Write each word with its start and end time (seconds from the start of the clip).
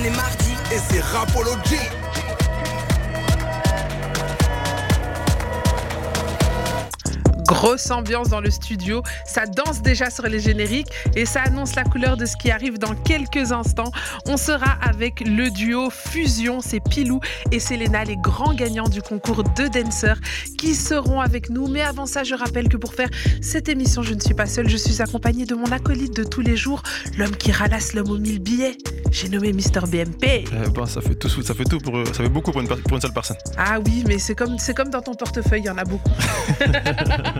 on 0.00 0.04
est 0.04 0.16
mardi. 0.16 0.52
Et 0.72 0.78
c'est 0.78 1.00
Rapology. 1.00 1.76
Grosse 7.50 7.90
ambiance 7.90 8.28
dans 8.28 8.40
le 8.40 8.48
studio, 8.48 9.02
ça 9.26 9.44
danse 9.44 9.82
déjà 9.82 10.08
sur 10.08 10.22
les 10.22 10.38
génériques 10.38 10.86
et 11.16 11.26
ça 11.26 11.42
annonce 11.42 11.74
la 11.74 11.82
couleur 11.82 12.16
de 12.16 12.24
ce 12.24 12.36
qui 12.36 12.52
arrive 12.52 12.78
dans 12.78 12.94
quelques 12.94 13.50
instants. 13.50 13.90
On 14.26 14.36
sera 14.36 14.78
avec 14.82 15.18
le 15.18 15.50
duo 15.50 15.90
Fusion, 15.90 16.60
c'est 16.60 16.78
Pilou 16.78 17.18
et 17.50 17.58
Selena, 17.58 18.04
les 18.04 18.16
grands 18.16 18.54
gagnants 18.54 18.88
du 18.88 19.02
concours 19.02 19.42
de 19.42 19.66
danseurs 19.66 20.18
qui 20.58 20.76
seront 20.76 21.20
avec 21.20 21.50
nous. 21.50 21.66
Mais 21.66 21.82
avant 21.82 22.06
ça, 22.06 22.22
je 22.22 22.36
rappelle 22.36 22.68
que 22.68 22.76
pour 22.76 22.94
faire 22.94 23.08
cette 23.42 23.68
émission, 23.68 24.04
je 24.04 24.14
ne 24.14 24.20
suis 24.20 24.34
pas 24.34 24.46
seule, 24.46 24.68
je 24.68 24.76
suis 24.76 25.02
accompagnée 25.02 25.44
de 25.44 25.56
mon 25.56 25.72
acolyte 25.72 26.16
de 26.16 26.22
tous 26.22 26.42
les 26.42 26.56
jours, 26.56 26.84
l'homme 27.18 27.34
qui 27.34 27.50
ralasse 27.50 27.94
l'homme 27.94 28.10
aux 28.10 28.18
mille 28.18 28.38
billets. 28.38 28.78
J'ai 29.10 29.28
nommé 29.28 29.52
Mister 29.52 29.80
BMP. 29.80 30.44
Eh 30.52 30.70
ben, 30.70 30.86
ça 30.86 31.00
fait 31.00 31.16
tout, 31.16 31.28
ça 31.28 31.52
fait 31.52 31.64
tout 31.64 31.78
pour, 31.78 32.06
ça 32.06 32.22
fait 32.22 32.28
beaucoup 32.28 32.52
pour 32.52 32.60
une, 32.60 32.68
pour 32.68 32.94
une 32.94 33.00
seule 33.00 33.12
personne. 33.12 33.38
Ah 33.58 33.80
oui, 33.84 34.04
mais 34.06 34.20
c'est 34.20 34.36
comme, 34.36 34.56
c'est 34.56 34.72
comme 34.72 34.90
dans 34.90 35.02
ton 35.02 35.14
portefeuille, 35.16 35.62
il 35.62 35.66
y 35.66 35.70
en 35.70 35.78
a 35.78 35.84
beaucoup. 35.84 36.12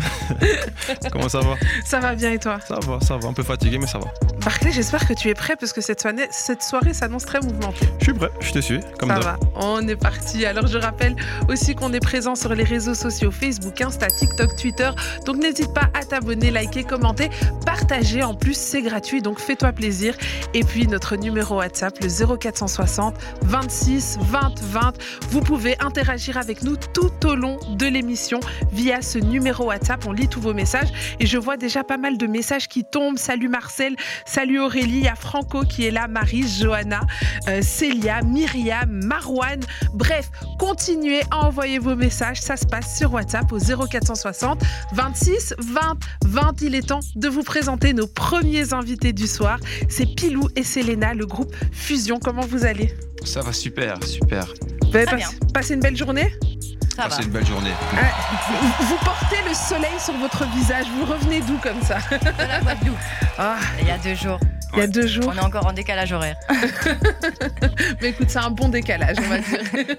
Comment 1.12 1.28
ça 1.28 1.40
va 1.40 1.54
Ça 1.84 2.00
va 2.00 2.14
bien 2.14 2.32
et 2.32 2.38
toi 2.38 2.58
Ça 2.66 2.78
va, 2.86 3.00
ça 3.00 3.16
va. 3.16 3.28
Un 3.28 3.32
peu 3.32 3.42
fatigué, 3.42 3.78
mais 3.78 3.86
ça 3.86 3.98
va. 3.98 4.06
Barclay, 4.44 4.70
j'espère 4.70 5.06
que 5.06 5.12
tu 5.12 5.28
es 5.28 5.34
prêt 5.34 5.56
parce 5.58 5.72
que 5.72 5.80
cette 5.80 6.00
soirée, 6.00 6.28
cette 6.30 6.62
soirée 6.62 6.94
s'annonce 6.94 7.24
très 7.24 7.40
mouvementée. 7.40 7.88
Je 7.98 8.04
suis 8.04 8.12
prêt, 8.12 8.30
je 8.40 8.52
te 8.52 8.60
suis, 8.60 8.80
comme 8.98 9.08
Ça 9.08 9.18
va, 9.18 9.36
on 9.56 9.86
est 9.88 9.96
parti. 9.96 10.46
Alors 10.46 10.66
je 10.66 10.78
rappelle 10.78 11.16
aussi 11.48 11.74
qu'on 11.74 11.92
est 11.92 12.00
présent 12.00 12.34
sur 12.34 12.54
les 12.54 12.62
réseaux 12.62 12.94
sociaux 12.94 13.30
Facebook, 13.30 13.80
Insta, 13.80 14.06
TikTok, 14.06 14.54
Twitter. 14.56 14.90
Donc 15.24 15.36
n'hésite 15.36 15.74
pas 15.74 15.90
à 15.94 16.04
t'abonner, 16.04 16.50
liker, 16.50 16.84
commenter, 16.84 17.30
partager. 17.64 18.22
En 18.22 18.34
plus, 18.34 18.56
c'est 18.56 18.82
gratuit, 18.82 19.20
donc 19.22 19.40
fais-toi 19.40 19.72
plaisir. 19.72 20.14
Et 20.54 20.62
puis 20.62 20.86
notre 20.86 21.16
numéro 21.16 21.56
WhatsApp, 21.56 21.94
le 22.00 22.36
0460 22.36 23.16
26 23.42 24.18
20 24.20 24.60
20. 24.60 24.92
Vous 25.30 25.40
pouvez 25.40 25.76
interagir 25.80 26.36
avec 26.36 26.62
nous 26.62 26.76
tout 26.76 27.26
au 27.26 27.34
long 27.34 27.58
de 27.70 27.86
l'émission 27.86 28.40
via 28.72 29.02
ce 29.02 29.18
numéro 29.18 29.64
WhatsApp. 29.66 29.85
On 30.06 30.12
lit 30.12 30.26
tous 30.28 30.40
vos 30.40 30.52
messages 30.54 30.88
et 31.20 31.26
je 31.26 31.38
vois 31.38 31.56
déjà 31.56 31.84
pas 31.84 31.96
mal 31.96 32.18
de 32.18 32.26
messages 32.26 32.66
qui 32.68 32.82
tombent. 32.84 33.18
Salut 33.18 33.48
Marcel, 33.48 33.94
salut 34.26 34.58
Aurélie, 34.60 34.98
il 34.98 35.04
y 35.04 35.08
a 35.08 35.14
Franco 35.14 35.62
qui 35.62 35.86
est 35.86 35.90
là, 35.92 36.08
Marie, 36.08 36.44
Johanna, 36.48 37.00
euh, 37.48 37.62
Célia, 37.62 38.22
Myriam, 38.22 38.90
Marwan. 39.04 39.60
Bref, 39.94 40.30
continuez 40.58 41.20
à 41.30 41.46
envoyer 41.46 41.78
vos 41.78 41.94
messages. 41.94 42.40
Ça 42.40 42.56
se 42.56 42.66
passe 42.66 42.98
sur 42.98 43.12
WhatsApp 43.12 43.50
au 43.52 43.58
0460 43.58 44.60
26 44.92 45.54
20 45.58 45.98
20. 46.24 46.62
Il 46.62 46.74
est 46.74 46.88
temps 46.88 47.00
de 47.14 47.28
vous 47.28 47.42
présenter 47.42 47.92
nos 47.92 48.06
premiers 48.08 48.72
invités 48.72 49.12
du 49.12 49.26
soir. 49.28 49.58
C'est 49.88 50.06
Pilou 50.16 50.48
et 50.56 50.64
Selena, 50.64 51.14
le 51.14 51.26
groupe 51.26 51.54
Fusion. 51.72 52.18
Comment 52.18 52.42
vous 52.46 52.64
allez? 52.64 52.92
Ça 53.24 53.40
va 53.40 53.52
super, 53.52 54.02
super. 54.04 54.46
Vous 54.90 54.96
avez 54.96 55.06
pas- 55.06 55.16
passé 55.54 55.74
une 55.74 55.80
belle 55.80 55.96
journée? 55.96 56.32
Ah, 56.98 57.08
C'est 57.10 57.22
une 57.24 57.30
belle 57.30 57.46
journée. 57.46 57.70
Ah, 57.94 58.00
Vous 58.80 58.96
portez 59.04 59.36
le 59.48 59.54
soleil 59.54 59.98
sur 60.02 60.14
votre 60.14 60.44
visage. 60.50 60.86
Vous 60.98 61.04
revenez 61.04 61.40
d'où 61.40 61.58
comme 61.58 61.80
ça? 61.82 61.98
De 62.10 62.48
la 62.48 62.60
Guadeloupe. 62.60 62.96
Ah, 63.38 63.56
Il 63.80 63.86
y 63.86 63.90
a 63.90 63.98
deux 63.98 64.14
jours. 64.14 64.38
il 64.72 64.78
y 64.78 64.82
a 64.82 64.86
deux 64.86 65.06
jours. 65.06 65.24
On 65.28 65.36
est 65.36 65.44
encore 65.44 65.66
en 65.66 65.72
décalage 65.72 66.12
horaire. 66.12 66.36
Mais 68.00 68.08
écoute, 68.08 68.28
c'est 68.30 68.38
un 68.38 68.50
bon 68.50 68.68
décalage, 68.68 69.16
on 69.18 69.28
va 69.28 69.38
dire. 69.38 69.60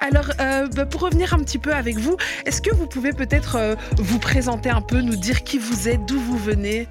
Alors, 0.00 0.26
euh, 0.40 0.66
bah, 0.74 0.86
pour 0.86 1.02
revenir 1.02 1.32
un 1.34 1.38
petit 1.38 1.58
peu 1.58 1.72
avec 1.72 1.96
vous, 1.98 2.16
est-ce 2.44 2.60
que 2.60 2.74
vous 2.74 2.86
pouvez 2.86 3.12
peut-être 3.12 3.56
euh, 3.56 3.74
vous 3.96 4.18
présenter 4.18 4.70
un 4.70 4.80
peu, 4.80 5.00
nous 5.00 5.16
dire 5.16 5.44
qui 5.44 5.58
vous 5.58 5.88
êtes, 5.88 6.04
d'où 6.06 6.20
vous 6.20 6.38
venez? 6.38 6.88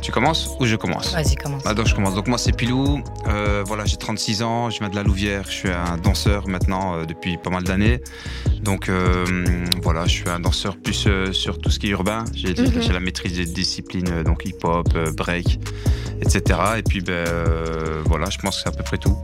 Tu 0.00 0.12
commences 0.12 0.50
ou 0.58 0.64
je 0.66 0.76
commence 0.76 1.12
Vas-y, 1.12 1.36
commence. 1.36 1.62
Ah, 1.66 1.74
donc 1.74 1.86
je 1.86 1.94
commence. 1.94 2.14
Donc 2.14 2.26
moi 2.26 2.38
c'est 2.38 2.52
Pilou, 2.52 3.02
Euh, 3.28 3.62
voilà 3.66 3.84
j'ai 3.84 3.96
36 3.96 4.42
ans, 4.42 4.70
je 4.70 4.78
viens 4.78 4.88
de 4.88 4.96
la 4.96 5.02
Louvière, 5.02 5.44
je 5.46 5.52
suis 5.52 5.70
un 5.70 5.96
danseur 5.98 6.48
maintenant 6.48 6.94
euh, 6.96 7.04
depuis 7.04 7.36
pas 7.36 7.50
mal 7.50 7.64
d'années. 7.64 8.00
Donc 8.62 8.88
euh, 8.88 9.24
voilà, 9.82 10.04
je 10.06 10.10
suis 10.12 10.28
un 10.28 10.40
danseur 10.40 10.76
plus 10.76 11.06
sur 11.32 11.58
tout 11.58 11.70
ce 11.70 11.78
qui 11.78 11.88
est 11.88 11.90
urbain. 11.90 12.24
J'ai 12.34 12.54
Mhm. 12.54 12.92
la 12.92 13.00
maîtrise 13.00 13.36
des 13.36 13.46
disciplines 13.46 14.22
donc 14.22 14.44
hip-hop, 14.44 14.88
break, 15.16 15.58
etc. 16.22 16.58
Et 16.78 16.82
puis 16.82 17.00
ben 17.00 17.24
voilà, 18.06 18.28
je 18.30 18.38
pense 18.38 18.56
que 18.56 18.62
c'est 18.62 18.68
à 18.68 18.72
peu 18.72 18.82
près 18.82 18.98
tout. 18.98 19.16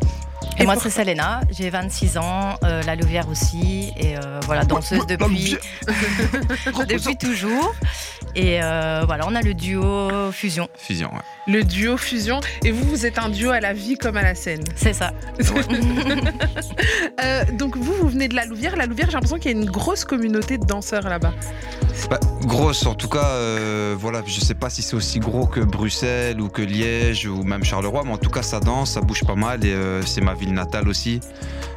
Et 0.59 0.65
moi, 0.65 0.77
c'est 0.81 0.91
Selena. 0.91 1.41
J'ai 1.51 1.71
26 1.71 2.19
ans, 2.19 2.57
euh, 2.65 2.83
la 2.83 2.97
Louvière 2.97 3.29
aussi. 3.29 3.93
Et 3.97 4.17
euh, 4.17 4.41
voilà, 4.47 4.65
danseuse 4.65 5.07
depuis, 5.07 5.57
depuis 6.89 7.17
toujours. 7.17 7.75
Et 8.35 8.63
euh, 8.63 9.05
voilà, 9.07 9.27
on 9.29 9.35
a 9.35 9.43
le 9.43 9.55
duo 9.55 10.31
Fusion. 10.33 10.69
Fusion, 10.77 11.11
ouais. 11.13 11.53
Le 11.53 11.63
duo 11.63 11.97
Fusion. 11.97 12.41
Et 12.65 12.71
vous, 12.71 12.85
vous 12.85 13.07
êtes 13.07 13.19
un 13.19 13.29
duo 13.29 13.51
à 13.51 13.61
la 13.61 13.73
vie 13.73 13.97
comme 13.97 14.17
à 14.17 14.23
la 14.23 14.35
scène. 14.35 14.65
C'est 14.77 14.95
ça. 14.95 15.13
Euh, 17.23 17.45
donc, 17.53 17.77
vous, 17.77 17.95
vous 17.95 18.09
venez 18.09 18.29
de 18.29 18.35
la 18.35 18.45
Louvière. 18.45 18.77
La 18.77 18.87
Louvière, 18.87 19.07
j'ai 19.07 19.15
l'impression 19.15 19.39
qu'il 19.39 19.51
y 19.51 19.55
a 19.55 19.57
une 19.57 19.71
grosse 19.71 20.05
communauté 20.05 20.59
de 20.59 20.67
danseurs 20.67 21.09
là-bas. 21.09 21.33
Bah, 22.11 22.21
grosse 22.43 22.87
en 22.87 22.95
tout 22.95 23.09
cas, 23.09 23.27
euh, 23.27 23.97
voilà, 23.99 24.23
je 24.25 24.41
sais 24.41 24.55
pas 24.55 24.71
si 24.71 24.83
c'est 24.83 24.95
aussi 24.95 25.19
gros 25.19 25.47
que 25.47 25.61
Bruxelles 25.61 26.41
ou 26.41 26.49
que 26.49 26.63
Liège 26.63 27.27
ou 27.27 27.43
même 27.43 27.65
Charleroi, 27.65 28.05
mais 28.05 28.13
en 28.13 28.19
tout 28.19 28.31
cas 28.31 28.43
ça 28.43 28.61
danse, 28.61 28.93
ça 28.93 29.01
bouge 29.01 29.25
pas 29.25 29.35
mal 29.35 29.65
et 29.65 29.73
euh, 29.73 30.03
c'est 30.03 30.21
ma 30.21 30.35
ville 30.47 30.55
natale 30.55 30.89
aussi. 30.89 31.21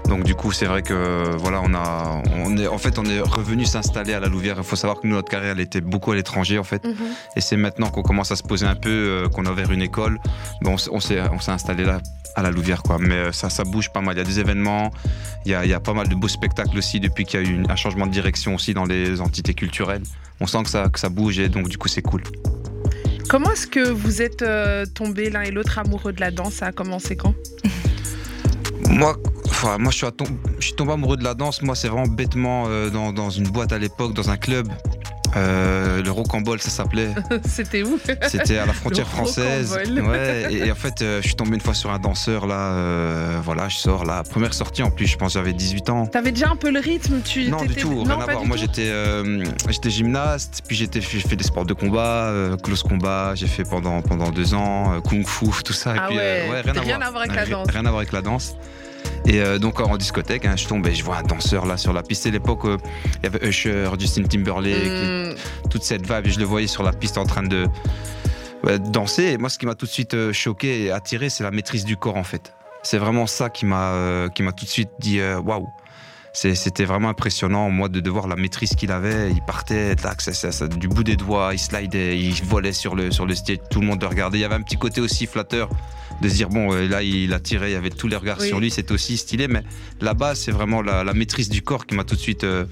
Donc 0.07 0.23
du 0.23 0.33
coup 0.33 0.51
c'est 0.51 0.65
vrai 0.65 0.81
que 0.81 1.35
voilà, 1.37 1.61
on 1.63 1.73
a, 1.73 2.23
on 2.37 2.57
est, 2.57 2.67
en 2.67 2.77
fait 2.77 2.97
on 2.97 3.05
est 3.05 3.19
revenu 3.19 3.65
s'installer 3.65 4.13
à 4.13 4.19
la 4.19 4.27
Louvière. 4.27 4.55
Il 4.57 4.63
faut 4.63 4.75
savoir 4.75 4.99
que 4.99 5.07
nous, 5.07 5.15
notre 5.15 5.29
carrière 5.29 5.51
elle 5.51 5.59
était 5.59 5.81
beaucoup 5.81 6.11
à 6.11 6.15
l'étranger 6.15 6.57
en 6.57 6.63
fait, 6.63 6.81
et 7.35 7.41
c'est 7.41 7.57
maintenant 7.57 7.89
qu'on 7.89 8.01
commence 8.01 8.31
à 8.31 8.35
se 8.35 8.43
poser 8.43 8.65
un 8.65 8.75
peu, 8.75 8.89
euh, 8.89 9.27
qu'on 9.27 9.45
a 9.45 9.51
ouvert 9.51 9.71
une 9.71 9.81
école, 9.81 10.17
Bon, 10.61 10.75
on, 10.91 10.99
s'est, 10.99 11.21
on 11.31 11.39
s'est 11.39 11.51
installé 11.51 11.85
là 11.85 11.99
à 12.35 12.41
la 12.41 12.51
Louvière 12.51 12.81
quoi. 12.81 12.97
Mais 12.99 13.15
euh, 13.15 13.31
ça, 13.31 13.49
ça 13.49 13.63
bouge 13.63 13.89
pas 13.91 14.01
mal. 14.01 14.15
Il 14.15 14.19
y 14.19 14.21
a 14.21 14.25
des 14.25 14.39
événements, 14.39 14.91
il 15.45 15.51
y 15.51 15.55
a, 15.55 15.65
il 15.65 15.69
y 15.69 15.73
a 15.73 15.79
pas 15.79 15.93
mal 15.93 16.07
de 16.07 16.15
beaux 16.15 16.27
spectacles 16.27 16.77
aussi 16.77 16.99
depuis 16.99 17.25
qu'il 17.25 17.41
y 17.41 17.45
a 17.45 17.47
eu 17.47 17.63
un 17.69 17.75
changement 17.75 18.07
de 18.07 18.11
direction 18.11 18.55
aussi 18.55 18.73
dans 18.73 18.85
les 18.85 19.21
entités 19.21 19.53
culturelles. 19.53 20.03
On 20.39 20.47
sent 20.47 20.63
que 20.63 20.69
ça, 20.69 20.89
que 20.89 20.99
ça 20.99 21.09
bouge 21.09 21.39
et 21.39 21.49
donc 21.49 21.67
du 21.69 21.77
coup 21.77 21.87
c'est 21.87 22.01
cool. 22.01 22.23
Comment 23.29 23.51
est-ce 23.51 23.67
que 23.67 23.87
vous 23.87 24.23
êtes 24.23 24.41
euh, 24.41 24.85
tombés 24.87 25.29
l'un 25.29 25.41
et 25.41 25.51
l'autre 25.51 25.77
amoureux 25.77 26.13
de 26.13 26.19
la 26.19 26.31
danse? 26.31 26.55
Ça 26.55 26.67
a 26.67 26.71
commencé 26.71 27.15
quand? 27.15 27.35
Moi, 28.89 29.15
moi 29.79 29.91
je, 29.91 30.05
suis 30.59 30.73
tombé 30.73 30.93
amoureux 30.93 31.17
de 31.17 31.23
la 31.23 31.33
danse. 31.33 31.61
Moi, 31.61 31.75
c'est 31.75 31.87
vraiment 31.87 32.07
bêtement 32.07 32.65
euh, 32.67 32.89
dans 32.89 33.29
une 33.29 33.47
boîte 33.47 33.71
à 33.71 33.77
l'époque, 33.77 34.13
dans 34.13 34.29
un 34.29 34.37
club. 34.37 34.67
Euh, 35.35 36.01
le 36.01 36.11
Rocambole, 36.11 36.59
ça 36.61 36.69
s'appelait. 36.69 37.09
C'était 37.47 37.83
où? 37.83 37.99
C'était 38.27 38.57
à 38.57 38.65
la 38.65 38.73
frontière 38.73 39.05
Le 39.05 39.11
française. 39.11 39.77
Ouais, 39.87 40.47
et, 40.51 40.67
et 40.67 40.71
en 40.71 40.75
fait, 40.75 41.01
euh, 41.01 41.21
je 41.21 41.27
suis 41.27 41.35
tombé 41.35 41.55
une 41.55 41.61
fois 41.61 41.73
sur 41.73 41.91
un 41.91 41.99
danseur 41.99 42.47
là. 42.47 42.55
euh, 42.73 43.39
voilà, 43.43 43.69
je 43.69 43.77
sors 43.77 44.05
là. 44.05 44.23
Première 44.23 44.53
sortie 44.53 44.83
en 44.83 44.91
plus, 44.91 45.07
je 45.07 45.17
pense 45.17 45.33
j'avais 45.33 45.53
18 45.53 45.89
ans. 45.89 46.05
T'avais 46.07 46.31
déjà 46.31 46.49
un 46.49 46.55
peu 46.55 46.71
le 46.71 46.79
rythme 46.79 47.21
tu, 47.23 47.49
Non, 47.49 47.63
du 47.65 47.75
tout, 47.75 47.93
Non, 48.05 48.17
rien 48.17 48.27
à 48.27 48.31
voir. 48.31 48.45
Moi, 48.45 48.57
j'étais 48.57 48.91
j'étais 49.69 49.89
gymnaste, 49.89 50.63
puis 50.67 50.75
j'ai 50.75 50.87
fait 51.19 51.35
des 51.35 51.43
sports 51.43 51.65
de 51.65 51.73
combat, 51.73 52.31
close 52.63 52.83
combat, 52.83 53.33
j'ai 53.35 53.47
fait 53.47 53.63
pendant, 53.63 54.01
pendant 54.01 54.29
deux 54.31 54.53
ans, 54.53 54.99
kung 55.01 55.25
fu, 55.27 55.45
tout 55.63 55.73
ça. 55.73 55.93
Ah 55.97 56.07
puis, 56.07 56.17
ouais, 56.17 56.61
rien 56.61 56.99
à 57.01 57.09
voir 57.11 57.21
avec 57.23 57.35
la 57.35 57.43
Rien- 57.43 57.57
danse. 57.57 57.67
Rien 57.71 57.85
à 57.85 57.89
voir 57.89 57.97
avec 57.99 58.11
la 58.11 58.21
danse. 58.21 58.55
Et 59.29 59.41
euh, 59.41 59.59
donc 59.59 59.79
en 59.79 59.95
discothèque, 59.95 60.45
hein, 60.45 60.55
je 60.57 60.67
tombe 60.67 60.85
et 60.87 60.95
je 60.95 61.03
vois 61.03 61.17
un 61.17 61.23
danseur 61.23 61.65
là 61.67 61.77
sur 61.77 61.93
la 61.93 62.01
piste. 62.03 62.23
C'est 62.23 62.31
l'époque 62.31 62.63
où 62.63 62.69
il 62.71 63.23
y 63.23 63.27
avait 63.27 63.47
Usher, 63.47 63.89
Justin 63.99 64.23
Timberlake, 64.23 64.73
Hmm, 64.75 65.69
toute 65.69 65.83
cette 65.83 66.01
vibe. 66.11 66.25
Et 66.25 66.31
je 66.31 66.39
le 66.39 66.45
voyais 66.45 66.67
sur 66.67 66.81
la 66.83 66.91
piste 66.91 67.17
en 67.17 67.25
train 67.25 67.43
de 67.43 67.67
danser. 68.91 69.23
Et 69.25 69.37
moi, 69.37 69.49
ce 69.49 69.57
qui 69.59 69.65
m'a 69.65 69.75
tout 69.75 69.85
de 69.85 69.91
suite 69.91 70.13
euh, 70.15 70.33
choqué 70.33 70.85
et 70.85 70.91
attiré, 70.91 71.29
c'est 71.29 71.43
la 71.43 71.51
maîtrise 71.51 71.85
du 71.85 71.95
corps 71.95 72.17
en 72.17 72.23
fait. 72.23 72.53
C'est 72.83 72.97
vraiment 72.97 73.27
ça 73.27 73.49
qui 73.49 73.65
m'a 73.65 73.91
euh, 73.91 74.29
qui 74.29 74.41
m'a 74.43 74.51
tout 74.51 74.65
de 74.65 74.69
suite 74.69 74.89
dit 74.99 75.19
euh, 75.19 75.39
waouh. 75.39 75.67
C'est- 76.33 76.55
C'était 76.55 76.85
vraiment 76.85 77.09
impressionnant, 77.09 77.69
moi, 77.69 77.89
de, 77.89 77.99
de 77.99 78.09
voir 78.09 78.27
la 78.27 78.35
maîtrise 78.35 78.75
qu'il 78.75 78.91
avait. 78.91 79.31
Il 79.31 79.41
partait 79.43 79.95
tac, 79.95 80.21
ça- 80.21 80.33
ça- 80.33 80.51
ça- 80.51 80.67
du 80.67 80.87
bout 80.87 81.03
des 81.03 81.15
doigts, 81.15 81.49
il 81.53 81.59
slidait, 81.59 82.17
il 82.19 82.33
volait 82.43 82.71
sur 82.73 82.95
le, 82.95 83.11
sur 83.11 83.25
le 83.25 83.35
stage, 83.35 83.57
tout 83.69 83.81
le 83.81 83.87
monde 83.87 84.01
le 84.01 84.07
regardait. 84.07 84.37
Il 84.37 84.41
y 84.41 84.45
avait 84.45 84.55
un 84.55 84.61
petit 84.61 84.77
côté 84.77 85.01
aussi 85.01 85.25
flatteur 85.25 85.69
de 86.21 86.29
se 86.29 86.33
dire, 86.35 86.49
bon, 86.49 86.73
euh, 86.73 86.87
là, 86.87 87.01
il 87.03 87.33
a 87.33 87.39
tiré, 87.39 87.69
il 87.69 87.73
y 87.73 87.75
avait 87.75 87.89
tous 87.89 88.07
les 88.07 88.15
regards 88.15 88.39
Oui. 88.41 88.47
sur 88.47 88.59
lui, 88.59 88.69
c'était 88.71 88.91
aussi 88.91 89.17
stylé. 89.17 89.47
Mais 89.47 89.63
là-bas, 90.01 90.35
c'est 90.35 90.51
vraiment 90.51 90.81
la, 90.81 91.03
la 91.03 91.13
maîtrise 91.13 91.49
du 91.49 91.61
corps 91.61 91.85
qui 91.85 91.95
m'a 91.95 92.03
tout 92.03 92.15
de 92.15 92.19
suite. 92.21 92.43
euh, 92.43 92.65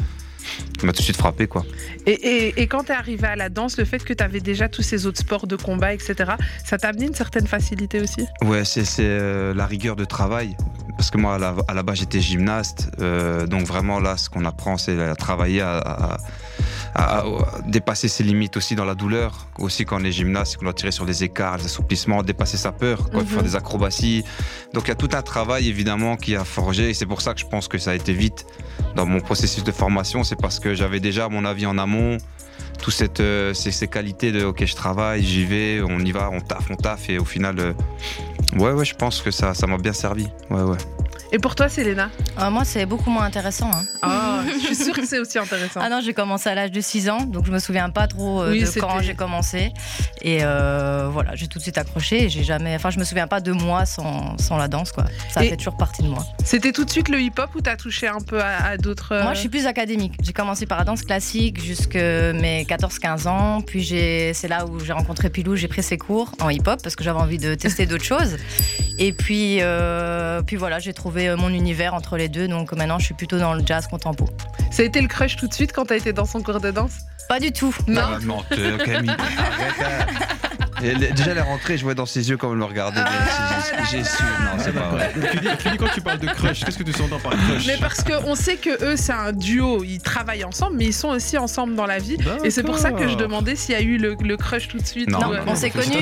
qui 0.80 0.86
m'a 0.86 0.94
tout 0.94 1.00
de 1.00 1.04
suite 1.04 1.18
frappé 1.18 1.46
quoi. 1.48 1.66
Et, 2.06 2.12
et- 2.14 2.62
et 2.62 2.68
quand 2.68 2.86
t'es 2.86 2.94
arrivé 2.94 3.28
à 3.28 3.36
la 3.36 3.50
danse, 3.50 3.78
le 3.78 3.84
fait 3.84 4.02
que 4.02 4.14
t'avais 4.14 4.40
déjà 4.40 4.70
tous 4.70 4.82
ces 4.82 5.06
autres 5.06 5.20
sports 5.20 5.46
de 5.46 5.58
combat, 5.58 5.94
etc., 5.94 6.16
ça 6.64 6.78
t'a 6.78 6.88
amené 6.88 7.08
une 7.08 7.14
certaine 7.14 7.46
facilité 7.48 8.00
aussi? 8.00 8.26
Ouais, 8.46 8.64
c'est 8.64 8.86
c'est, 8.86 9.04
euh, 9.04 9.54
la 9.54 9.66
rigueur 9.66 9.98
de 9.98 10.06
travail. 10.06 10.56
Parce 10.96 11.12
que 11.12 11.18
moi, 11.18 11.36
à 11.36 11.38
la, 11.38 11.54
à 11.68 11.74
la 11.74 11.84
base, 11.84 11.98
j'étais 12.00 12.22
gymnaste. 12.22 12.90
euh, 13.02 13.46
donc, 13.46 13.66
vraiment, 13.68 14.00
là, 14.00 14.16
ce 14.16 14.30
qu'on 14.30 14.46
apprend, 14.46 14.78
c'est 14.78 14.98
à 15.02 15.16
travailler 15.16 15.60
à, 15.60 15.80
à- 15.80 16.18
à- 16.98 17.24
dépasser 17.66 18.08
ses 18.08 18.24
limites 18.24 18.58
aussi 18.58 18.76
dans 18.76 18.86
la 18.86 18.96
douleur. 18.96 19.48
Aussi, 19.60 19.86
quand 19.86 20.02
on 20.02 20.04
est 20.04 20.12
gymnaste, 20.12 20.58
qu'on 20.58 20.66
doit 20.66 20.74
tirer 20.74 20.92
sur 20.92 21.06
les 21.06 21.24
écarts, 21.24 21.58
les 21.58 21.66
assouplissements, 21.66 22.24
dépasser 22.24 22.58
sa 22.58 22.72
peur, 22.72 23.10
quoi, 23.10 23.22
Mhm. 23.22 23.28
faire 23.28 23.44
des 23.44 23.56
acrobaties. 23.56 24.24
Donc, 24.74 24.86
il 24.86 24.90
y 24.90 24.92
a 24.92 24.96
tout 24.96 25.10
un 25.14 25.22
travail, 25.22 25.68
évidemment, 25.70 26.16
qui 26.18 26.36
a 26.36 26.44
forgé. 26.44 26.90
Et 26.90 26.94
c'est 26.94 27.06
pour 27.06 27.22
ça 27.22 27.34
que 27.34 27.40
je 27.40 27.46
pense 27.46 27.68
que 27.68 27.78
ça 27.78 27.92
a 27.92 27.96
été 27.96 28.14
vite 28.14 28.46
dans 28.96 29.06
mon 29.06 29.20
processus 29.20 29.64
de 29.64 29.72
formation. 29.72 30.24
C'est 30.24 30.40
parce 30.42 30.60
que 30.60 30.74
j'avais 30.74 31.00
déjà, 31.00 31.30
mon 31.30 31.46
avis, 31.46 31.66
en 31.66 31.78
amont, 31.78 32.18
toutes 32.82 32.94
cette, 32.94 33.20
euh, 33.20 33.54
ces, 33.54 33.72
ces 33.72 33.88
qualités 33.88 34.32
de 34.32 34.44
OK, 34.46 34.66
je 34.66 34.76
travaille, 34.76 35.24
j'y 35.24 35.46
vais, 35.46 35.82
on 35.88 36.00
y 36.00 36.12
va, 36.12 36.30
on 36.32 36.40
taffe, 36.42 36.68
on 36.72 36.76
taffe. 36.76 37.10
Et 37.10 37.18
au 37.20 37.26
final, 37.26 37.60
euh, 37.60 37.74
Ouais, 38.58 38.72
ouais, 38.72 38.86
je 38.86 38.96
pense 38.96 39.22
que 39.22 39.30
ça, 39.30 39.54
ça 39.54 39.68
m'a 39.68 39.78
bien 39.78 39.92
servi. 39.92 40.26
Ouais, 40.50 40.62
ouais. 40.62 40.78
Et 41.34 41.40
pour 41.40 41.56
toi, 41.56 41.68
Selena 41.68 42.10
Euh, 42.40 42.50
moi, 42.50 42.64
c'est 42.64 42.86
beaucoup 42.86 43.10
moins 43.10 43.24
intéressant. 43.26 43.70
hein. 43.74 43.86
Ah, 44.02 44.40
je 44.62 44.66
suis 44.68 44.76
sûre 44.76 44.96
que 44.96 45.06
c'est 45.06 45.20
aussi 45.20 45.38
intéressant. 45.38 45.82
Ah 45.84 45.90
non, 45.90 46.00
j'ai 46.04 46.14
commencé 46.14 46.50
à 46.50 46.56
l'âge 46.56 46.72
de 46.72 46.80
6 46.82 47.10
ans, 47.10 47.22
donc 47.22 47.46
je 47.46 47.52
me 47.52 47.60
souviens 47.60 47.90
pas 47.90 48.08
trop 48.08 48.42
euh, 48.42 48.52
Oui, 48.52 48.62
de 48.64 48.80
quand 48.80 49.02
j'ai 49.02 49.14
commencé. 49.14 49.72
Et 50.22 50.40
euh, 50.42 51.10
voilà, 51.12 51.36
j'ai 51.36 51.48
tout 51.48 51.58
de 51.60 51.64
suite 51.64 51.78
accroché. 51.78 52.24
et 52.26 52.30
J'ai 52.30 52.44
jamais, 52.44 52.76
enfin, 52.76 52.90
je 52.92 53.00
me 53.00 53.04
souviens 53.04 53.28
pas 53.28 53.42
de 53.42 53.52
moi 53.52 53.86
sans, 53.86 54.38
sans 54.38 54.58
la 54.58 54.68
danse, 54.70 54.92
quoi. 54.94 55.06
Ça 55.30 55.44
Et- 55.44 55.50
fait 55.50 55.58
toujours 55.58 55.76
partie 55.78 56.02
de 56.02 56.08
moi. 56.08 56.26
C'était 56.46 56.72
tout 56.72 56.86
de 56.86 56.90
suite 56.90 57.10
le 57.10 57.20
hip-hop 57.20 57.50
ou 57.56 57.62
t'as 57.62 57.76
touché 57.76 58.08
un 58.08 58.20
peu 58.22 58.42
à, 58.42 58.66
à 58.66 58.78
d'autres 58.78 59.12
euh, 59.14 59.24
Moi, 59.24 59.34
je 59.34 59.40
suis 59.42 59.50
plus 59.50 59.66
académique. 59.68 60.14
J'ai 60.24 60.34
commencé 60.34 60.66
par 60.66 60.78
la 60.78 60.86
danse 60.86 61.02
classique 61.04 61.62
jusque 61.62 61.96
mes 61.96 62.64
14-15 62.70 63.28
ans. 63.28 63.62
Puis 63.62 63.84
j'ai, 63.84 64.34
c'est 64.34 64.48
là 64.48 64.66
où 64.66 64.80
j'ai 64.80 64.94
rencontré 64.94 65.30
Pilou. 65.30 65.56
J'ai 65.58 65.68
pris 65.68 65.84
ses 65.84 65.98
cours 65.98 66.32
en 66.40 66.50
hip-hop 66.50 66.80
parce 66.82 66.96
que 66.96 67.04
j'avais 67.04 67.20
envie 67.20 67.38
de 67.38 67.54
tester 67.56 67.86
d'autres 67.86 68.04
choses. 68.16 68.38
Et 69.00 69.12
puis, 69.14 69.60
puis 70.48 70.56
voilà, 70.56 70.80
j'ai 70.80 70.94
trouvé 70.94 71.17
mon 71.38 71.50
univers 71.50 71.94
entre 71.94 72.18
les 72.18 72.30
deux. 72.30 72.48
Donc 72.48 72.72
maintenant, 72.74 73.00
je 73.00 73.06
suis 73.06 73.14
plutôt 73.14 73.40
dans 73.40 73.54
le 73.54 73.64
jazz 73.66 73.88
contempo. 73.88 74.28
Ça 74.72 74.84
a 74.84 74.86
été 74.86 75.02
le 75.02 75.08
crush 75.08 75.36
tout 75.36 75.48
de 75.48 75.54
suite 75.54 75.72
quand 75.74 75.86
t'as 75.86 75.96
été 75.98 76.14
dans 76.14 76.26
son 76.26 76.42
cours 76.42 76.60
de 76.60 76.72
danse? 76.72 76.92
Pas 77.30 77.40
du 77.40 77.52
tout. 77.52 77.76
Non. 77.88 78.02
Ah, 78.04 78.20
menteur, 78.24 78.78
Camille. 78.86 79.10
Arrête. 79.10 79.76
hein. 79.82 80.06
Déjà, 80.80 81.32
elle 81.32 81.40
est 81.40 81.42
rentrée, 81.42 81.76
je 81.78 81.84
vois 81.84 81.96
dans 81.96 82.06
ses 82.06 82.30
yeux 82.30 82.38
comme 82.38 82.52
elle 82.52 82.60
me 82.60 82.64
regardait. 82.66 83.02
Ah, 83.04 83.84
J'ai- 83.90 84.04
su. 84.04 84.24
Non, 84.24 84.52
c'est 84.60 84.72
pas 84.72 84.90
vrai. 84.90 85.12
Tu 85.32 85.40
dis, 85.40 85.48
tu 85.60 85.70
dis 85.72 85.78
quand 85.78 85.88
tu 85.94 86.02
parles 86.02 86.20
de 86.20 86.28
crush, 86.28 86.64
qu'est-ce 86.64 86.78
que 86.78 86.84
tu 86.84 87.02
entends 87.02 87.18
par 87.20 87.32
crush? 87.32 87.66
Mais 87.66 87.78
parce 87.78 88.04
qu'on 88.04 88.36
sait 88.36 88.58
que 88.58 88.84
eux, 88.84 88.96
c'est 88.96 89.12
un 89.12 89.34
duo, 89.34 89.84
ils 89.84 90.00
travaillent 90.00 90.44
ensemble, 90.46 90.78
mais 90.78 90.86
ils 90.86 90.94
sont 90.94 91.10
aussi 91.10 91.36
ensemble 91.38 91.76
dans 91.76 91.88
la 91.88 91.98
vie. 91.98 92.18
Et 92.44 92.52
c'est 92.52 92.62
pour 92.64 92.78
ça 92.78 92.92
que 92.92 93.08
je 93.08 93.16
demandais 93.16 93.56
s'il 93.56 93.74
y 93.74 93.78
a 93.78 93.82
eu 93.82 93.98
le, 93.98 94.16
le 94.22 94.38
crush 94.38 94.68
tout 94.68 94.78
de 94.78 94.86
suite. 94.86 95.10
Non, 95.10 95.20
Non, 95.20 95.34
euh, 95.34 95.40
on 95.48 95.56
s'est 95.56 95.72
connus. 95.72 95.88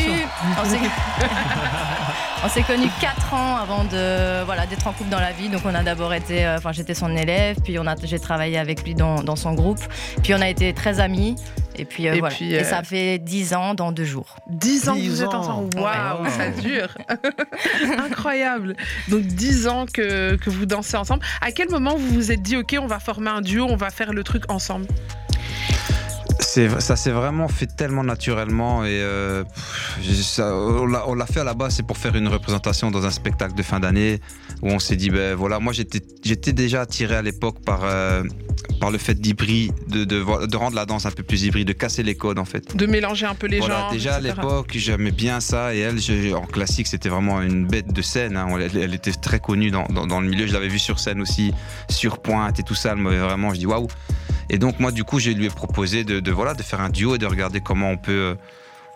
On 2.45 2.47
s'est 2.47 2.61
on 2.61 2.63
s'est 2.67 2.73
connus 2.73 2.89
4 3.01 3.33
ans 3.33 3.55
avant 3.57 3.83
de 3.85 4.43
voilà 4.45 4.67
d'être 4.67 4.85
en 4.85 4.93
couple 4.93 5.09
dans 5.09 5.19
la 5.19 5.31
vie. 5.31 5.49
Donc 5.49 5.61
on 5.65 5.73
a 5.73 5.81
d'abord 5.81 6.13
été, 6.13 6.45
euh, 6.45 6.57
enfin 6.57 6.71
j'étais 6.71 6.93
son 6.93 7.15
élève, 7.15 7.57
puis 7.63 7.79
on 7.79 7.87
a 7.87 7.95
j'ai 8.03 8.19
travaillé 8.19 8.59
avec 8.59 8.83
lui 8.83 8.93
dans, 8.93 9.23
dans 9.23 9.35
son 9.35 9.53
groupe, 9.53 9.79
puis 10.21 10.33
on 10.35 10.41
a 10.41 10.47
été 10.47 10.71
très 10.73 10.99
amis. 10.99 11.35
Et 11.77 11.83
puis, 11.85 12.07
euh, 12.07 12.13
Et 12.13 12.19
voilà. 12.19 12.33
puis, 12.35 12.53
Et 12.53 12.59
euh, 12.59 12.63
ça 12.63 12.83
fait 12.83 13.17
10 13.17 13.53
ans 13.55 13.73
dans 13.73 13.91
deux 13.91 14.05
jours. 14.05 14.37
10 14.47 14.89
ans 14.89 14.93
que 14.93 14.99
vous 14.99 15.05
10 15.09 15.23
êtes 15.23 15.33
ensemble. 15.33 15.77
Waouh, 15.77 16.23
Wow. 16.23 16.29
ça 16.29 16.49
dure. 16.49 16.87
Incroyable. 18.05 18.75
Donc 19.09 19.23
10 19.23 19.67
ans 19.67 19.85
que, 19.91 20.35
que 20.35 20.49
vous 20.49 20.65
dansez 20.65 20.95
ensemble. 20.97 21.23
À 21.41 21.51
quel 21.51 21.69
moment 21.69 21.95
vous 21.97 22.07
vous 22.13 22.31
êtes 22.31 22.41
dit, 22.41 22.55
OK, 22.57 22.77
on 22.79 22.87
va 22.87 22.99
former 22.99 23.31
un 23.31 23.41
duo, 23.41 23.65
on 23.69 23.75
va 23.75 23.89
faire 23.89 24.13
le 24.13 24.23
truc 24.23 24.43
ensemble? 24.49 24.85
Ça 26.79 26.95
s'est 26.95 27.11
vraiment 27.11 27.47
fait 27.47 27.67
tellement 27.67 28.03
naturellement 28.03 28.85
et 28.85 28.89
euh, 29.01 29.43
ça- 30.01 30.55
on 30.55 31.13
l'a 31.15 31.25
fait 31.25 31.41
à 31.41 31.43
la 31.43 31.53
base, 31.53 31.75
c'est 31.75 31.85
pour 31.85 31.97
faire 31.97 32.15
une 32.15 32.27
représentation 32.29 32.91
dans 32.91 33.05
un 33.05 33.11
spectacle 33.11 33.55
de 33.55 33.63
fin 33.63 33.79
d'année 33.79 34.19
où 34.61 34.69
on 34.69 34.79
s'est 34.79 34.95
dit, 34.95 35.09
ben 35.09 35.35
voilà, 35.35 35.59
moi 35.59 35.73
j'étais 35.73 36.01
j'étais 36.23 36.53
déjà 36.53 36.81
attiré 36.81 37.15
à 37.15 37.21
l'époque 37.21 37.57
par, 37.65 37.81
euh, 37.83 38.23
par 38.79 38.89
le 38.91 38.97
fait 38.97 39.15
d'hybride, 39.15 39.73
de, 39.89 40.03
de, 40.05 40.55
rendre 40.55 40.75
la 40.75 40.85
danse 40.85 41.05
un 41.05 41.11
peu 41.11 41.23
plus 41.23 41.43
hybride, 41.43 41.67
de 41.67 41.73
casser 41.73 42.03
les 42.03 42.15
codes 42.15 42.39
en 42.39 42.45
fait. 42.45 42.75
De 42.75 42.85
mélanger 42.85 43.25
un 43.25 43.35
peu 43.35 43.47
les 43.47 43.59
Voilà, 43.59 43.79
genres 43.81 43.91
déjà 43.91 44.15
à 44.15 44.19
l'époque, 44.21 44.71
j'aimais 44.75 45.11
bien 45.11 45.39
ça. 45.41 45.75
Et 45.75 45.79
elle, 45.79 45.99
je- 45.99 46.33
en 46.33 46.45
classique, 46.45 46.87
c'était 46.87 47.09
vraiment 47.09 47.41
une 47.41 47.67
bête 47.67 47.91
de 47.91 48.01
scène. 48.01 48.37
hein. 48.37 48.47
Elle, 48.59 48.77
elle 48.77 48.93
était 48.93 49.11
très 49.11 49.39
connue 49.39 49.71
dans, 49.71 49.85
dans- 49.85 50.07
dans 50.07 50.21
le 50.21 50.27
milieu. 50.27 50.47
Je 50.47 50.53
l'avais 50.53 50.69
vue 50.69 50.79
sur 50.79 50.99
scène 50.99 51.21
aussi, 51.21 51.53
sur 51.89 52.19
pointe 52.19 52.59
et 52.59 52.63
tout 52.63 52.75
ça. 52.75 52.91
Elle 52.91 52.97
m'avait 52.99 53.19
vraiment, 53.19 53.53
je 53.53 53.59
dis 53.59 53.65
waouh. 53.65 53.87
Et 54.49 54.57
donc, 54.57 54.79
moi, 54.79 54.91
du 54.91 55.03
coup, 55.03 55.19
je 55.19 55.31
lui 55.31 55.45
ai 55.45 55.49
proposé 55.49 56.03
de, 56.03 56.19
de, 56.19 56.31
voilà, 56.31 56.53
de 56.53 56.63
faire 56.63 56.81
un 56.81 56.89
duo 56.89 57.15
et 57.15 57.17
de 57.17 57.25
regarder 57.25 57.61
comment 57.61 57.89
on 57.91 57.97
peut, 57.97 58.11
euh, 58.11 58.35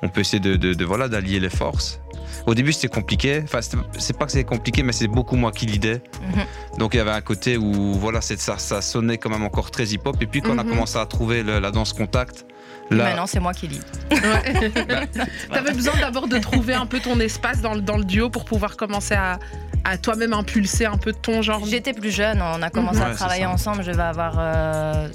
on 0.02 0.10
peut 0.10 0.22
essayer 0.22 0.40
de, 0.40 0.56
de- 0.56 0.74
de, 0.74 0.86
voilà, 0.86 1.08
d'allier 1.10 1.40
les 1.40 1.50
forces. 1.50 2.00
Au 2.46 2.54
début, 2.54 2.72
c'était 2.72 2.88
compliqué. 2.88 3.42
Enfin, 3.44 3.60
c'est 3.98 4.18
pas 4.18 4.26
que 4.26 4.32
c'est 4.32 4.44
compliqué, 4.44 4.84
mais 4.84 4.94
c'est 4.94 5.08
beaucoup 5.08 5.36
moi 5.36 5.52
qui 5.52 5.66
l'idée. 5.66 6.02
Mhm. 6.36 6.78
Donc, 6.78 6.94
il 6.94 6.98
y 6.98 7.00
avait 7.00 7.12
un 7.12 7.22
côté 7.22 7.58
où 7.58 7.94
voilà, 7.96 8.22
c'est- 8.22 8.40
ça, 8.40 8.58
ça 8.58 8.82
sonnait 8.82 9.18
quand 9.18 9.30
même 9.30 9.44
encore 9.44 9.72
très 9.72 9.88
hip-hop. 9.88 10.16
Et 10.22 10.26
puis, 10.28 10.42
quand 10.42 10.52
on 10.56 10.58
a 10.60 10.64
Mhm. 10.64 10.70
commencé 10.70 10.98
à 10.98 11.06
trouver 11.06 11.44
le- 11.44 11.60
la 11.60 11.72
danse 11.72 11.94
contact, 11.94 12.46
là, 12.92 13.06
Maintenant, 13.06 13.28
c'est 13.28 13.40
moi 13.40 13.54
qui 13.54 13.68
lis. 13.68 13.82
Ouais. 14.12 14.72
T'avais 15.52 15.74
besoin 15.74 15.94
d'abord 16.00 16.28
de 16.28 16.38
trouver 16.38 16.74
un 16.76 16.86
peu 16.86 17.00
ton 17.00 17.20
espace 17.20 17.62
dans, 17.62 17.74
le- 17.74 17.82
dans 17.82 17.98
le 17.98 18.04
duo 18.06 18.30
pour 18.30 18.46
pouvoir 18.46 18.78
commencer 18.78 19.16
à, 19.16 19.40
à 19.84 19.98
toi-même 19.98 20.34
impulser 20.34 20.86
un 20.86 20.98
peu 20.98 21.14
ton 21.14 21.42
genre. 21.42 21.66
J'étais 21.66 21.94
plus 21.94 22.12
jeune, 22.12 22.42
on 22.42 22.62
a 22.62 22.70
commencé 22.70 23.02
à 23.02 23.14
travailler 23.14 23.46
ensemble. 23.46 23.84
Je 23.84 23.92
vais 23.92 24.02
avoir 24.04 24.36
euh, 24.38 25.08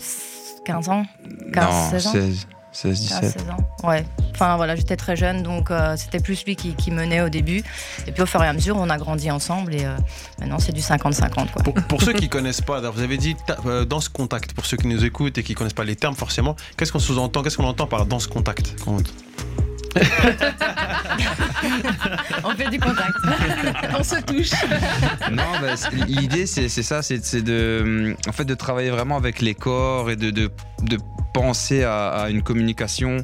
15 0.65 0.89
ans. 0.89 1.05
15, 1.53 1.65
non, 1.65 1.91
16 1.91 2.07
ans 2.07 2.13
16, 2.13 2.47
16, 2.73 3.01
17. 3.01 3.21
15, 3.21 3.33
16 3.33 3.43
ans. 3.51 3.89
Ouais. 3.89 4.05
Enfin 4.33 4.57
voilà, 4.57 4.75
j'étais 4.75 4.97
très 4.97 5.15
jeune, 5.15 5.45
donc 5.45 5.71
euh, 5.71 5.95
c'était 5.97 6.19
plus 6.19 6.45
lui 6.45 6.57
qui, 6.57 6.75
qui 6.75 6.91
menait 6.91 7.21
au 7.21 7.29
début. 7.29 7.63
Et 8.07 8.13
puis 8.13 8.23
au 8.23 8.27
fur 8.27 8.43
et 8.43 8.49
à 8.49 8.53
mesure, 8.53 8.77
on 8.77 8.91
a 8.91 8.99
grandi 8.99 9.31
ensemble 9.31 9.75
et 9.77 9.85
euh, 9.85 9.95
maintenant 10.41 10.59
c'est 10.59 10.73
du 10.73 10.81
50-50 10.81 11.31
quoi. 11.33 11.45
Pour, 11.63 11.75
pour 11.75 12.03
ceux 12.03 12.13
qui 12.15 12.29
connaissent 12.29 12.61
pas, 12.61 12.81
vous 12.91 13.01
avez 13.01 13.17
dit 13.17 13.37
euh, 13.67 13.85
danse 13.85 14.09
contact. 14.09 14.53
Pour 14.55 14.67
ceux 14.67 14.77
qui 14.77 14.89
nous 14.89 15.05
écoutent 15.05 15.39
et 15.39 15.45
qui 15.45 15.55
connaissent 15.55 15.73
pas 15.73 15.85
les 15.85 15.95
termes 15.95 16.17
forcément, 16.17 16.57
qu'est-ce 16.77 16.91
qu'on 16.91 16.99
sous-entend 16.99 17.43
Qu'est-ce 17.43 17.57
qu'on 17.57 17.65
entend 17.65 17.87
par 17.87 18.07
danse 18.07 18.27
contact? 18.27 18.75
Quand- 18.85 18.97
On 22.45 22.51
fait 22.51 22.69
du 22.71 22.79
contact. 22.79 23.13
On 23.99 24.03
se 24.03 24.21
touche. 24.23 24.51
Non, 25.31 25.45
bah, 25.61 25.75
l'idée 26.07 26.47
c'est 26.47 26.69
c'est 26.69 26.83
ça, 26.83 27.03
c'est 27.03 27.43
de, 27.43 28.15
en 28.29 28.33
fait, 28.33 28.45
de 28.45 28.55
travailler 28.55 28.91
vraiment 28.91 29.17
avec 29.17 29.41
les 29.41 29.55
corps 29.55 30.11
et 30.11 30.17
de, 30.17 30.31
de, 30.31 30.51
de 30.83 30.99
penser 31.33 31.85
à, 31.85 32.09
à 32.09 32.31
une 32.31 32.43
communication. 32.43 33.19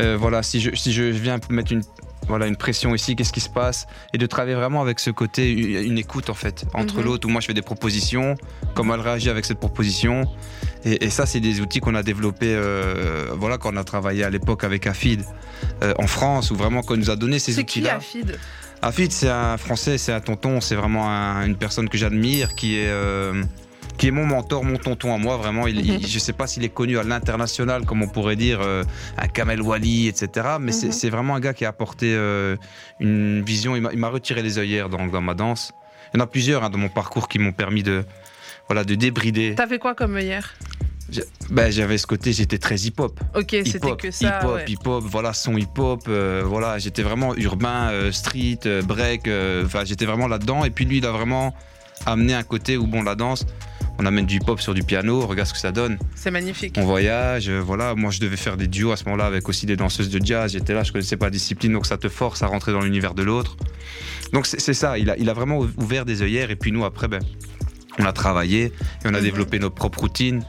Euh, 0.00 0.16
voilà, 0.18 0.42
si 0.42 0.60
je, 0.60 0.74
si 0.74 0.92
je 0.92 1.02
viens 1.02 1.38
mettre 1.50 1.72
une, 1.72 1.82
voilà, 2.28 2.46
une 2.46 2.56
pression 2.56 2.94
ici, 2.94 3.16
qu'est-ce 3.16 3.32
qui 3.32 3.40
se 3.40 3.48
passe? 3.48 3.86
Et 4.14 4.18
de 4.18 4.26
travailler 4.26 4.54
vraiment 4.54 4.80
avec 4.80 5.00
ce 5.00 5.10
côté, 5.10 5.50
une, 5.52 5.92
une 5.92 5.98
écoute 5.98 6.30
en 6.30 6.34
fait, 6.34 6.64
entre 6.74 6.96
Mhm. 6.98 7.04
l'autre, 7.04 7.26
où 7.26 7.30
moi 7.30 7.40
je 7.40 7.46
fais 7.46 7.54
des 7.54 7.62
propositions, 7.62 8.36
comment 8.74 8.94
elle 8.94 9.00
réagit 9.00 9.30
avec 9.30 9.44
cette 9.44 9.58
proposition? 9.58 10.28
Et, 10.84 11.04
et 11.04 11.10
ça, 11.10 11.26
c'est 11.26 11.40
des 11.40 11.60
outils 11.60 11.80
qu'on 11.80 11.94
a 11.94 12.02
développés, 12.02 12.54
euh, 12.54 13.26
voilà, 13.36 13.58
quand 13.58 13.72
on 13.72 13.76
a 13.76 13.84
travaillé 13.84 14.24
à 14.24 14.30
l'époque 14.30 14.64
avec 14.64 14.86
Afid 14.86 15.22
euh, 15.82 15.92
en 15.98 16.06
France, 16.06 16.50
où 16.50 16.56
vraiment 16.56 16.82
qu'on 16.82 16.96
nous 16.96 17.10
a 17.10 17.16
donné 17.16 17.38
ces 17.38 17.52
C'est 17.52 17.64
qui 17.64 17.80
outils-là. 17.80 17.96
Afid? 17.96 18.38
Afid, 18.80 19.10
c'est 19.10 19.28
un 19.28 19.56
Français, 19.56 19.98
c'est 19.98 20.12
un 20.12 20.20
tonton, 20.20 20.60
c'est 20.60 20.76
vraiment 20.76 21.08
un- 21.10 21.44
une 21.46 21.56
personne 21.56 21.88
que 21.88 21.98
j'admire, 21.98 22.54
qui 22.54 22.76
est 22.78 22.88
euh, 22.88 23.42
qui 23.96 24.06
est 24.06 24.12
mon 24.12 24.24
mentor, 24.24 24.62
mon 24.62 24.76
tonton 24.76 25.12
à 25.12 25.18
moi. 25.18 25.36
Vraiment, 25.36 25.66
il, 25.66 25.80
il- 25.84 26.06
je 26.06 26.18
sais 26.20 26.32
pas 26.32 26.46
s'il 26.46 26.62
est 26.62 26.68
connu 26.68 26.96
à 26.98 27.02
l'international, 27.02 27.84
comme 27.84 28.00
on 28.02 28.06
pourrait 28.08 28.36
dire, 28.36 28.60
euh, 28.62 28.84
un 29.16 29.26
Kamel 29.26 29.60
Wally, 29.60 30.06
etc. 30.06 30.46
Mais 30.60 30.70
c'est- 30.70 30.86
Mhm. 30.86 30.92
c'est 30.92 31.10
vraiment 31.10 31.34
un 31.34 31.40
gars 31.40 31.52
qui 31.54 31.64
a 31.64 31.68
apporté 31.70 32.14
euh, 32.14 32.54
une 33.00 33.42
vision. 33.42 33.74
Il 33.74 33.82
m'a- 33.82 33.92
il 33.92 33.98
m'a 33.98 34.08
retiré 34.10 34.42
les 34.42 34.58
œillères 34.60 34.88
dans, 34.88 35.04
dans 35.08 35.20
ma 35.20 35.34
danse. 35.34 35.72
Il 36.14 36.18
y 36.18 36.20
en 36.20 36.24
a 36.24 36.28
plusieurs 36.28 36.62
hein, 36.62 36.70
dans 36.70 36.78
mon 36.78 36.88
parcours 36.88 37.26
qui 37.26 37.40
m'ont 37.40 37.50
permis 37.52 37.82
de 37.82 38.04
voilà 38.68 38.84
de 38.84 38.94
débrider. 38.94 39.54
T'as 39.56 39.66
fait 39.66 39.78
quoi 39.78 39.94
comme 39.94 40.18
hier 40.18 40.54
Ben, 41.50 41.70
j'avais 41.70 41.96
ce 41.98 42.06
côté, 42.06 42.32
j'étais 42.32 42.58
très 42.58 42.76
hip-hop 42.76 43.18
Ok, 43.34 43.46
c'était 43.50 43.78
hip-hop, 43.78 44.00
que 44.00 44.10
ça. 44.10 44.40
hip-hop, 44.40 44.54
ouais. 44.56 44.64
hip-hop, 44.68 45.04
voilà, 45.06 45.32
son 45.32 45.56
hip-hop, 45.56 46.02
euh, 46.08 46.42
voilà, 46.44 46.78
j'étais 46.78 47.02
vraiment 47.02 47.34
urbain, 47.36 47.88
euh, 47.90 48.12
street, 48.12 48.60
euh, 48.66 48.82
break, 48.82 49.22
enfin, 49.64 49.84
j'étais 49.84 50.04
vraiment 50.04 50.28
là-dedans. 50.28 50.64
Et 50.64 50.70
puis 50.70 50.84
lui, 50.84 50.98
il 50.98 51.06
a 51.06 51.10
vraiment 51.12 51.54
amené 52.06 52.34
un 52.34 52.42
côté 52.42 52.76
où, 52.76 52.86
bon, 52.86 53.02
la 53.02 53.14
danse, 53.14 53.46
on 53.98 54.06
amène 54.06 54.26
du 54.26 54.36
hip-hop 54.36 54.60
sur 54.60 54.74
du 54.74 54.82
piano, 54.84 55.26
regarde 55.26 55.48
ce 55.48 55.54
que 55.54 55.58
ça 55.58 55.72
donne. 55.72 55.98
C'est 56.14 56.30
magnifique. 56.30 56.76
On 56.78 56.84
voyage, 56.84 57.50
voilà, 57.50 57.94
moi 57.96 58.12
je 58.12 58.20
devais 58.20 58.36
faire 58.36 58.56
des 58.56 58.68
duos 58.68 58.92
à 58.92 58.96
ce 58.96 59.04
moment-là 59.06 59.24
avec 59.26 59.48
aussi 59.48 59.66
des 59.66 59.74
danseuses 59.76 60.08
de 60.10 60.24
jazz. 60.24 60.52
J'étais 60.52 60.72
là, 60.74 60.84
je 60.84 60.92
connaissais 60.92 61.16
pas 61.16 61.26
la 61.26 61.30
discipline, 61.30 61.72
donc 61.72 61.84
ça 61.86 61.96
te 61.96 62.08
force 62.08 62.42
à 62.44 62.46
rentrer 62.46 62.70
dans 62.70 62.80
l'univers 62.82 63.14
de 63.14 63.24
l'autre. 63.24 63.56
Donc 64.32 64.46
c'est 64.46 64.60
c'est 64.60 64.74
ça, 64.74 64.98
il 64.98 65.10
a, 65.10 65.16
il 65.18 65.28
a 65.28 65.32
vraiment 65.32 65.58
ouvert 65.78 66.04
des 66.04 66.22
œillères. 66.22 66.50
Et 66.52 66.56
puis 66.56 66.70
nous, 66.70 66.84
après, 66.84 67.08
ben, 67.08 67.18
on 67.98 68.04
a 68.04 68.12
travaillé 68.12 68.64
et 68.64 68.72
on 69.06 69.14
a 69.14 69.18
Mhm. 69.18 69.22
développé 69.22 69.58
nos 69.58 69.70
propres 69.70 70.00
routines. 70.00 70.44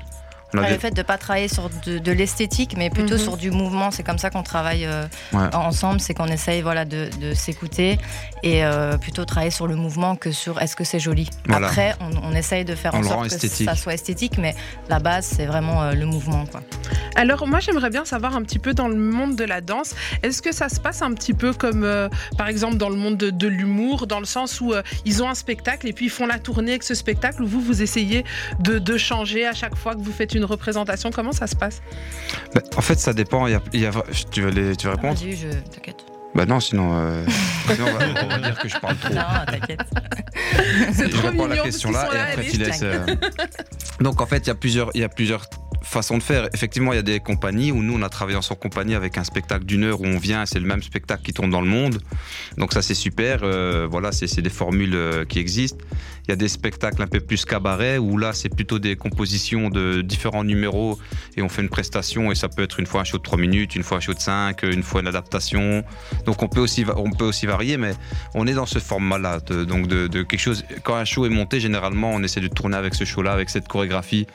Le 0.54 0.64
fait 0.80 0.92
de 0.92 0.98
ne 0.98 1.04
pas 1.04 1.18
travailler 1.18 1.48
sur 1.48 1.70
de, 1.86 2.00
de 2.00 2.12
l'esthétique, 2.12 2.76
mais 2.78 2.90
plutôt 2.90 3.16
Mhm. 3.16 3.20
sur 3.20 3.38
du 3.38 3.52
mouvement, 3.52 3.92
c'est 3.92 4.04
comme 4.04 4.18
ça 4.18 4.30
qu'on 4.30 4.44
travaille 4.44 4.86
euh, 4.86 5.06
Ouais. 5.34 5.54
ensemble, 5.54 6.00
c'est 6.00 6.14
qu'on 6.14 6.28
essaye 6.28 6.62
voilà, 6.62 6.86
de, 6.86 7.10
de 7.22 7.34
s'écouter 7.34 7.98
et 8.44 8.64
euh, 8.66 8.98
plutôt 8.98 9.26
travailler 9.26 9.52
sur 9.52 9.68
le 9.68 9.76
mouvement 9.76 10.16
que 10.16 10.32
sur 10.32 10.60
est-ce 10.62 10.76
que 10.76 10.84
c'est 10.84 11.00
joli. 11.00 11.30
Voilà. 11.48 11.68
Après, 11.68 11.96
on, 12.02 12.12
on 12.32 12.34
essaye 12.36 12.66
de 12.66 12.74
faire 12.76 12.94
On 12.96 13.00
en 13.00 13.04
sorte 13.04 13.30
que 13.40 13.48
ça 13.48 13.76
soit 13.76 13.94
esthétique, 13.94 14.38
mais 14.38 14.56
la 14.90 15.00
base, 15.00 15.26
c'est 15.26 15.46
vraiment 15.46 15.84
euh, 15.84 15.94
le 15.94 16.06
mouvement. 16.06 16.46
Quoi. 16.48 16.62
Alors 17.16 17.48
moi 17.48 17.60
j'aimerais 17.60 17.90
bien 17.90 18.06
savoir 18.06 18.36
un 18.36 18.42
petit 18.44 18.60
peu 18.60 18.74
dans 18.74 18.88
le 18.88 18.96
monde 18.96 19.36
de 19.36 19.44
la 19.44 19.62
danse, 19.62 19.94
est-ce 20.24 20.42
que 20.42 20.52
ça 20.54 20.70
se 20.70 20.80
passe 20.80 21.02
un 21.02 21.14
petit 21.14 21.34
peu 21.34 21.54
comme 21.54 21.84
euh, 21.84 22.08
par 22.38 22.48
exemple 22.48 22.78
dans 22.78 22.90
le 22.90 22.96
monde 22.96 23.18
de, 23.18 23.30
de 23.30 23.48
l'humour, 23.48 24.08
dans 24.08 24.20
le 24.20 24.26
sens 24.26 24.62
où 24.62 24.74
euh, 24.74 24.82
ils 25.06 25.22
ont 25.22 25.30
un 25.30 25.36
spectacle 25.36 25.88
et 25.88 25.94
puis 25.94 26.06
ils 26.06 26.10
font 26.12 26.26
la 26.26 26.40
tournée 26.40 26.72
avec 26.72 26.84
ce 26.84 26.94
spectacle, 26.96 27.44
où 27.44 27.48
vous 27.48 27.62
vous 27.62 27.82
essayez 27.82 28.24
de, 28.60 28.80
de 28.80 28.98
changer 28.98 29.46
à 29.46 29.54
chaque 29.54 29.76
fois 29.76 29.96
que 29.96 30.00
vous 30.02 30.12
faites 30.14 30.34
une 30.34 30.39
représentation, 30.46 31.12
comment 31.12 31.32
ça 31.32 31.48
se 31.48 31.56
passe? 31.56 31.82
Ben, 32.54 32.62
en 32.78 32.82
fait, 32.82 33.00
ça 33.00 33.14
dépend. 33.14 33.48
Il 33.48 33.52
y 33.52 33.56
a, 33.56 33.62
il 33.74 33.80
y 33.82 33.86
a- 33.86 33.92
tu, 34.32 34.42
veux 34.42 34.50
les- 34.50 34.76
tu 34.76 34.88
veux 34.88 34.94
répondre? 34.94 35.16
Vas-y, 35.20 35.36
je 35.36 35.48
t'inquiète. 35.50 36.06
Bah 36.36 36.46
non, 36.46 36.60
sinon, 36.60 36.92
euh, 36.94 37.26
sinon 37.74 37.88
on, 37.88 37.98
va, 37.98 38.06
on 38.24 38.28
va 38.28 38.38
dire 38.38 38.60
que 38.60 38.70
je 38.70 38.78
parle 38.78 38.96
trop. 38.98 39.14
Non, 39.14 39.22
t'inquiète. 39.48 39.80
C'est 40.94 41.06
je 41.10 41.18
trop 41.18 41.28
réponds 41.28 41.32
mignon 41.32 41.46
à 41.46 41.56
la 41.56 41.64
question 41.64 41.92
là 41.92 42.08
et 42.14 42.20
après 42.20 42.44
tu 42.46 42.58
laisses. 42.58 42.82
euh, 42.84 43.00
Donc 44.00 44.22
en 44.22 44.26
fait, 44.28 44.38
il 44.38 44.48
y 44.48 44.52
a 44.52 44.56
plusieurs, 44.56 44.92
il 44.94 45.02
y 45.02 45.04
a 45.04 45.10
plusieurs 45.10 45.46
façon 45.90 46.18
de 46.18 46.24
faire. 46.24 46.48
Effectivement, 46.54 46.94
il 46.94 46.98
y 46.98 47.00
a 47.00 47.04
des 47.04 47.20
compagnies 47.20 47.72
où 47.72 47.82
nous, 47.82 47.98
on 47.98 48.02
a 48.02 48.10
travaillé 48.10 48.38
en 48.38 48.56
compagnie 48.56 48.96
avec 48.96 49.18
un 49.18 49.24
spectacle 49.24 49.66
d'une 49.66 49.84
heure 49.84 50.02
où 50.02 50.06
on 50.06 50.18
vient, 50.18 50.46
c'est 50.46 50.60
le 50.60 50.66
même 50.66 50.84
spectacle 50.84 51.24
qui 51.24 51.34
tourne 51.34 51.50
dans 51.50 51.62
le 51.62 51.68
monde. 51.68 52.00
Donc 52.58 52.74
ça, 52.74 52.82
c'est 52.82 52.96
super. 52.96 53.40
Euh, 53.44 53.88
voilà, 53.90 54.12
c'est 54.12 54.42
des 54.42 54.50
formules 54.50 54.96
euh, 54.96 55.26
qui 55.26 55.40
existent. 55.40 55.84
Il 56.28 56.32
y 56.32 56.34
a 56.34 56.36
des 56.36 56.48
spectacles 56.48 57.02
un 57.02 57.08
peu 57.08 57.20
plus 57.20 57.44
cabaret 57.44 57.98
où 57.98 58.18
là, 58.18 58.34
c'est 58.34 58.50
plutôt 58.50 58.78
des 58.78 58.96
compositions 58.96 59.70
de 59.70 60.02
différents 60.02 60.44
numéros 60.44 61.00
et 61.36 61.42
on 61.42 61.50
fait 61.50 61.64
une 61.64 61.70
prestation 61.70 62.32
et 62.32 62.36
ça 62.36 62.50
peut 62.50 62.62
être 62.62 62.80
une 62.80 62.86
fois 62.86 63.02
un 63.02 63.04
show 63.04 63.18
de 63.18 63.24
3 63.24 63.40
minutes, 63.40 63.76
une 63.76 63.82
fois 63.82 63.98
un 63.98 64.02
show 64.02 64.14
de 64.14 64.20
5, 64.20 64.62
une 64.64 64.84
fois 64.84 65.02
une 65.02 65.08
adaptation. 65.08 65.84
Donc 66.26 66.44
on 66.44 66.48
peut 66.48 66.60
aussi, 66.60 66.86
on 66.96 67.10
peut 67.10 67.26
aussi 67.26 67.48
varier, 67.48 67.78
mais 67.78 67.94
on 68.36 68.46
est 68.46 68.54
dans 68.54 68.68
ce 68.68 68.78
format-là. 68.78 69.40
Donc 69.40 69.88
de, 69.88 70.06
de 70.08 70.22
quelque 70.22 70.40
chose, 70.40 70.64
quand 70.84 70.96
un 70.96 71.06
show 71.06 71.26
est 71.26 71.30
monté, 71.30 71.60
généralement, 71.60 72.12
on 72.12 72.22
essaie 72.22 72.42
de 72.42 72.48
tourner 72.48 72.78
avec 72.78 72.94
ce 72.94 73.06
show-là, 73.06 73.32
avec 73.32 73.50
cette 73.50 73.68
chorégraphie 73.68 74.28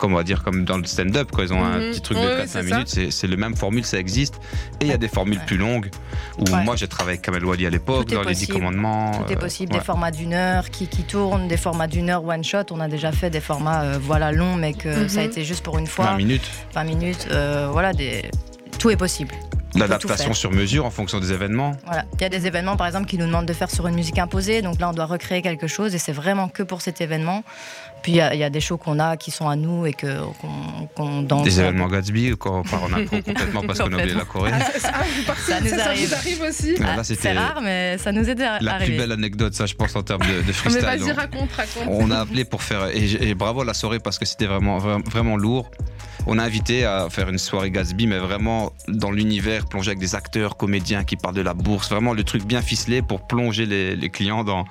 comme 0.00 0.14
on 0.14 0.16
va 0.16 0.24
dire 0.24 0.42
comme 0.42 0.64
dans 0.64 0.78
le 0.78 0.84
stand-up 0.84 1.28
quand 1.32 1.42
ils 1.42 1.52
ont 1.52 1.62
un 1.62 1.78
Mhm. 1.78 1.90
petit 1.90 2.00
truc 2.00 2.18
de 2.18 2.22
Ouais, 2.22 2.36
4-5 2.38 2.46
c'est 2.46 2.68
ça. 2.68 2.74
minutes 2.74 3.10
c'est- 3.12 3.26
le 3.26 3.36
même 3.36 3.54
formule 3.54 3.84
ça 3.84 3.98
existe 3.98 4.36
et 4.80 4.86
il 4.86 4.88
y 4.88 4.92
a 4.92 4.96
des 4.96 5.08
formules 5.08 5.38
Ouais. 5.38 5.44
plus 5.46 5.58
longues 5.58 5.90
où 6.38 6.44
Ouais. 6.50 6.64
moi 6.64 6.74
j'ai 6.74 6.88
travaillé 6.88 7.16
avec 7.18 7.22
Kamel 7.22 7.44
Wally 7.44 7.66
à 7.66 7.70
l'époque 7.70 8.08
dans 8.08 8.22
les 8.22 8.34
10 8.34 8.46
possible. 8.46 8.54
commandements 8.54 9.12
Tout 9.12 9.32
est 9.32 9.36
euh, 9.36 9.38
possible, 9.38 9.72
ouais. 9.74 9.78
des 9.78 9.84
formats 9.84 10.10
d'une 10.10 10.32
heure 10.32 10.70
qui, 10.70 10.86
qui 10.88 11.02
tournent, 11.04 11.46
des 11.48 11.56
formats 11.58 11.86
d'une 11.86 12.08
heure 12.10 12.24
one 12.24 12.42
shot. 12.42 12.64
On 12.72 12.80
a 12.80 12.88
déjà 12.88 13.12
fait 13.12 13.28
des 13.30 13.40
formats 13.40 13.82
euh, 13.82 13.98
voilà 14.00 14.32
longs, 14.32 14.56
mais 14.56 14.72
que 14.72 15.02
Mhm. 15.02 15.08
ça 15.08 15.20
a 15.20 15.24
été 15.24 15.44
juste 15.44 15.62
pour 15.62 15.78
une 15.78 15.84
20 15.84 15.90
fois, 15.90 16.16
minutes 16.16 16.50
20 16.74 16.84
minutes. 16.84 17.28
euh, 17.30 17.68
voilà, 17.70 17.92
des... 17.92 18.22
tout 18.80 18.90
est 18.90 18.96
possible. 18.96 19.34
l'adaptation 19.76 20.34
sur 20.34 20.50
mesure 20.50 20.84
en 20.84 20.90
fonction 20.90 21.20
des 21.20 21.30
événements 21.32 21.76
Voilà. 21.86 22.04
Il 22.14 22.22
y 22.22 22.24
a 22.24 22.28
des 22.28 22.46
événements, 22.48 22.76
par 22.76 22.88
exemple, 22.88 23.06
qui 23.06 23.16
nous 23.18 23.26
demandent 23.26 23.46
de 23.46 23.52
faire 23.52 23.70
sur 23.70 23.86
une 23.86 23.94
musique 23.94 24.18
imposée. 24.18 24.62
Donc 24.62 24.80
là, 24.80 24.88
on 24.90 24.92
doit 24.92 25.06
recréer 25.06 25.42
quelque 25.42 25.68
chose 25.68 25.94
et 25.94 25.98
c'est 25.98 26.10
vraiment 26.12 26.48
que 26.48 26.64
pour 26.64 26.80
cet 26.82 27.00
événement. 27.00 27.44
Puis 28.02 28.12
il 28.12 28.16
y, 28.16 28.20
a- 28.22 28.34
il 28.34 28.40
y 28.40 28.44
a 28.44 28.50
des 28.50 28.60
shows 28.60 28.78
qu'on 28.78 28.98
a 28.98 29.16
qui 29.18 29.30
sont 29.30 29.48
à 29.48 29.54
nous 29.56 29.84
et 29.86 29.92
que- 29.92 30.22
qu'on 30.40 30.86
qu'on 30.96 31.22
danse. 31.22 31.44
des 31.44 31.60
événements 31.60 31.86
Gatsby 31.86 32.32
quand 32.38 32.60
on 32.60 32.62
part 32.62 32.82
en 32.84 32.92
impro 32.94 33.20
complètement 33.20 33.62
parce 33.62 33.78
qu'on 33.78 33.92
a 33.92 33.96
oublié 33.98 34.14
la 34.14 34.24
Corée 34.24 34.50
Ah, 34.54 34.78
ça, 34.78 34.90
ah, 34.94 35.02
vous 35.14 35.22
partez- 35.24 35.52
Ça 35.52 35.60
nous 35.60 35.68
ça, 35.68 35.84
arrive. 35.86 36.08
vous 36.08 36.14
arrive 36.14 36.42
aussi 36.48 36.74
Ah, 36.80 36.84
Ah, 36.92 36.96
là, 36.96 37.04
c'est 37.04 37.14
c'était 37.14 37.32
rare, 37.34 37.60
mais 37.62 37.98
ça 37.98 38.10
nous 38.10 38.28
est 38.28 38.34
la 38.34 38.58
plus 38.58 38.68
arrivé. 38.68 38.96
belle 38.96 39.12
anecdote 39.12 39.52
ça 39.54 39.66
je 39.66 39.74
pense 39.74 39.94
en 39.94 40.02
termes 40.02 40.22
de, 40.22 40.40
de 40.40 40.42
Mais 40.46 40.52
freestyle 40.54 40.82
vas-y, 40.82 40.98
Donc, 41.00 41.12
raconte, 41.12 41.52
raconte. 41.52 41.84
on 41.88 42.10
a 42.10 42.18
appelé 42.20 42.44
pour 42.46 42.62
faire 42.62 42.86
et, 42.88 43.28
et 43.28 43.34
bravo 43.34 43.60
à 43.60 43.64
la 43.66 43.74
soirée 43.74 44.00
parce 44.00 44.18
que 44.18 44.24
c'était 44.24 44.46
vraiment 44.46 44.78
vra- 44.78 45.04
vraiment 45.10 45.36
lourd 45.36 45.70
on 46.26 46.38
a 46.38 46.44
invité 46.44 46.84
à 46.84 47.08
faire 47.10 47.28
une 47.28 47.38
soirée 47.38 47.70
Gatsby 47.70 48.06
mais 48.06 48.18
vraiment 48.18 48.72
dans 48.88 49.10
l'univers 49.10 49.66
plonger 49.66 49.90
avec 49.90 49.98
des 50.00 50.14
acteurs 50.14 50.56
comédiens 50.56 51.02
qui 51.04 51.16
parlent 51.16 51.34
de 51.34 51.40
la 51.40 51.54
bourse 51.54 51.88
vraiment 51.90 52.12
le 52.14 52.24
truc 52.24 52.44
bien 52.44 52.62
ficelé 52.62 53.02
pour 53.02 53.26
plonger 53.26 53.66
les, 53.66 53.96
les 53.96 54.10
clients 54.10 54.44
dans 54.44 54.64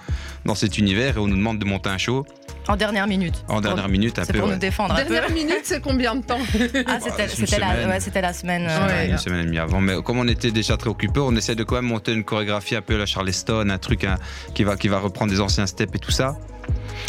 dans 0.45 0.55
cet 0.55 0.77
univers 0.77 1.17
et 1.17 1.19
on 1.19 1.27
nous 1.27 1.35
demande 1.35 1.59
de 1.59 1.65
monter 1.65 1.89
un 1.89 1.97
show 1.97 2.25
En 2.67 2.75
dernière 2.77 3.07
minute. 3.07 3.43
en 3.47 3.61
dernière 3.61 3.89
minute 3.89 4.19
un 4.19 4.25
C'est 4.25 4.33
peu 4.33 4.39
pour 4.39 4.47
ouais. 4.47 4.53
nous 4.55 4.59
défendre 4.59 4.93
un 4.95 5.03
peu. 5.03 5.11
Dernière 5.13 5.31
minute, 5.31 5.61
c'est 5.63 5.81
combien 5.81 6.15
de 6.15 6.23
temps 6.23 6.39
Ah, 6.87 6.99
c'était 7.01 7.23
Ouais, 7.23 7.27
c'est 7.27 7.39
une 7.41 7.47
c'était 7.47 7.59
la, 7.59 7.71
semaine. 7.73 7.89
ouais, 7.89 7.99
c'était 7.99 8.21
la 8.21 8.33
semaine. 8.33 8.61
Une 8.63 8.69
euh, 8.69 8.75
semaine, 8.77 8.97
Ouais. 9.07 9.09
une 9.11 9.17
semaine 9.17 9.39
et 9.41 9.45
demie 9.45 9.57
avant. 9.57 9.81
Mais 9.81 10.01
comme 10.03 10.19
on 10.19 10.27
était 10.27 10.51
déjà 10.51 10.77
très 10.77 10.89
occupés, 10.89 11.19
on 11.19 11.35
essaie 11.35 11.55
de 11.55 11.63
quand 11.63 11.75
même 11.75 11.85
monter 11.85 12.13
une 12.13 12.23
chorégraphie 12.23 12.75
un 12.75 12.81
peu 12.81 12.95
à 12.95 12.99
la 12.99 13.05
Charleston, 13.05 13.69
un 13.69 13.77
truc 13.79 14.03
hein, 14.05 14.17
qui, 14.53 14.63
va, 14.63 14.77
qui 14.77 14.87
va 14.87 14.99
reprendre 14.99 15.31
des 15.31 15.41
anciens 15.41 15.65
steps 15.67 15.93
et 15.95 15.99
tout 15.99 16.11
ça. 16.11 16.37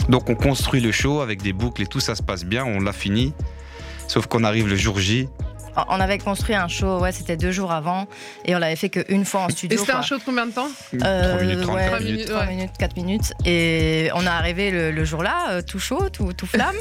Donc 0.09 0.29
on 0.31 0.35
construit 0.35 0.81
le 0.81 0.93
show 0.93 1.21
avec 1.21 1.43
des 1.43 1.53
boucles 1.53 1.83
et 1.83 1.87
tout, 1.87 2.01
ça 2.01 2.15
se 2.15 2.23
passe 2.23 2.45
bien, 2.45 2.65
on 2.65 2.81
l'a 2.81 2.93
fini. 2.93 3.33
Sauf 4.11 4.27
qu'on 4.27 4.43
arrive 4.43 4.67
le 4.67 4.75
jour 4.75 4.99
J. 4.99 5.29
On 5.89 6.01
avait 6.01 6.19
construit 6.19 6.57
un 6.57 6.67
show, 6.67 6.99
ouais, 6.99 7.13
c'était 7.13 7.37
deux 7.37 7.53
jours 7.53 7.71
avant, 7.71 8.09
et 8.45 8.57
on 8.57 8.59
l'avait 8.59 8.75
fait 8.75 8.89
qu'une 8.89 9.25
fois 9.25 9.43
en 9.43 9.47
Et 9.49 9.53
studio. 9.53 9.79
c'était 9.79 9.93
un 9.93 10.03
show 10.03 10.19
de 10.19 10.23
combien 10.25 10.47
de 10.47 10.51
temps 10.51 10.67
3 10.99 11.09
Euh, 11.09 11.41
minutes 11.41 11.61
30 11.63 11.75
ouais, 11.77 11.87
Trois 11.87 11.99
minutes. 12.01 12.13
minutes. 12.15 12.29
Trois 12.29 12.41
ouais. 12.41 12.47
minutes, 12.49 12.71
4 12.77 12.97
minutes. 12.97 13.33
Et 13.47 14.11
on 14.15 14.23
est 14.25 14.27
arrivé 14.27 14.73
le, 14.73 14.91
le 14.91 15.05
jour-là, 15.05 15.51
euh, 15.51 15.63
tout 15.63 15.79
chaud, 15.79 16.09
tout, 16.13 16.33
tout 16.33 16.47
flamme. 16.47 16.75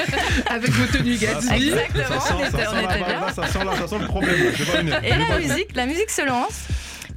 Avec 0.50 0.70
vos 0.70 0.86
tenues 0.86 1.16
Gatsby. 1.18 1.54
Exactement, 1.68 2.22
on 2.40 2.44
était, 2.46 2.66
on 2.66 2.80
était 2.90 3.04
bien. 3.04 3.28
ça 3.34 3.46
sent, 3.46 3.64
là, 3.64 3.72
ça 3.78 3.86
sent 3.86 3.98
le 3.98 4.06
problème. 4.06 4.88
là. 4.88 5.00
Et 5.04 5.10
la 5.10 5.38
musique, 5.38 5.76
la 5.76 5.84
musique 5.86 6.10
se 6.10 6.26
lance. 6.26 6.64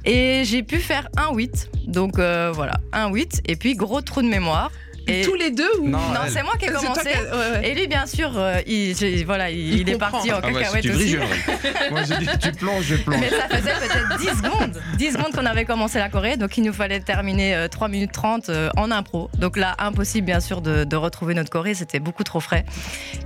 Et 0.04 0.42
j'ai 0.44 0.62
pu 0.62 0.76
faire 0.78 1.08
un 1.16 1.34
8. 1.34 1.70
Donc 1.86 2.18
euh, 2.18 2.52
voilà, 2.54 2.74
un 2.92 3.08
8. 3.08 3.40
Et 3.46 3.56
puis 3.56 3.74
gros 3.74 4.02
trou 4.02 4.20
de 4.20 4.28
mémoire. 4.28 4.70
Et 5.06 5.22
Tous 5.22 5.34
les 5.34 5.50
deux 5.50 5.68
ou 5.80 5.88
Non, 5.88 5.98
non, 5.98 6.20
c'est 6.28 6.42
moi 6.42 6.54
qui 6.58 6.64
ai 6.64 6.68
commencé. 6.68 7.00
qui 7.02 7.08
as- 7.08 7.22
ouais, 7.22 7.58
ouais. 7.60 7.68
Et 7.70 7.74
lui, 7.74 7.86
bien 7.86 8.06
sûr, 8.06 8.32
euh, 8.36 8.60
il, 8.66 8.94
voilà, 9.26 9.50
il, 9.50 9.58
Il 9.58 9.80
il 9.80 9.90
est 9.90 9.98
parti 9.98 10.32
en 10.32 10.36
Ah 10.42 10.46
ouais, 10.46 10.52
si 10.52 10.58
cacahuète 10.60 10.82
tu 10.82 10.92
brilles, 10.92 11.18
aussi. 11.18 11.90
Moi 11.90 12.00
j'ai 12.08 12.16
dit 12.18 12.28
tu 12.40 12.52
plonges, 12.52 12.84
je 12.84 12.94
plonge. 12.96 13.20
Mais 13.20 13.28
ça 13.30 13.48
faisait 13.48 13.72
peut-être 13.86 14.18
10 14.18 14.26
secondes. 14.42 14.80
10 14.96 15.12
secondes 15.12 15.32
qu'on 15.34 15.44
avait 15.46 15.64
commencé 15.66 15.98
la 15.98 16.08
Corée, 16.08 16.36
donc 16.36 16.56
il 16.56 16.62
nous 16.64 16.72
fallait 16.72 17.00
terminer 17.00 17.54
euh, 17.54 17.68
3 17.68 17.88
minutes 17.88 18.12
30 18.12 18.48
euh, 18.48 18.70
en 18.76 18.90
impro. 18.90 19.30
Donc 19.38 19.56
là, 19.58 19.74
impossible 19.78 20.26
bien 20.26 20.40
sûr 20.40 20.62
de, 20.62 20.84
de 20.84 20.96
retrouver 20.96 21.34
notre 21.34 21.50
Corée, 21.50 21.74
c'était 21.74 22.00
beaucoup 22.00 22.24
trop 22.24 22.40
frais. 22.40 22.64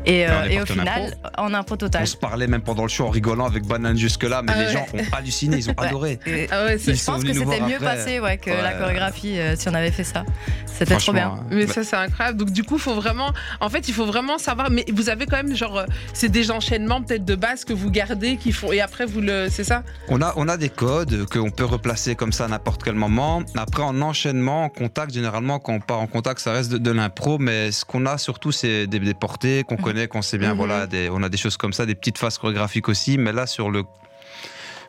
Et, 0.04 0.26
euh, 0.26 0.30
Ah, 0.42 0.48
est 0.48 0.54
et 0.54 0.60
au 0.62 0.66
final, 0.66 1.14
en 1.36 1.54
impro 1.54 1.76
total. 1.76 2.02
On 2.02 2.06
se 2.06 2.16
parlait 2.16 2.46
même 2.48 2.62
pendant 2.62 2.82
le 2.82 2.88
show 2.88 3.06
en 3.06 3.10
rigolant 3.10 3.46
avec 3.46 3.64
Banane 3.66 3.96
jusque-là, 3.96 4.42
mais 4.42 4.52
Ah 4.54 4.58
les 4.60 4.66
ouais. 4.66 4.72
gens 4.72 4.86
ont 4.94 5.16
halluciné, 5.16 5.56
ils 5.58 5.70
ont 5.70 5.74
Ouais. 5.78 5.86
adoré. 5.86 6.18
Ah 6.50 6.64
ouais, 6.64 6.78
c'est- 6.78 6.90
Ils 6.92 6.96
je 6.98 7.04
pense 7.04 7.22
que 7.22 7.32
c'était 7.32 7.60
mieux 7.60 7.76
après. 7.76 7.86
passé 7.96 8.18
ouais, 8.20 8.36
que 8.38 8.50
Ouais. 8.50 8.62
la 8.62 8.72
chorégraphie 8.72 9.38
euh, 9.38 9.54
si 9.56 9.68
on 9.68 9.74
avait 9.74 9.92
fait 9.92 10.04
ça. 10.04 10.24
C'était 10.66 10.96
trop 10.96 11.12
bien. 11.12 11.34
Ça, 11.72 11.84
c'est 11.84 11.96
incroyable. 11.96 12.38
Donc, 12.38 12.50
du 12.50 12.62
coup, 12.64 12.78
faut 12.78 12.94
vraiment. 12.94 13.32
En 13.60 13.68
fait, 13.68 13.88
il 13.88 13.94
faut 13.94 14.06
vraiment 14.06 14.38
savoir. 14.38 14.70
Mais 14.70 14.84
vous 14.92 15.08
avez 15.08 15.26
quand 15.26 15.36
même, 15.36 15.54
genre, 15.54 15.78
euh, 15.78 15.86
c'est 16.12 16.28
des 16.28 16.50
enchaînements 16.50 17.02
peut-être 17.02 17.24
de 17.24 17.34
base 17.34 17.64
que 17.64 17.72
vous 17.72 17.90
gardez, 17.90 18.36
qui 18.36 18.52
font. 18.52 18.72
Et 18.72 18.80
après, 18.80 19.06
vous 19.06 19.20
le. 19.20 19.48
C'est 19.50 19.64
ça? 19.64 19.82
On 20.08 20.20
a, 20.22 20.32
on 20.36 20.48
a 20.48 20.56
des 20.56 20.68
codes 20.70 21.26
qu'on 21.26 21.50
peut 21.50 21.64
replacer 21.64 22.14
comme 22.14 22.32
ça 22.32 22.44
à 22.44 22.48
n'importe 22.48 22.82
quel 22.82 22.94
moment. 22.94 23.42
Après, 23.56 23.82
en 23.82 24.00
enchaînement, 24.02 24.64
en 24.64 24.68
contact, 24.68 25.12
généralement, 25.12 25.58
quand 25.58 25.72
on 25.74 25.80
part 25.80 26.00
en 26.00 26.06
contact, 26.06 26.40
ça 26.40 26.52
reste 26.52 26.70
de, 26.72 26.78
de 26.78 26.90
l'impro. 26.90 27.38
Mais 27.38 27.72
ce 27.72 27.84
qu'on 27.84 28.06
a 28.06 28.18
surtout, 28.18 28.52
c'est 28.52 28.86
des, 28.86 28.98
des 28.98 29.14
portées 29.14 29.64
qu'on 29.64 29.74
Mhm. 29.76 29.80
connaît, 29.82 30.08
qu'on 30.08 30.22
sait 30.22 30.38
bien. 30.38 30.50
Mhm. 30.52 30.56
Voilà, 30.58 30.86
des- 30.86 31.08
on 31.10 31.22
a 31.22 31.28
des 31.28 31.36
choses 31.38 31.56
comme 31.56 31.72
ça, 31.72 31.86
des 31.86 31.94
petites 31.94 32.18
phases 32.18 32.38
chorégraphiques 32.38 32.88
aussi. 32.88 33.18
Mais 33.18 33.32
là, 33.32 33.46
sur 33.46 33.70
le. 33.70 33.82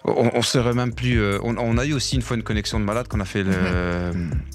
On, 0.06 0.32
on 0.34 0.42
serait 0.42 0.74
même 0.74 0.94
plus. 0.94 1.20
euh, 1.20 1.40
on, 1.44 1.58
on 1.58 1.78
a 1.78 1.86
eu 1.86 1.94
aussi 1.94 2.16
une 2.16 2.22
fois 2.22 2.38
une 2.38 2.44
connexion 2.44 2.80
de 2.80 2.86
malade 2.86 3.08
qu'on 3.10 3.20
a 3.20 3.26
fait. 3.26 3.44
Le, 3.44 3.52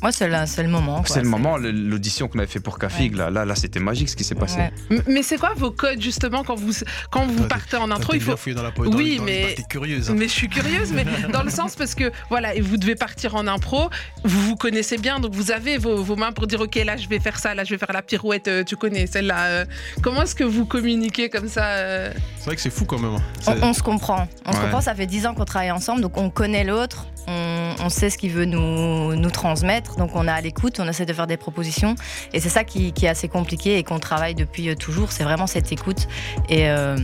Moi, 0.03 0.11
c'est 0.11 0.27
le, 0.27 0.35
c'est 0.47 0.63
le 0.63 0.69
moment. 0.71 0.97
quoi. 0.99 1.07
c'est 1.07 1.21
le 1.23 1.29
moment, 1.29 1.59
l'audition 1.59 2.29
qu'on 2.29 2.39
avait 2.39 2.49
fait 2.49 2.61
pour 2.61 2.79
Cafig. 2.79 3.15
Là, 3.15 3.31
là, 3.31 3.45
là 3.45 3.55
c'était 3.55 3.79
magique 3.81 4.09
ce 4.09 4.17
qui 4.17 4.25
s'est 4.25 4.35
passé. 4.35 4.59
Ouais. 4.91 5.03
Mais 5.07 5.23
c'est 5.23 5.37
quoi 5.37 5.53
vos 5.55 5.71
codes, 5.71 6.01
justement, 6.01 6.45
quand 6.45 6.55
vous, 6.55 6.73
quand 7.11 7.27
vous 7.27 7.45
partez 7.45 7.77
en 7.77 7.91
intro 7.91 8.15
Il 8.15 8.21
faut. 8.23 8.35
dans 8.55 8.63
la. 8.63 8.71
Oui, 8.79 9.17
dans- 9.17 9.19
dans- 9.19 9.25
mais- 9.27 9.55
T'es 9.57 9.63
curieuse. 9.69 10.11
hein. 10.11 10.15
Mais 10.17 10.29
je 10.29 10.33
suis 10.33 10.49
curieuse, 10.49 10.93
mais 10.93 11.05
dans 11.33 11.43
le 11.43 11.51
sens 11.51 11.77
parce 11.77 11.95
que 11.95 12.11
voilà, 12.31 12.55
et 12.55 12.61
vous 12.63 12.77
devez 12.79 12.95
partir 12.95 13.35
en 13.37 13.47
impro, 13.47 13.91
vous 14.25 14.41
vous 14.41 14.57
connaissez 14.57 14.97
bien, 14.99 15.21
donc 15.21 15.35
vous 15.35 15.51
avez 15.51 15.77
vos, 15.79 16.03
vos 16.03 16.17
mains 16.17 16.33
pour 16.33 16.47
dire 16.47 16.61
ok 16.61 16.75
là 16.77 16.97
je 16.97 17.07
vais 17.09 17.21
faire 17.21 17.39
ça, 17.39 17.55
là 17.55 17.65
je 17.65 17.71
vais 17.71 17.79
faire 17.79 17.93
la 17.93 18.03
pirouette, 18.03 18.49
euh, 18.49 18.65
tu 18.65 18.77
connais 18.77 19.07
celle-là. 19.07 19.45
euh. 19.47 19.65
comment 20.03 20.23
est-ce 20.23 20.35
que 20.35 20.45
vous 20.45 20.65
communiquez 20.65 21.29
comme 21.29 21.49
ça 21.49 21.65
euh? 21.67 22.13
C'est 22.39 22.47
vrai 22.47 22.57
que 22.57 22.63
c'est 22.63 22.71
fou 22.71 22.85
quand 22.87 22.99
même. 22.99 23.15
hein. 23.15 23.55
On, 23.63 23.73
se 23.73 23.83
comprend. 23.83 24.27
On 24.47 24.53
se 24.53 24.59
comprend, 24.59 24.81
ça 24.81 24.95
fait 24.95 25.07
10 25.07 25.27
ans 25.27 25.34
qu'on 25.35 25.45
travaille 25.45 25.71
ensemble, 25.71 26.01
donc 26.01 26.17
on 26.17 26.31
connaît 26.31 26.65
l'autre, 26.65 27.07
on, 27.27 27.75
on 27.81 27.89
sait 27.89 28.11
ce 28.11 28.19
qu'il 28.19 28.31
veut 28.33 28.45
nous, 28.45 29.15
nous 29.17 29.31
transmettre, 29.31 29.97
donc 29.97 30.11
on 30.15 30.27
est 30.29 30.31
à 30.31 30.41
l'écoute, 30.41 30.79
on 30.81 30.89
essaie 30.89 31.07
de 31.07 31.13
faire 31.13 31.27
des 31.27 31.37
propositions. 31.39 31.95
Et 32.33 32.41
c'est 32.41 32.49
ça 32.51 32.65
qui, 32.65 32.93
qui 32.93 33.07
est 33.07 33.09
assez 33.09 33.29
compliqué 33.29 33.79
et 33.79 33.83
qu'on 33.83 33.99
travaille 33.99 34.35
depuis 34.35 34.69
euh, 34.69 34.75
toujours, 34.75 35.11
c'est 35.13 35.25
vraiment 35.25 35.47
cette 35.47 35.73
écoute. 35.73 36.07
Et, 36.49 36.69
euh, 36.69 36.97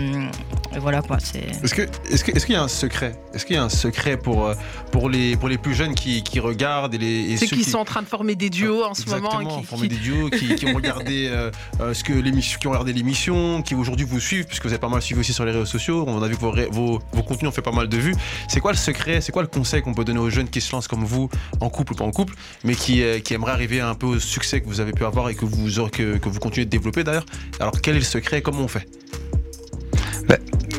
et 0.74 0.78
voilà 0.78 1.00
quoi. 1.02 1.16
Est-ce 1.62 1.74
que 1.74 1.82
est-ce 2.12 2.22
que 2.24 2.32
est-ce 2.32 2.44
qu'il 2.46 2.54
y 2.54 2.58
a 2.58 2.62
un 2.62 2.68
secret? 2.68 3.14
Est-ce 3.34 3.44
qu'il 3.46 3.56
y 3.56 3.58
a 3.58 3.62
un 3.64 3.68
secret 3.70 4.16
pour 4.16 4.46
euh, 4.46 4.54
pour 4.92 5.08
les 5.08 5.36
pour 5.36 5.48
les 5.48 5.58
plus 5.58 5.74
jeunes 5.74 5.94
qui, 5.94 6.22
qui 6.22 6.38
regardent 6.38 6.94
et 6.94 6.98
les 6.98 7.32
et 7.32 7.36
ceux 7.38 7.46
qui 7.46 7.64
sont 7.64 7.78
en 7.78 7.84
train 7.84 8.02
de 8.02 8.06
former 8.08 8.34
des 8.34 8.50
duos 8.50 8.84
en 8.84 8.94
ce 8.94 9.08
moment. 9.08 9.30
Qui- 9.60 9.64
former 9.64 9.88
qui- 9.88 9.94
des 9.96 10.00
duos 10.00 10.28
qui, 10.30 10.54
qui 10.54 10.66
ont 10.66 10.74
regardé 10.74 11.28
euh, 11.28 11.50
euh, 11.80 11.94
ce 11.94 12.04
que 12.04 12.12
l'émission, 12.12 12.58
qui 12.60 12.66
ont 12.66 12.70
regardé 12.70 12.92
l'émission, 12.92 13.62
qui 13.62 13.74
aujourd'hui 13.74 14.04
vous 14.06 14.20
suivent 14.20 14.44
puisque 14.46 14.64
vous 14.66 14.72
avez 14.72 14.78
pas 14.78 14.88
mal 14.88 15.00
suivi 15.02 15.20
aussi 15.20 15.32
sur 15.32 15.44
les 15.44 15.52
réseaux 15.52 15.64
sociaux. 15.66 16.04
On 16.06 16.22
a 16.22 16.28
vu 16.28 16.36
que 16.36 16.40
vos, 16.70 17.00
vos 17.12 17.22
contenus 17.22 17.48
ont 17.48 17.52
fait 17.52 17.62
pas 17.62 17.72
mal 17.72 17.88
de 17.88 17.96
vues. 17.96 18.14
C'est 18.48 18.60
quoi 18.60 18.72
le 18.72 18.76
secret 18.76 19.20
C'est 19.20 19.32
quoi 19.32 19.42
le 19.42 19.48
conseil 19.48 19.82
qu'on 19.82 19.94
peut 19.94 20.04
donner 20.04 20.20
aux 20.20 20.30
jeunes 20.30 20.48
qui 20.48 20.60
se 20.60 20.72
lancent 20.72 20.88
comme 20.88 21.04
vous, 21.04 21.28
en 21.60 21.70
couple 21.70 21.92
ou 21.92 21.96
pas 21.96 22.04
en 22.04 22.10
couple, 22.10 22.34
mais 22.64 22.74
qui, 22.74 23.02
euh, 23.02 23.18
aimeraient 23.30 23.52
arriver 23.52 23.80
un 23.80 23.94
peu 23.94 24.06
au 24.06 24.18
succès 24.18 24.60
que 24.60 24.66
vous 24.66 24.80
avez 24.80 24.92
pu 24.92 25.04
avoir 25.04 25.28
et 25.28 25.34
que 25.34 25.44
vous 25.44 25.68
que, 25.90 26.18
que 26.18 26.28
vous 26.28 26.40
continuez 26.40 26.64
de 26.64 26.70
développer 26.70 27.04
d'ailleurs? 27.04 27.26
Alors 27.60 27.80
quel 27.80 27.96
est 27.96 28.00
le 28.00 28.04
secret 28.04 28.38
et 28.38 28.42
Comment 28.42 28.62
on 28.62 28.68
fait? 28.68 28.88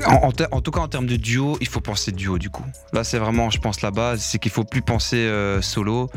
En, 0.07 0.31
en 0.51 0.61
tout 0.61 0.71
cas, 0.71 0.79
en 0.79 0.87
termes 0.87 1.05
de 1.05 1.15
duo, 1.15 1.57
il 1.61 1.67
faut 1.67 1.79
penser 1.79 2.11
duo 2.11 2.37
du 2.37 2.49
coup. 2.49 2.65
Là, 2.91 3.03
c'est 3.03 3.19
vraiment, 3.19 3.49
je 3.49 3.59
pense, 3.59 3.81
la 3.81 3.91
base, 3.91 4.21
c'est 4.21 4.39
qu'il 4.39 4.51
faut 4.51 4.63
plus 4.63 4.81
penser 4.81 5.17
euh, 5.17 5.61
solo. 5.61 6.09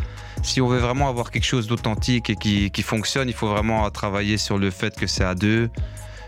Si 0.42 0.60
on 0.60 0.68
veut 0.68 0.78
vraiment 0.78 1.08
avoir 1.08 1.30
quelque 1.30 1.44
chose 1.44 1.66
d'authentique 1.66 2.30
et 2.30 2.36
qui 2.36 2.82
fonctionne, 2.82 3.28
il 3.28 3.34
faut 3.34 3.48
vraiment 3.48 3.88
travailler 3.90 4.38
sur 4.38 4.58
le 4.58 4.70
fait 4.70 4.96
que 4.96 5.06
c'est 5.06 5.24
à 5.24 5.34
deux. 5.34 5.70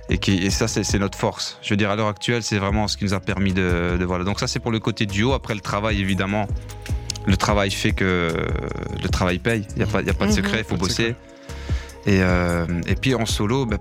Et, 0.09 0.19
qui, 0.19 0.35
et 0.35 0.51
ça, 0.51 0.69
c'est 0.69 0.99
notre 0.99 1.19
force. 1.19 1.59
Je 1.63 1.71
veux 1.71 1.77
dire, 1.77 1.91
à 1.91 1.97
l'heure 1.97 2.07
actuelle, 2.07 2.43
c'est 2.45 2.59
vraiment 2.59 2.87
ce 2.87 2.97
qui 2.97 3.05
nous 3.05 3.15
a 3.15 3.21
permis 3.21 3.53
de, 3.53 3.97
de 3.99 4.05
voilà. 4.05 4.23
Donc 4.25 4.39
ça, 4.39 4.47
c'est 4.47 4.61
pour 4.61 4.71
le 4.71 4.79
côté 4.79 5.05
duo. 5.07 5.33
Après, 5.33 5.55
le 5.55 5.61
travail, 5.61 6.01
évidemment, 6.01 6.47
le 7.27 7.37
travail 7.37 7.73
fait 7.73 7.91
que 7.91 8.33
le 9.03 9.09
travail 9.09 9.39
paye. 9.41 9.67
Il 9.75 9.79
n'y 9.79 9.83
a, 9.83 9.87
pas- 9.87 10.01
il 10.03 10.07
y 10.07 10.11
a 10.11 10.15
pas 10.15 10.27
de 10.27 10.31
Mhm. 10.31 10.37
secret, 10.37 10.59
il 10.61 10.65
faut 10.65 10.77
bosser. 10.77 11.17
Et, 12.07 12.21
euh, 12.23 12.67
et 12.87 12.95
puis 12.95 13.17
en 13.17 13.27
solo, 13.27 13.67
pff, 13.67 13.79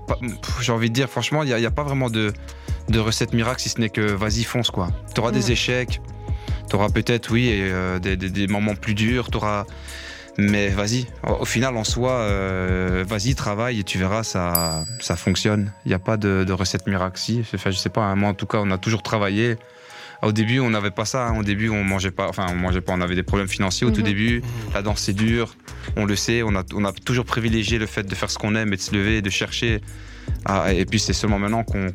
j'ai 0.61 0.71
envie 0.71 0.89
de 0.89 0.95
dire, 0.95 1.07
franchement, 1.09 1.43
il 1.43 1.47
n'y 1.47 1.53
a, 1.53 1.59
il 1.59 1.61
y 1.61 1.67
a 1.67 1.71
pas 1.71 1.83
vraiment 1.83 2.09
de, 2.09 2.33
de 2.89 2.99
recette 2.99 3.33
miracle 3.33 3.61
si 3.61 3.69
ce 3.69 3.79
n'est 3.79 3.89
que 3.89 4.01
vas-y, 4.01 4.43
fonce 4.43 4.71
quoi. 4.71 4.89
Tu 5.13 5.21
auras 5.21 5.31
des 5.31 5.51
échecs, 5.51 6.01
tu 6.67 6.75
auras 6.75 6.89
peut-être, 6.89 7.31
oui, 7.31 7.49
et, 7.49 7.59
euh, 7.61 7.99
des, 7.99 8.17
des- 8.17 8.31
des 8.31 8.47
moments 8.47 8.73
plus 8.73 8.95
durs, 8.95 9.29
tu 9.29 9.37
auras 9.37 9.65
Mais 10.37 10.67
vas-y, 10.69 11.05
au, 11.23 11.45
final, 11.45 11.77
en 11.77 11.83
soi, 11.85 12.11
euh, 12.11 13.05
vas-y, 13.07 13.35
travaille 13.35 13.79
et 13.79 13.83
tu 13.83 13.97
verras, 13.97 14.23
ça, 14.23 14.83
ça 14.99 15.15
fonctionne. 15.15 15.71
Il 15.85 15.89
n'y 15.89 15.93
a 15.95 15.99
pas 15.99 16.17
de, 16.17 16.43
de 16.45 16.51
recette 16.53 16.87
miracle. 16.87 17.17
Si, 17.17 17.43
enfin, 17.53 17.71
je 17.71 17.77
sais 17.77 17.89
pas, 17.89 18.01
hein, 18.03 18.15
moi 18.15 18.29
en 18.29 18.33
tout 18.33 18.45
cas, 18.45 18.57
on 18.61 18.69
a 18.71 18.77
toujours 18.77 19.01
travaillé. 19.01 19.55
Au 20.21 20.31
début, 20.31 20.59
on 20.59 20.69
n'avait 20.69 20.91
pas 20.91 21.05
ça. 21.05 21.27
hein. 21.27 21.37
Au 21.37 21.43
début, 21.43 21.69
on 21.69 21.83
mangeait 21.83 22.11
pas. 22.11 22.27
Enfin, 22.27 22.47
on 22.49 22.55
mangeait 22.55 22.81
pas. 22.81 22.93
On 22.93 23.01
avait 23.01 23.15
des 23.15 23.23
problèmes 23.23 23.47
financiers 23.47 23.85
au 23.85 23.91
tout 23.91 23.99
Mhm. 23.99 24.05
début. 24.07 24.41
La 24.73 24.81
danse, 24.81 25.01
c'est 25.01 25.13
dur. 25.13 25.55
On 25.97 26.05
le 26.05 26.15
sait. 26.15 26.41
On 26.43 26.55
a, 26.55 26.63
on 26.73 26.83
a 26.85 26.91
toujours 26.93 27.25
privilégié 27.25 27.77
le 27.77 27.85
fait 27.85 28.03
de 28.03 28.15
faire 28.15 28.29
ce 28.31 28.37
qu'on 28.37 28.55
aime 28.55 28.73
et 28.73 28.77
de 28.77 28.81
se 28.81 28.93
lever 28.95 29.17
et 29.17 29.21
de 29.21 29.29
chercher. 29.29 29.81
Ah, 30.45 30.73
et 30.73 30.85
puis, 30.85 30.99
c'est 30.99 31.13
seulement 31.13 31.37
maintenant 31.37 31.63
qu'on. 31.63 31.87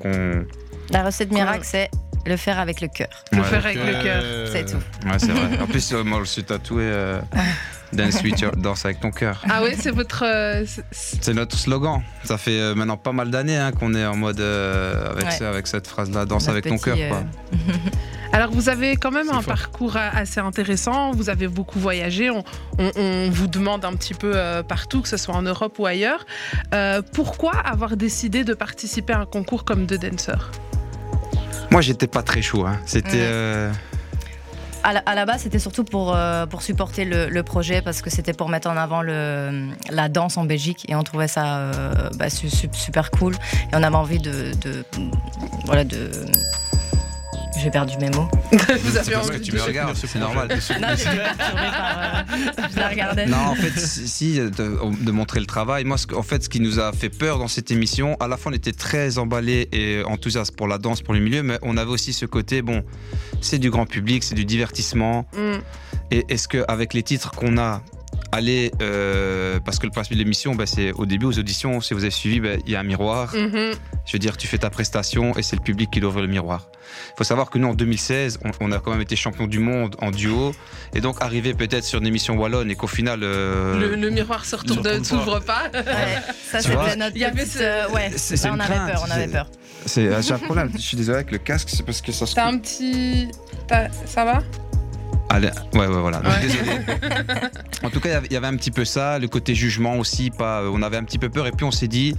La 0.91 1.03
recette 1.03 1.33
miracle, 1.33 1.65
c'est 1.65 1.91
le 2.27 2.37
faire 2.37 2.59
avec 2.59 2.81
le 2.81 2.89
cœur. 2.89 3.09
Le 3.33 3.39
Ouais. 3.39 3.45
faire 3.45 3.65
avec 3.67 3.79
le 3.79 4.03
cœur. 4.03 4.23
Euh, 4.23 4.47
C'est 4.53 4.65
tout. 4.67 4.79
Ouais, 5.07 5.19
c'est 5.19 5.33
vrai. 5.33 5.59
En 5.61 5.67
plus, 5.67 5.93
euh, 5.93 6.05
moi, 6.05 6.21
je 6.23 6.29
suis 6.29 6.45
tatoué. 6.45 6.83
euh, 6.85 7.21
Dance 7.93 8.23
with 8.23 8.41
your- 8.41 8.57
danse 8.57 8.85
avec 8.85 9.01
ton 9.01 9.11
cœur. 9.11 9.43
Ah 9.49 9.61
oui, 9.63 9.71
c'est 9.79 9.91
votre. 9.91 10.25
euh, 10.25 10.65
c'est- 10.93 11.33
notre 11.35 11.57
slogan. 11.59 12.03
Ça 12.25 12.39
fait 12.39 12.61
euh, 12.61 12.75
maintenant 12.75 12.97
pas 12.97 13.13
mal 13.13 13.31
d'années 13.31 13.57
hein, 13.57 13.73
qu'on 13.73 13.95
est 13.95 14.07
en 14.07 14.15
mode 14.17 14.41
euh, 14.41 15.11
avec, 15.13 15.25
Ouais. 15.41 15.47
avec 15.47 15.67
cette 15.67 15.87
phrase-là, 15.89 16.25
danse 16.25 16.43
Notre 16.47 16.51
avec 16.53 16.67
ton 16.69 16.79
cœur. 16.79 16.97
quoi. 17.09 17.25
Alors, 18.33 18.53
vous 18.53 18.69
avez 18.69 18.95
quand 18.95 19.11
même 19.11 19.29
un 19.31 19.41
fort. 19.43 19.55
parcours 19.57 19.97
assez 19.97 20.39
intéressant. 20.39 21.11
Vous 21.11 21.31
avez 21.31 21.49
beaucoup 21.49 21.81
voyagé. 21.81 22.31
On, 22.31 22.45
on- 22.79 22.91
on 22.95 23.29
vous 23.31 23.49
demande 23.49 23.85
un 23.85 23.93
petit 23.95 24.15
peu 24.15 24.35
partout, 24.69 25.03
que 25.03 25.09
ce 25.09 25.17
soit 25.17 25.35
en 25.35 25.43
Europe 25.43 25.77
ou 25.81 25.87
ailleurs. 25.87 26.25
Pourquoi 27.13 27.55
avoir 27.59 27.97
décidé 27.97 28.45
de 28.45 28.55
participer 28.55 29.15
à 29.15 29.19
un 29.21 29.27
concours 29.27 29.65
comme 29.65 29.87
The 29.89 29.95
Dancer 30.01 30.53
Moi, 31.73 31.81
j'étais 31.81 32.07
pas 32.07 32.23
très 32.23 32.41
chaud. 32.41 32.65
hein. 32.67 32.79
C'était. 32.87 33.27
À 34.83 35.15
la, 35.15 35.27
base, 35.27 35.43
c'était 35.43 35.59
surtout 35.59 35.85
pour, 35.85 36.15
euh, 36.15 36.47
supporter 36.63 37.05
le, 37.05 37.43
projet 37.43 37.83
parce 37.83 38.01
que 38.01 38.09
c'était 38.11 38.33
pour 38.33 38.49
mettre 38.49 38.69
en 38.69 38.77
avant 38.77 39.03
la 39.03 40.09
danse 40.09 40.37
en 40.37 40.45
Belgique 40.45 40.87
et 40.89 40.95
on 40.95 41.03
trouvait 41.03 41.29
ça 41.29 41.59
euh, 41.59 41.93
bah, 42.17 42.31
su- 42.31 42.49
su- 42.51 42.71
super 42.73 43.11
cool. 43.11 43.35
Et 43.35 43.75
on 43.75 43.83
avait 43.83 43.97
envie 43.97 44.19
voilà 45.67 45.85
de 45.85 46.11
j'ai 47.63 47.71
perdu 47.71 47.97
mes 47.99 48.11
mots. 48.11 48.29
Vous 48.53 48.97
avez 48.97 49.05
C'est 49.05 49.13
parce 49.13 49.31
que 49.31 49.37
tu 49.37 49.53
me 49.53 49.61
regardes, 49.61 49.97
c'est 49.97 50.19
normal. 50.19 50.49
Non, 50.49 50.57
j'étais 50.97 51.17
perturbée 51.17 51.71
par 51.71 52.25
euh, 52.31 52.69
je 52.73 52.79
la 52.79 52.89
regardais. 52.89 53.27
Non, 53.27 53.37
en 53.37 53.55
fait, 53.55 53.79
si, 53.79 54.39
de, 54.39 54.51
de 54.51 55.11
montrer 55.11 55.41
le 55.41 55.47
travail. 55.47 55.85
Moi, 55.85 55.97
en 56.15 56.23
fait, 56.23 56.45
ce 56.45 56.49
qui 56.49 56.61
nous 56.61 56.79
a 56.79 56.93
fait 56.93 57.11
peur 57.11 57.39
dans 57.39 57.49
cette 57.49 57.71
émission, 57.71 58.17
à 58.21 58.29
la 58.29 58.37
fois, 58.37 58.53
on 58.53 58.55
était 58.55 58.73
très 58.73 59.19
emballés 59.19 59.69
et 59.73 60.03
enthousiastes 60.05 60.57
pour 60.57 60.69
la 60.69 60.79
danse, 60.79 61.03
pour 61.03 61.15
le 61.15 61.21
milieu, 61.21 61.43
mais 61.43 61.59
on 61.63 61.77
avait 61.77 61.91
aussi 61.91 62.13
ce 62.13 62.27
côté, 62.27 62.63
bon, 62.63 62.83
c'est 63.41 63.59
du 63.59 63.71
grand 63.71 63.87
public, 63.87 64.25
c'est 64.25 64.35
du 64.35 64.45
divertissement. 64.45 65.27
Mm. 65.37 65.59
Et 66.13 66.25
est-ce 66.29 66.49
qu'avec 66.49 66.95
les 66.95 67.03
titres 67.03 67.31
qu'on 67.33 67.59
a, 67.59 67.83
aller, 68.33 68.71
euh, 68.81 69.59
parce 69.65 69.79
que 69.79 69.87
le 69.87 69.93
principe 69.93 70.15
de 70.15 70.19
l'émission, 70.19 70.55
bah, 70.55 70.67
c'est 70.67 70.93
au 70.93 71.07
début, 71.07 71.27
aux 71.27 71.39
auditions, 71.39 71.81
si 71.81 71.95
vous 71.95 72.03
avez 72.05 72.11
suivi, 72.11 72.41
bah, 72.41 72.51
il 72.67 72.73
y 72.73 72.77
a 72.77 72.81
un 72.81 72.85
miroir. 72.85 73.35
Mhm. 73.35 73.73
Je 74.07 74.13
veux 74.13 74.19
dire, 74.19 74.37
tu 74.37 74.47
fais 74.47 74.59
ta 74.59 74.71
prestation 74.71 75.37
et 75.37 75.43
c'est 75.43 75.57
le 75.57 75.63
public 75.63 75.91
qui 75.91 76.01
doit 76.01 76.11
ouvrir 76.11 76.23
le 76.25 76.31
miroir. 76.31 76.69
Il 77.11 77.19
faut 77.19 77.25
savoir 77.25 77.51
que 77.51 77.59
nous, 77.59 77.69
en 77.69 77.75
2016, 77.75 78.41
on, 78.45 78.51
on 78.61 78.73
a 78.73 78.79
quand 78.79 78.91
même 78.93 79.01
été 79.01 79.15
champion 79.17 79.47
du 79.47 79.59
monde 79.59 79.97
en 80.01 80.11
duo. 80.11 80.53
Et 80.95 81.01
donc, 81.01 81.17
arriver 81.21 81.55
peut-être 81.55 81.85
sur 81.85 82.01
une 82.01 82.07
émission 82.07 82.37
wallonne 82.37 82.71
et 82.71 82.75
qu'au 82.77 82.87
final. 82.89 83.21
euh, 83.23 83.79
Le, 83.79 83.97
le 83.97 84.11
miroir 84.11 84.45
se 84.45 84.57
retourne, 84.57 84.87
ne 84.99 85.05
s'ouvre 85.05 85.41
pas. 85.41 85.65
Ouais, 85.73 85.83
ça 86.51 86.59
Tu 86.63 86.71
vois, 86.73 86.85
c'était 86.87 86.97
notre 86.99 87.17
il 87.17 87.23
y 87.23 87.25
avait 87.25 87.43
petite, 87.43 87.53
ce- 87.59 87.63
euh, 87.63 87.89
ouais, 87.91 88.11
là, 88.11 88.51
on 88.53 88.61
avait 88.61 88.75
crainte, 88.75 88.93
peur, 88.93 89.05
on 89.07 89.11
avait 89.11 89.25
c'est- 89.27 89.33
peur. 89.33 89.51
C'est 89.87 90.23
j'ai 90.23 90.33
un 90.35 90.39
problème. 90.39 90.71
Je 90.75 90.79
suis 90.81 90.97
désolé 90.97 91.17
avec 91.17 91.31
le 91.31 91.39
casque, 91.39 91.69
c'est 91.71 91.85
parce 91.85 92.03
que 92.03 92.13
ça 92.13 92.27
se. 92.27 92.35
T'as 92.35 92.47
un 92.49 92.59
petit. 92.59 93.29
t'as- 93.67 93.89
Ça 94.05 94.25
va? 94.25 94.43
Allez, 95.31 95.51
ouais, 95.75 95.87
ouais, 95.87 96.01
voilà. 96.01 96.19
Donc, 96.19 96.33
Ouais. 96.33 96.43
Désolé. 96.43 96.71
en 97.85 97.91
tout 97.91 98.01
cas, 98.01 98.09
il 98.09 98.13
y 98.13 98.15
avait- 98.17 98.27
il 98.27 98.33
y 98.33 98.37
avait 98.37 98.47
un 98.49 98.57
petit 98.57 98.71
peu 98.73 98.85
ça, 98.85 99.19
le 99.19 99.29
côté 99.29 99.55
jugement 99.55 99.97
aussi. 99.97 100.31
Pas, 100.31 100.63
on 100.71 100.83
avait 100.83 100.97
un 100.97 101.05
petit 101.05 101.19
peu 101.19 101.29
peur 101.29 101.47
et 101.47 101.53
puis 101.53 101.65
on 101.65 101.71
s'est 101.71 101.89
dit. 101.89 102.17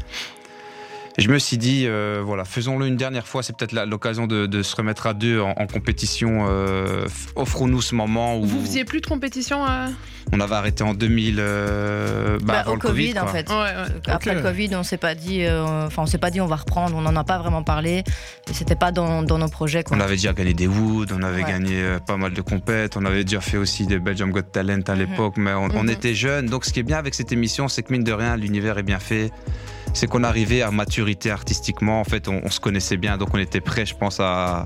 Je 1.18 1.28
me 1.28 1.38
suis 1.40 1.58
dit, 1.58 1.84
euh, 1.88 2.22
voilà, 2.26 2.46
faisons-le 2.46 2.88
une 2.88 2.96
dernière 2.96 3.28
fois. 3.28 3.44
C'est 3.44 3.56
peut-être 3.56 3.74
l'occasion 3.86 4.28
de, 4.28 4.46
de 4.46 4.64
se 4.64 4.76
remettre 4.76 5.08
à 5.08 5.14
deux 5.14 5.42
en, 5.42 5.50
en 5.52 5.68
compétition. 5.68 6.46
euh, 6.50 7.06
Offrons-nous 7.36 7.82
ce 7.82 7.96
moment 7.96 8.38
où 8.40 8.46
Vous 8.46 8.62
faisiez 8.62 8.86
plus 8.86 9.02
de 9.02 9.08
compétition 9.08 9.66
euh 9.68 9.88
on 10.34 10.40
avait 10.40 10.56
arrêté 10.56 10.84
en 10.84 10.94
2000. 10.94 11.38
euh, 11.40 12.38
bah, 12.40 12.46
Bah, 12.54 12.60
avant 12.60 12.72
au 12.72 12.76
le 12.76 12.80
Covid, 12.80 13.20
en 13.20 13.28
fait. 13.28 13.50
Ouais, 13.50 13.56
ouais. 13.56 14.02
Après 14.08 14.34
le 14.34 14.42
Covid, 14.42 14.70
on 14.76 14.84
s'est 14.84 14.98
pas 14.98 15.14
dit, 15.14 15.44
euh, 15.44 15.88
enfin 15.88 16.04
on 16.04 16.06
s'est 16.06 16.20
pas 16.20 16.30
dit 16.32 16.40
on 16.40 16.46
va 16.48 16.56
reprendre, 16.56 16.96
on 16.96 17.02
n'en 17.02 17.16
a 17.18 17.24
pas 17.26 17.38
vraiment 17.40 17.64
parlé, 17.64 18.04
et 18.50 18.54
c'était 18.54 18.76
pas 18.76 18.94
dans, 18.94 19.24
dans 19.24 19.40
nos 19.40 19.50
projets. 19.50 19.84
Quoi. 19.84 19.98
On 19.98 20.00
avait 20.00 20.16
déjà 20.16 20.32
gagné 20.32 20.54
des 20.54 20.68
Wood, 20.68 21.12
on 21.12 21.22
avait 21.24 21.44
Ouais. 21.44 21.50
gagné 21.52 21.84
pas 22.08 22.16
mal 22.16 22.32
de 22.34 22.42
compètes, 22.42 22.96
on 22.96 23.04
avait 23.04 23.26
déjà 23.26 23.42
fait 23.42 23.58
aussi 23.58 23.86
des 23.88 24.00
Belgium 24.00 24.32
Got 24.32 24.44
Talent 24.44 24.80
à 24.88 24.94
Mhm. 24.94 25.00
l'époque, 25.00 25.34
mais 25.38 25.52
on, 25.54 25.66
on 25.76 25.84
Mhm. 25.84 25.90
était 25.90 26.14
jeunes. 26.14 26.46
Donc 26.46 26.64
ce 26.64 26.72
qui 26.72 26.80
est 26.80 26.84
bien 26.84 27.00
avec 27.00 27.14
cette 27.14 27.32
émission, 27.34 27.68
c'est 27.68 27.84
que 27.84 27.92
mine 27.92 28.04
de 28.06 28.14
rien, 28.14 28.38
l'univers 28.38 28.78
est 28.78 28.84
bien 28.84 29.00
fait. 29.00 29.32
C'est 29.94 30.08
qu'on 30.08 30.24
arrivait 30.24 30.62
à 30.62 30.72
maturité 30.72 31.32
artistiquement. 31.32 32.00
En 32.00 32.04
fait, 32.04 32.28
on, 32.28 32.50
se 32.50 32.60
connaissait 32.60 32.98
bien, 32.98 33.18
donc 33.18 33.34
on 33.34 33.38
était 33.38 33.62
prêt, 33.62 33.86
je 33.86 33.96
pense, 33.96 34.20
à, 34.20 34.66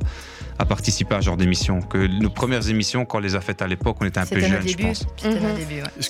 à 0.57 0.65
participer 0.65 1.15
à 1.15 1.21
ce 1.21 1.25
genre 1.25 1.37
d'émission. 1.37 1.81
Que 1.81 2.07
nos 2.07 2.29
premières 2.29 2.67
émissions, 2.69 3.05
quand 3.05 3.17
on 3.17 3.21
les 3.21 3.35
a 3.35 3.41
faites 3.41 3.61
à 3.61 3.67
l'époque, 3.67 3.97
on 4.01 4.05
était 4.05 4.19
un 4.19 4.25
peu 4.25 4.39
jeunes, 4.39 4.67
je 4.67 4.75
pense. 4.77 5.05
C'était 5.17 5.35
nos 5.39 5.49
Mhm. 5.49 5.55
débuts, 5.57 5.75
ouais. 5.75 5.83
Est-ce 5.99 6.09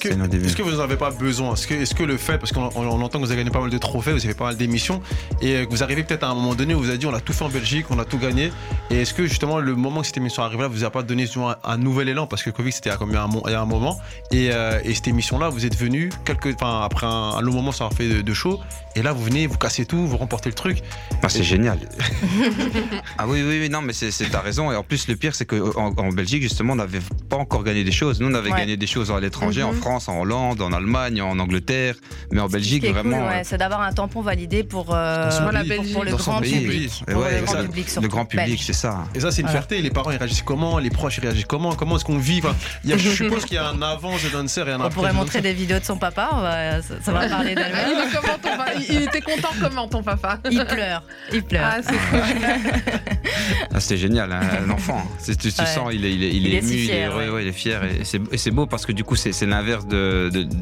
que, 0.55 0.61
vous 0.63 0.71
n'en 0.71 0.79
avez 0.79 0.97
pas 0.97 1.11
besoin? 1.11 1.53
Est-ce 1.53 1.67
que, 1.67 1.73
est-ce 1.73 1.95
que 1.95 2.03
le 2.03 2.17
fait, 2.17 2.37
parce 2.37 2.51
qu'on 2.51 2.69
on- 2.75 2.87
on 2.87 3.01
entend 3.01 3.19
que 3.19 3.25
vous 3.25 3.31
avez 3.31 3.39
gagné 3.41 3.49
pas 3.51 3.59
mal 3.61 3.69
de 3.69 3.77
trophées, 3.77 4.11
vous 4.11 4.17
avez 4.19 4.27
fait 4.29 4.33
pas 4.37 4.45
mal 4.45 4.57
d'émissions, 4.57 5.01
et 5.41 5.55
euh, 5.55 5.65
que 5.65 5.71
vous 5.71 5.83
arrivez 5.83 6.03
peut-être 6.03 6.23
à 6.23 6.29
un 6.29 6.35
moment 6.35 6.55
donné 6.55 6.73
où 6.75 6.79
vous 6.79 6.89
avez 6.89 6.97
dit 6.97 7.05
on 7.05 7.13
a 7.13 7.19
tout 7.21 7.33
fait 7.33 7.43
en 7.43 7.49
Belgique, 7.49 7.87
on 7.89 7.99
a 7.99 8.05
tout 8.05 8.17
gagné, 8.19 8.51
et 8.91 9.01
est-ce 9.01 9.13
que 9.13 9.25
justement 9.25 9.59
le 9.59 9.75
moment 9.75 10.01
que 10.01 10.07
cette 10.07 10.17
émission 10.17 10.43
arrive 10.43 10.61
là, 10.61 10.67
vous 10.67 10.83
a 10.83 10.89
pas 10.91 11.03
donné 11.03 11.23
justement 11.23 11.49
un, 11.51 11.55
un 11.63 11.77
nouvel 11.77 12.09
élan? 12.09 12.27
Parce 12.27 12.43
que 12.43 12.49
le 12.49 12.53
Covid 12.53 12.71
c'était 12.71 12.89
il 12.89 12.93
a 12.93 12.97
il 13.01 13.51
y 13.51 13.55
a 13.55 13.61
un 13.61 13.65
moment, 13.65 13.99
et, 14.31 14.49
euh, 14.51 14.79
et 14.83 14.93
cette 14.93 15.07
émission 15.07 15.39
là, 15.39 15.49
vous 15.49 15.65
êtes 15.65 15.75
venu 15.77 16.09
quelques, 16.23 16.53
enfin 16.55 16.81
après 16.83 17.05
un, 17.07 17.09
un 17.37 17.41
long 17.41 17.53
moment 17.53 17.71
sans 17.71 17.85
avoir 17.85 17.97
fait 17.97 18.07
de, 18.07 18.21
de 18.21 18.33
show, 18.33 18.59
et 18.95 19.01
là 19.01 19.11
vous 19.13 19.23
venez, 19.23 19.47
vous 19.47 19.57
cassez 19.57 19.85
tout, 19.85 20.05
vous 20.07 20.17
remportez 20.17 20.49
le 20.49 20.55
truc. 20.55 20.81
Ah, 21.23 21.29
c'est 21.29 21.43
génial. 21.43 21.79
ah 23.17 23.27
oui, 23.27 23.41
oui, 23.45 23.59
oui, 23.61 23.69
non, 23.69 23.81
mais 23.81 23.93
c'est- 23.93 24.11
t'as 24.35 24.41
raison. 24.41 24.69
Et 24.71 24.75
en 24.75 24.83
plus, 24.83 25.07
le 25.07 25.15
pire, 25.15 25.33
c'est 25.33 25.45
qu'en 25.45 25.93
en 25.95 26.09
Belgique, 26.09 26.41
justement, 26.41 26.73
on 26.73 26.75
n'avait 26.75 26.99
pas 27.29 27.37
encore 27.37 27.63
gagné 27.63 27.83
des 27.85 27.91
choses. 27.93 28.19
Nous, 28.19 28.27
on 28.29 28.33
avait 28.33 28.51
Ouais. 28.51 28.59
gagné 28.59 28.75
des 28.75 28.87
choses 28.87 29.09
à 29.11 29.19
l'étranger, 29.19 29.63
en 29.63 29.71
Mhm. 29.71 29.79
France, 29.79 30.09
en 30.09 30.19
Hollande, 30.19 30.61
en 30.61 30.73
Allemagne, 30.73 31.21
en 31.21 31.39
Angleterre. 31.39 31.95
Mais 32.31 32.41
en 32.41 32.49
Belgique, 32.49 32.85
vraiment. 32.85 33.17
cool, 33.19 33.27
ouais, 33.27 33.43
c'est 33.45 33.57
d'avoir 33.57 33.81
un 33.81 33.93
tampon 33.93 34.21
validé 34.21 34.63
pour, 34.63 34.87
euh, 34.93 35.29
Pour 35.41 35.51
la 35.53 35.61
pays. 35.61 35.69
Belgique. 35.69 35.93
pour 35.93 36.03
le 36.03 36.11
dans 36.11 36.17
grand 36.17 36.41
pays. 36.41 36.59
public. 36.59 37.03
Et 37.07 37.11
Pour 37.13 37.21
ouais, 37.23 37.39
le 37.39 37.45
grand 37.45 37.53
ça, 37.53 37.63
public, 37.63 37.85
le 37.85 37.91
surtout 37.91 38.07
grand 38.09 38.25
public, 38.25 38.47
belge. 38.49 38.61
c'est 38.65 38.73
ça. 38.73 39.05
Et 39.15 39.19
ça, 39.21 39.31
c'est 39.31 39.41
une 39.41 39.47
Voilà. 39.47 39.61
fierté. 39.61 39.81
Les 39.81 39.89
parents, 39.89 40.11
ils 40.11 40.17
réagissent 40.17 40.41
comment? 40.41 40.79
Les 40.79 40.89
proches, 40.89 41.17
ils 41.17 41.21
réagissent 41.25 41.45
comment? 41.45 41.73
Comment 41.75 41.95
est-ce 41.95 42.05
qu'on 42.05 42.17
vit? 42.17 42.41
Enfin, 42.43 42.55
il 42.83 42.89
y 42.89 42.93
a- 42.93 42.97
Je 42.97 43.09
suppose 43.11 43.45
qu'il 43.45 43.55
y 43.55 43.59
a 43.59 43.69
un 43.69 43.81
avant 43.81 44.17
The 44.17 44.31
Dancer 44.33 44.67
et 44.67 44.71
un 44.71 44.77
On 44.79 44.81
après 44.81 44.89
pourrait 44.95 45.11
The 45.11 45.15
montrer 45.15 45.41
des 45.41 45.53
vidéos 45.53 45.79
de 45.79 45.85
son 45.85 45.97
papa, 45.97 46.29
on 46.33 46.41
va- 46.41 46.81
ça, 46.81 46.95
ça 47.01 47.11
va 47.13 47.27
parler 47.29 47.55
Ah, 47.57 47.61
d'elle-même. 47.63 47.87
il, 47.89 48.19
pa- 48.41 48.73
il 48.89 49.01
était 49.03 49.21
content 49.21 49.49
comment 49.61 49.87
ton 49.87 50.03
papa? 50.03 50.39
Il 50.51 50.65
pleure, 50.65 51.03
il 51.31 51.43
pleure. 51.43 51.63
Ah, 51.65 51.77
c'est 51.81 51.91
cool. 51.93 52.19
Ah, 53.73 53.79
c'est 53.79 53.97
génial, 53.97 54.24
hein, 54.31 54.41
un 54.67 54.69
enfant. 54.69 55.01
C'est- 55.19 55.35
Tu, 55.37 55.51
tu 55.51 55.61
Ouais. 55.61 55.67
sens, 55.67 55.89
il 55.93 56.05
est, 56.05 56.13
il 56.13 56.23
est, 56.23 56.29
il 56.29 56.47
Il 56.47 56.53
est 56.53 56.57
est 56.57 56.61
si 56.61 56.73
ému, 56.73 56.77
il 56.81 56.83
est 56.89 56.93
fier, 56.93 57.11
heureux, 57.11 57.23
ouais. 57.25 57.29
ouais, 57.29 57.41
il 57.43 57.47
est 57.49 57.51
fier. 57.53 57.83
Et 57.83 58.03
c'est, 58.03 58.21
et 58.31 58.37
c'est 58.37 58.51
beau 58.51 58.65
parce 58.65 58.85
que 58.85 58.91
du 58.91 59.03
coup, 59.03 59.15
c'est, 59.15 59.31
l'inverse 59.45 59.85
de. 59.87 60.29
de- 60.33 60.43
de- 60.43 60.55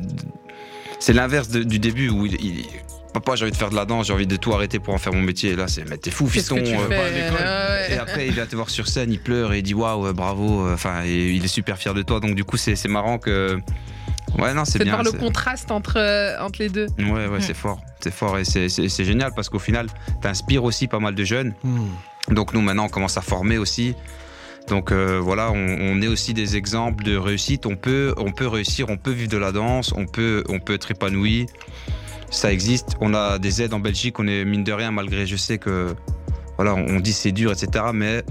c'est 1.00 1.14
l'inverse 1.14 1.50
de- 1.50 1.64
du 1.64 1.80
début 1.80 2.10
où 2.10 2.26
il. 2.26 2.34
il- 2.44 2.66
Papa, 3.14 3.36
j'ai 3.36 3.44
envie 3.44 3.52
de 3.52 3.58
faire 3.58 3.70
de 3.70 3.76
la 3.76 3.86
danse, 3.86 4.08
j'ai 4.08 4.14
envie 4.14 4.26
de 4.26 4.36
tout 4.38 4.54
arrêter 4.54 4.80
pour 4.80 4.92
en 4.92 4.98
faire 4.98 5.14
mon 5.14 5.22
métier. 5.22 5.52
Et 5.52 5.56
là, 5.56 5.68
c'est, 5.68 5.88
mais 5.88 5.98
t'es 5.98 6.10
fou, 6.10 6.28
fiston. 6.28 6.58
euh, 6.58 6.66
fais 6.66 6.88
pas 6.88 7.06
à 7.06 7.10
l'école. 7.12 7.34
Ouais, 7.34 7.88
ouais. 7.90 7.94
Et 7.94 7.98
après, 8.00 8.26
il 8.28 8.34
vient 8.34 8.48
te 8.48 8.56
voir 8.56 8.72
sur 8.72 8.88
scène, 8.88 9.12
il 9.12 9.20
pleure 9.20 9.54
et 9.54 9.60
il 9.60 9.62
dit 9.62 9.76
waouh, 9.76 10.08
euh, 10.08 10.14
bravo. 10.14 10.66
euh, 10.66 10.74
Enfin, 10.74 11.04
il 11.06 11.44
est 11.46 11.48
super 11.48 11.78
fier 11.78 11.94
de 11.94 12.02
toi. 12.02 12.20
Donc, 12.20 12.34
du 12.34 12.44
coup, 12.44 12.58
c'est, 12.58 12.76
c'est 12.76 12.88
marrant 12.88 13.20
que. 13.20 13.60
Ouais, 14.40 14.52
non, 14.56 14.66
c'est 14.66 14.80
bien. 14.84 14.94
voir 14.94 15.04
le 15.04 15.12
contraste 15.12 15.70
entre, 15.70 15.98
euh, 16.00 16.40
entre 16.44 16.58
les 16.60 16.70
deux. 16.70 16.88
Ouais, 16.98 17.28
ouais, 17.28 17.38
Mm. 17.38 17.42
c'est 17.42 17.54
fort. 17.54 17.80
C'est 18.00 18.12
fort 18.12 18.40
et 18.40 18.46
c'est, 18.46 18.68
génial 19.06 19.32
parce 19.36 19.48
qu'au 19.48 19.60
final, 19.60 19.86
t'inspires 20.24 20.64
aussi 20.64 20.88
pas 20.88 20.98
mal 21.00 21.14
de 21.14 21.24
jeunes. 21.24 21.54
Hmm. 21.64 21.86
Donc 22.30 22.54
nous 22.54 22.62
maintenant 22.62 22.86
on 22.86 22.90
commence 22.90 23.18
à 23.18 23.22
former 23.22 23.58
aussi. 23.58 23.96
Donc 24.70 24.92
euh, 24.92 25.20
voilà, 25.22 25.52
on, 25.52 25.58
on 25.58 26.02
est 26.02 26.08
aussi 26.08 26.34
des 26.34 26.56
exemples 26.56 27.04
de 27.04 27.18
réussite. 27.18 27.66
On 27.66 27.76
peut, 27.76 28.14
on 28.18 28.32
peut 28.32 28.48
réussir, 28.48 28.88
on 28.90 28.98
peut 28.98 29.12
vivre 29.12 29.30
de 29.30 29.38
la 29.38 29.52
danse, 29.52 29.92
on 29.96 30.06
peut, 30.06 30.44
on 30.50 30.60
peut 30.60 30.74
être 30.74 30.92
épanoui. 30.92 31.48
Ça 32.30 32.52
existe. 32.52 32.96
On 33.02 33.14
a 33.14 33.40
des 33.40 33.62
aides 33.62 33.74
en 33.74 33.80
Belgique. 33.80 34.20
On 34.20 34.28
est 34.28 34.46
mine 34.46 34.64
de 34.64 34.72
rien, 34.72 34.90
malgré 34.92 35.26
je 35.28 35.36
sais 35.36 35.58
que 35.58 35.94
voilà, 36.56 36.76
on, 36.76 37.00
dit 37.00 37.14
c'est 37.14 37.32
dur, 37.34 37.52
etc. 37.52 37.86
Mais 37.94 38.24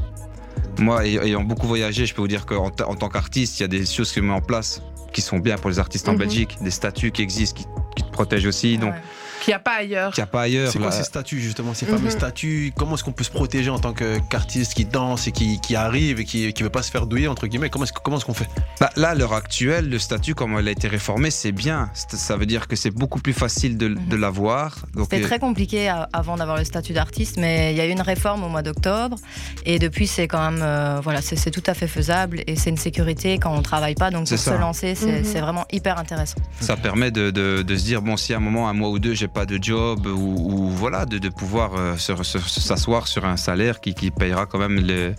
moi, 0.78 1.04
ay- 1.06 1.18
ayant 1.22 1.42
beaucoup 1.44 1.66
voyagé, 1.66 2.06
je 2.06 2.14
peux 2.14 2.22
vous 2.22 2.28
dire 2.28 2.46
qu'en 2.46 2.66
en 2.86 2.94
tant 2.94 3.08
qu'artiste, 3.10 3.60
il 3.60 3.62
y 3.62 3.64
a 3.64 3.68
des 3.68 3.84
choses 3.84 4.08
qui 4.08 4.14
se 4.14 4.20
mettent 4.20 4.32
en 4.32 4.40
place 4.40 4.82
qui 5.12 5.20
sont 5.20 5.38
bien 5.38 5.58
pour 5.58 5.68
les 5.68 5.78
artistes 5.78 6.08
en 6.08 6.12
Mhm. 6.12 6.18
Belgique, 6.18 6.56
des 6.62 6.70
statuts 6.70 7.10
qui 7.10 7.20
existent, 7.20 7.60
qui, 7.60 7.66
qui 7.96 8.02
te 8.08 8.10
protègent 8.10 8.46
aussi. 8.46 8.78
Donc 8.78 8.94
Ouais. 8.94 9.00
Qu'il 9.42 9.50
n'y 9.50 9.56
a 9.56 9.58
pas 9.58 9.76
ailleurs. 9.78 10.12
qu'il 10.12 10.22
n'y 10.22 10.28
a 10.28 10.30
pas 10.30 10.42
ailleurs. 10.42 10.70
C'est 10.72 10.78
quoi 10.78 10.92
ces 10.92 11.02
statuts 11.04 11.40
justement, 11.40 11.74
ces 11.74 11.86
Mhm. 11.86 11.96
fameux 11.96 12.10
statuts 12.10 12.72
Comment 12.76 12.94
est-ce 12.94 13.04
qu'on 13.04 13.12
peut 13.12 13.24
se 13.24 13.30
protéger 13.30 13.70
en 13.70 13.78
tant 13.78 13.92
que- 13.92 14.18
qu'artiste 14.30 14.74
qui 14.74 14.84
danse 14.84 15.26
et 15.26 15.32
qui, 15.32 15.60
qui 15.60 15.74
arrive 15.76 16.20
et 16.20 16.24
qui 16.24 16.46
ne 16.56 16.62
veut 16.64 16.70
pas 16.70 16.82
se 16.82 16.90
faire 16.90 17.06
douiller 17.06 17.28
entre 17.28 17.46
guillemets? 17.46 17.68
Comment 17.70 17.84
est-ce 17.84 17.92
comment 17.92 18.16
est-ce 18.18 18.24
qu'on 18.24 18.34
fait? 18.34 18.48
Bah, 18.80 18.90
là, 18.96 19.10
à 19.10 19.14
l'heure 19.14 19.32
actuelle, 19.34 19.88
le 19.90 19.98
statut, 19.98 20.34
comme 20.34 20.56
il 20.60 20.68
a 20.68 20.70
été 20.70 20.88
réformé, 20.88 21.30
c'est 21.30 21.52
bien. 21.52 21.90
Ça 21.94 22.36
veut 22.36 22.46
dire 22.46 22.68
que 22.68 22.76
c'est 22.76 22.90
beaucoup 22.90 23.20
plus 23.20 23.32
facile 23.32 23.76
de, 23.76 23.88
de 23.88 24.16
l'avoir. 24.16 24.76
Donc, 24.94 25.08
C'était 25.10 25.24
euh, 25.24 25.26
très 25.26 25.38
compliqué 25.38 25.88
à- 25.88 26.08
avant 26.12 26.36
d'avoir 26.36 26.56
le 26.56 26.64
statut 26.64 26.92
d'artiste, 26.92 27.36
mais 27.38 27.72
il 27.72 27.76
y 27.76 27.80
a 27.80 27.86
eu 27.86 27.90
une 27.90 28.00
réforme 28.00 28.44
au 28.44 28.48
mois 28.48 28.62
d'octobre 28.62 29.16
et 29.66 29.78
depuis 29.78 30.06
c'est 30.06 30.28
quand 30.28 30.50
même 30.50 30.60
euh, 30.62 31.00
voilà 31.02 31.20
c'est 31.22 31.50
tout 31.50 31.62
à 31.66 31.74
fait 31.74 31.86
faisable 31.88 32.42
et 32.46 32.56
c'est 32.56 32.70
une 32.70 32.76
sécurité 32.76 33.38
quand 33.38 33.54
on 33.54 33.62
travaille 33.62 33.94
pas 33.94 34.10
donc 34.10 34.28
pour 34.28 34.38
ça. 34.38 34.54
se 34.54 34.58
lancer 34.60 34.94
c'est 34.94 35.20
Mhm. 35.20 35.24
c'est 35.24 35.40
vraiment 35.40 35.64
hyper 35.72 35.98
intéressant. 35.98 36.36
ça 36.60 36.76
permet 36.76 37.10
de, 37.10 37.30
de- 37.30 37.62
de 37.62 37.76
se 37.76 37.84
dire 37.84 38.02
bon, 38.02 38.16
si 38.16 38.32
à 38.34 38.36
un 38.36 38.40
moment, 38.40 38.68
un 38.68 38.72
mois 38.72 38.90
ou 38.90 38.98
deux, 38.98 39.14
j'ai 39.14 39.28
pas 39.32 39.46
de 39.46 39.58
job, 39.62 40.06
ou, 40.06 40.52
ou 40.52 40.68
voilà, 40.68 41.06
de, 41.06 41.18
de 41.18 41.28
pouvoir 41.28 41.72
euh, 41.74 41.96
se- 41.96 42.22
se- 42.22 42.38
s'asseoir 42.38 43.08
sur 43.08 43.24
un 43.24 43.36
salaire 43.36 43.80
qui, 43.80 43.94
qui 43.94 44.10
payera 44.10 44.46
quand 44.46 44.58
même 44.58 44.76
les, 44.76 45.12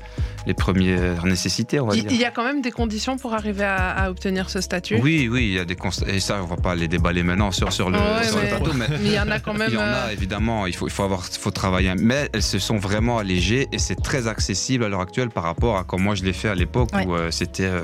les 0.45 0.53
premières 0.53 1.25
nécessités, 1.25 1.79
on 1.79 1.87
va 1.87 1.95
Il 1.95 2.03
dire. 2.03 2.11
il 2.11 2.19
y 2.19 2.25
a 2.25 2.31
quand 2.31 2.43
même 2.43 2.61
des 2.61 2.71
conditions 2.71 3.17
pour 3.17 3.33
arriver 3.33 3.63
à, 3.63 3.89
à 3.89 4.09
obtenir 4.11 4.49
ce 4.49 4.61
statut? 4.61 4.97
Oui, 5.01 5.27
oui, 5.31 5.43
il 5.47 5.53
y 5.53 5.59
a 5.59 5.65
des 5.65 5.75
constats. 5.75 6.07
Et 6.09 6.19
ça, 6.19 6.39
on 6.43 6.45
va 6.45 6.57
pas 6.57 6.75
les 6.75 6.87
déballer 6.87 7.23
maintenant 7.23 7.51
sur, 7.51 7.73
sur 7.73 7.89
le, 7.89 7.97
Ouais, 7.97 8.23
sur 8.23 8.37
le 8.37 8.43
mais- 8.43 8.49
plateau, 8.49 8.73
mais 8.73 8.87
Mais 8.89 8.97
il 9.03 9.13
y 9.13 9.19
en 9.19 9.29
a 9.31 9.39
quand 9.39 9.53
même. 9.57 9.69
Il 9.69 9.75
y 9.75 9.77
en 9.77 9.81
euh, 9.81 10.07
a 10.07 10.13
évidemment, 10.13 10.65
il 10.67 10.75
faut, 10.75 10.87
il 10.87 10.91
faut, 10.91 11.03
avoir, 11.03 11.23
faut 11.25 11.51
travailler. 11.51 11.93
Mais 11.97 12.29
elles 12.33 12.43
se 12.43 12.59
sont 12.59 12.77
vraiment 12.77 13.17
allégées 13.17 13.67
et 13.71 13.79
c'est 13.79 14.01
très 14.01 14.27
accessible 14.27 14.83
à 14.83 14.89
l'heure 14.89 15.01
actuelle 15.01 15.29
par 15.29 15.43
rapport 15.43 15.77
à 15.77 15.83
quand 15.83 15.97
moi 15.99 16.15
je 16.15 16.23
l'ai 16.23 16.33
fait 16.33 16.49
à 16.49 16.55
l'époque 16.55 16.89
Ouais. 16.93 17.05
où 17.05 17.15
euh, 17.15 17.31
c'était 17.31 17.63
euh, 17.65 17.81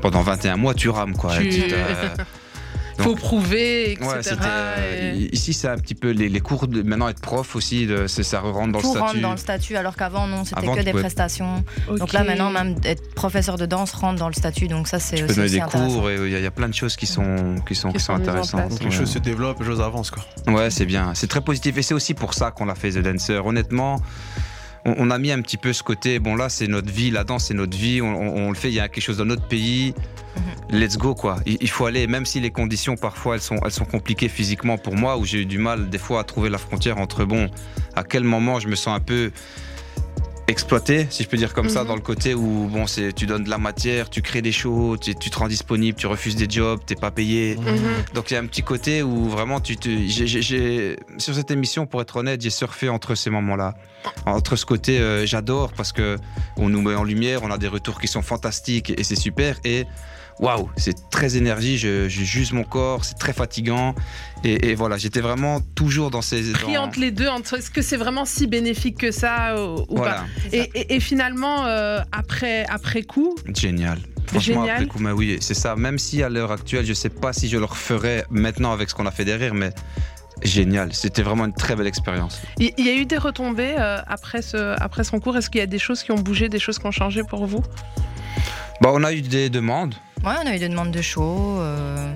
pendant 0.00 0.20
21 0.22 0.56
mois 0.56 0.74
tu 0.74 0.88
rames 0.90 1.16
quoi. 1.16 1.36
Tu- 1.38 1.50
T'as- 3.00 3.04
faut 3.04 3.10
Donc- 3.10 3.18
prouver, 3.20 3.92
etc. 3.92 4.06
Ouais, 4.08 4.22
c'était, 4.22 4.36
euh, 4.46 5.14
et- 5.16 5.34
Ici, 5.34 5.52
c'est 5.54 5.68
un 5.68 5.76
petit 5.78 5.94
peu 5.94 6.10
les, 6.10 6.28
les 6.28 6.40
cours. 6.40 6.66
De, 6.66 6.82
maintenant, 6.82 7.08
être 7.08 7.20
prof 7.20 7.56
aussi, 7.56 7.86
de- 7.86 8.06
ça 8.06 8.40
rentre 8.40 8.72
dans 8.72 8.80
Tout 8.80 8.94
le 8.94 9.00
rentre 9.00 9.10
statut. 9.12 9.22
dans 9.22 9.30
le 9.32 9.36
statut 9.36 9.76
alors 9.76 9.96
qu'avant 9.96 10.26
non 10.26 10.44
c'était 10.44 10.60
que 10.66 10.82
des 10.82 10.90
pouvais- 10.90 11.02
prestations. 11.02 11.64
Donc 11.88 12.12
là 12.12 12.24
maintenant 12.24 12.50
même 12.50 12.76
être 12.84 13.14
professeur 13.14 13.56
de 13.56 13.66
danse 13.66 13.92
rentre 13.92 14.18
dans 14.18 14.28
le 14.28 14.34
statut 14.34 14.68
donc 14.68 14.86
ça 14.88 14.98
c'est 14.98 15.16
Tu 15.16 15.22
peux 15.24 15.30
aussi, 15.30 15.36
donner 15.36 15.48
des 15.50 15.60
intéressant. 15.60 15.88
cours 15.94 16.10
et 16.10 16.14
il 16.16 16.30
y, 16.30 16.34
a- 16.34 16.38
il 16.38 16.42
y 16.42 16.46
a 16.46 16.50
plein 16.50 16.68
de 16.68 16.74
choses 16.74 16.96
qui 16.96 17.06
sont, 17.06 17.56
qui 17.66 17.74
sont, 17.74 17.88
Qui 17.90 17.98
qui 17.98 18.04
sont 18.04 18.14
intéressantes. 18.14 18.68
Donc 18.68 18.80
les 18.80 18.86
Ouais. 18.86 18.90
choses 18.92 19.10
se 19.10 19.18
développent, 19.18 19.60
les 19.60 19.66
choses 19.66 19.80
avancent 19.80 20.10
quoi. 20.10 20.24
Ouais, 20.48 20.70
c'est 20.70 20.86
bien. 20.86 21.12
C'est 21.14 21.26
très 21.28 21.40
positif. 21.40 21.76
Et 21.78 21.82
c'est 21.82 21.94
aussi 21.94 22.14
pour 22.14 22.34
ça 22.34 22.50
qu'on 22.50 22.66
l'a 22.66 22.74
fait 22.74 22.90
The 22.90 22.98
Dancer. 22.98 23.40
Honnêtement, 23.44 24.00
on, 24.84 24.94
on 24.98 25.10
a 25.10 25.18
mis 25.18 25.30
un 25.32 25.40
petit 25.42 25.56
peu 25.56 25.72
ce 25.72 25.82
côté. 25.82 26.18
Bon, 26.18 26.36
là, 26.36 26.48
c'est 26.48 26.66
notre 26.66 26.90
vie. 26.92 27.10
La 27.10 27.24
danse, 27.24 27.46
c'est 27.46 27.54
notre 27.54 27.76
vie. 27.76 28.00
On, 28.02 28.06
on- 28.14 28.46
on 28.46 28.48
le 28.50 28.56
fait. 28.56 28.68
Il 28.68 28.74
y 28.74 28.80
a 28.80 28.88
quelque 28.88 29.02
chose 29.02 29.18
dans 29.18 29.24
notre 29.24 29.46
pays. 29.46 29.94
Let's 30.70 30.96
go, 30.96 31.14
quoi. 31.14 31.38
Il, 31.46 31.56
il 31.60 31.68
faut 31.68 31.86
aller, 31.86 32.06
même 32.06 32.24
si 32.24 32.38
les 32.40 32.50
conditions, 32.50 32.96
parfois, 32.96 33.34
elles 33.34 33.40
sont, 33.40 33.56
elles 33.64 33.72
sont 33.72 33.84
compliquées 33.84 34.28
physiquement 34.28 34.78
pour 34.78 34.94
moi, 34.94 35.16
où 35.18 35.24
j'ai 35.24 35.40
eu 35.42 35.46
du 35.46 35.58
mal, 35.58 35.90
des 35.90 35.98
fois, 35.98 36.20
à 36.20 36.24
trouver 36.24 36.48
la 36.48 36.58
frontière 36.58 36.98
entre, 36.98 37.24
bon, 37.24 37.50
à 37.96 38.04
quel 38.04 38.22
moment 38.22 38.60
je 38.60 38.68
me 38.68 38.76
sens 38.76 38.96
un 38.96 39.00
peu 39.00 39.32
exploité, 40.50 41.06
si 41.10 41.22
je 41.22 41.28
peux 41.28 41.36
dire 41.36 41.54
comme 41.54 41.68
ça, 41.68 41.82
Mhm. 41.82 41.88
dans 41.88 41.94
le 41.94 42.00
côté 42.00 42.34
où 42.34 42.68
bon, 42.68 42.86
c'est 42.86 43.12
tu 43.14 43.26
donnes 43.26 43.44
de 43.44 43.50
la 43.50 43.58
matière, 43.58 44.10
tu 44.10 44.20
crées 44.22 44.42
des 44.42 44.52
shows, 44.52 44.96
tu, 44.98 45.14
tu 45.14 45.30
te 45.30 45.38
rends 45.38 45.48
disponible, 45.48 45.96
tu 45.98 46.06
refuses 46.06 46.36
des 46.36 46.48
jobs, 46.48 46.80
t'es 46.84 46.94
pas 46.96 47.10
payé. 47.10 47.56
Mhm. 47.56 48.14
Donc 48.14 48.30
il 48.30 48.34
y 48.34 48.36
a 48.36 48.40
un 48.40 48.46
petit 48.46 48.62
côté 48.62 49.02
où 49.02 49.28
vraiment 49.28 49.60
tu 49.60 49.76
te, 49.76 49.88
sur 51.18 51.34
cette 51.34 51.50
émission 51.50 51.86
pour 51.86 52.00
être 52.02 52.16
honnête, 52.16 52.40
j'ai 52.42 52.50
surfé 52.50 52.88
entre 52.88 53.14
ces 53.14 53.30
moments-là, 53.30 53.74
entre 54.26 54.56
ce 54.56 54.66
côté 54.66 54.98
euh, 54.98 55.26
j'adore 55.26 55.72
parce 55.72 55.92
que 55.92 56.16
on 56.56 56.68
nous 56.68 56.82
met 56.82 56.94
en 56.94 57.04
lumière, 57.04 57.40
on 57.42 57.50
a 57.50 57.58
des 57.58 57.68
retours 57.68 58.00
qui 58.00 58.08
sont 58.08 58.22
fantastiques 58.22 58.92
et 58.96 59.04
c'est 59.04 59.16
super 59.16 59.56
et 59.64 59.86
waouh 60.40 60.68
c'est 60.76 61.10
très 61.10 61.36
énergie, 61.36 61.76
je, 61.78 62.08
je 62.08 62.22
j'use 62.24 62.52
mon 62.52 62.64
corps, 62.64 63.04
c'est 63.04 63.18
très 63.18 63.32
fatigant 63.32 63.94
et, 64.42 64.70
et 64.70 64.74
voilà 64.74 64.96
j'étais 64.96 65.20
vraiment 65.20 65.60
toujours 65.74 66.10
dans 66.10 66.22
ces 66.22 66.52
Pris 66.52 66.74
dans- 66.74 66.84
entre 66.84 66.98
les 66.98 67.10
deux, 67.10 67.28
entre 67.28 67.58
est-ce 67.58 67.70
que 67.70 67.82
c'est 67.82 67.96
vraiment 67.98 68.24
si 68.24 68.46
bénéfique 68.46 68.96
que 68.98 69.10
ça 69.10 69.54
euh, 69.56 69.76
ou 69.88 69.96
voilà 69.96 70.24
pas 70.24 70.26
et, 70.56 70.70
et- 70.74 70.94
et 70.96 71.00
finalement, 71.00 71.66
euh, 71.66 72.00
après, 72.12 72.64
après 72.66 73.02
coup, 73.02 73.34
génial. 73.54 73.98
Franchement, 74.26 74.60
Génial. 74.62 74.70
après 74.76 74.86
coup, 74.86 74.98
mais 75.00 75.10
oui, 75.10 75.38
c'est 75.40 75.54
ça. 75.54 75.74
Même 75.74 75.98
si 75.98 76.22
à 76.22 76.28
l'heure 76.28 76.52
actuelle, 76.52 76.86
je 76.86 76.92
sais 76.92 77.08
pas 77.08 77.32
si 77.32 77.48
je 77.48 77.56
le 77.58 77.64
referais 77.64 78.24
maintenant 78.30 78.70
avec 78.70 78.88
ce 78.88 78.94
qu'on 78.94 79.06
a 79.06 79.10
fait 79.10 79.24
derrière, 79.24 79.54
mais 79.54 79.70
génial. 80.42 80.94
C'était 80.94 81.22
vraiment 81.22 81.46
une 81.46 81.52
très 81.52 81.74
belle 81.74 81.88
expérience. 81.88 82.40
il 82.60 82.72
y 82.78 82.88
a 82.90 82.94
eu 82.94 83.06
des 83.06 83.18
retombées 83.18 83.74
euh, 83.76 83.98
après, 84.06 84.40
ce, 84.40 84.76
après 84.80 85.02
son 85.02 85.18
cours. 85.18 85.36
Est-ce 85.36 85.50
qu'il 85.50 85.58
y 85.58 85.64
a 85.64 85.66
des 85.66 85.80
choses 85.80 86.04
qui 86.04 86.12
ont 86.12 86.20
bougé, 86.20 86.48
des 86.48 86.60
choses 86.60 86.78
qui 86.78 86.86
ont 86.86 86.92
changé 86.92 87.22
pour 87.24 87.44
vous? 87.46 87.60
Bah, 88.80 88.90
on 88.92 89.02
a 89.02 89.12
eu 89.12 89.20
des 89.20 89.50
demandes. 89.50 89.94
Ouais, 90.24 90.34
on 90.42 90.46
a 90.46 90.54
eu 90.54 90.58
des 90.58 90.68
demandes 90.68 90.90
de 90.90 91.00
show. 91.00 91.60
euh, 91.60 92.14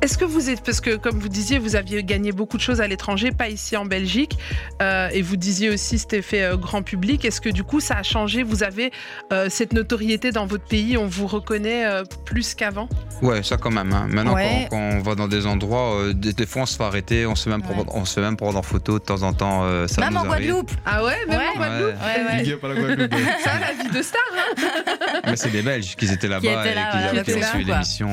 Est-ce 0.00 0.16
que 0.16 0.24
vous 0.24 0.48
êtes, 0.48 0.62
parce 0.62 0.80
que 0.80 0.96
comme 0.96 1.18
vous 1.18 1.28
disiez, 1.28 1.58
vous 1.58 1.76
aviez 1.76 2.02
gagné 2.04 2.32
beaucoup 2.32 2.56
de 2.56 2.62
choses 2.62 2.80
à 2.80 2.86
l'étranger, 2.86 3.32
pas 3.32 3.48
ici 3.50 3.76
en 3.76 3.84
Belgique, 3.84 4.38
euh, 4.80 5.08
et 5.12 5.20
vous 5.20 5.36
disiez 5.36 5.68
aussi 5.68 5.98
c'était 5.98 6.22
fait 6.22 6.42
euh, 6.42 6.56
grand 6.56 6.82
public. 6.82 7.24
Est-ce 7.26 7.40
que 7.40 7.50
du 7.50 7.64
coup 7.64 7.80
ça 7.80 7.96
a 7.96 8.02
changé? 8.02 8.42
Vous 8.42 8.62
avez 8.62 8.92
euh, 9.32 9.48
cette 9.50 9.74
notoriété 9.74 10.30
dans 10.30 10.46
votre 10.46 10.64
pays, 10.64 10.96
on 10.96 11.06
vous 11.06 11.26
reconnaît 11.26 11.84
euh, 11.86 12.04
plus 12.24 12.54
qu'avant? 12.54 12.88
Ouais, 13.20 13.42
ça 13.42 13.56
quand 13.58 13.70
même. 13.70 13.92
hein. 13.92 14.06
Maintenant, 14.08 14.34
Ouais. 14.34 14.68
quand, 14.70 14.76
quand 14.78 14.96
on 14.96 15.02
va 15.02 15.14
dans 15.14 15.28
des 15.28 15.46
endroits, 15.46 15.96
euh, 16.00 16.12
des, 16.14 16.32
des 16.32 16.46
fois, 16.46 16.62
on 16.62 16.66
se 16.66 16.76
fait 16.78 16.82
arrêter, 16.84 17.26
on 17.26 17.34
se 17.34 17.44
fait 17.44 17.50
même, 17.50 17.60
Ouais. 17.60 17.74
prendre, 17.74 17.94
on 17.94 18.04
se 18.06 18.14
fait 18.14 18.20
même 18.22 18.36
prendre 18.36 18.58
en 18.58 18.62
photo 18.62 18.98
de 18.98 19.04
temps 19.04 19.22
en 19.22 19.32
temps. 19.34 19.64
euh, 19.64 19.86
ça 19.86 20.00
Même 20.00 20.14
nous 20.14 20.20
en 20.20 20.30
arrive. 20.30 20.46
Guadeloupe. 20.48 20.70
Ah 20.86 21.04
ouais, 21.04 21.14
même 21.28 21.38
Ouais. 21.38 21.46
en 21.54 21.56
Guadeloupe? 21.58 21.94
Ouais, 22.00 22.36
ouais. 22.36 22.42
Big 22.42 22.52
up 22.52 22.64
à 22.64 22.68
la 22.68 22.74
Guadeloupe. 22.74 23.14
Ça, 23.44 23.50
la 23.60 23.82
vie 23.84 23.90
de 23.90 24.02
star 24.02 24.20
hein 24.32 25.20
Mais 25.26 25.36
c'est 25.36 25.50
des 25.50 25.62
Belges 25.62 25.94
qui 25.96 26.06
étaient 26.10 26.26
là-bas 26.28 26.40
Qui 26.40 26.46
étaient 26.46 26.72
et 26.72 26.74
là, 26.74 26.90
qui, 27.24 27.32
là, 27.38 27.50
quoi. 27.50 27.60
l'émission. 27.74 28.08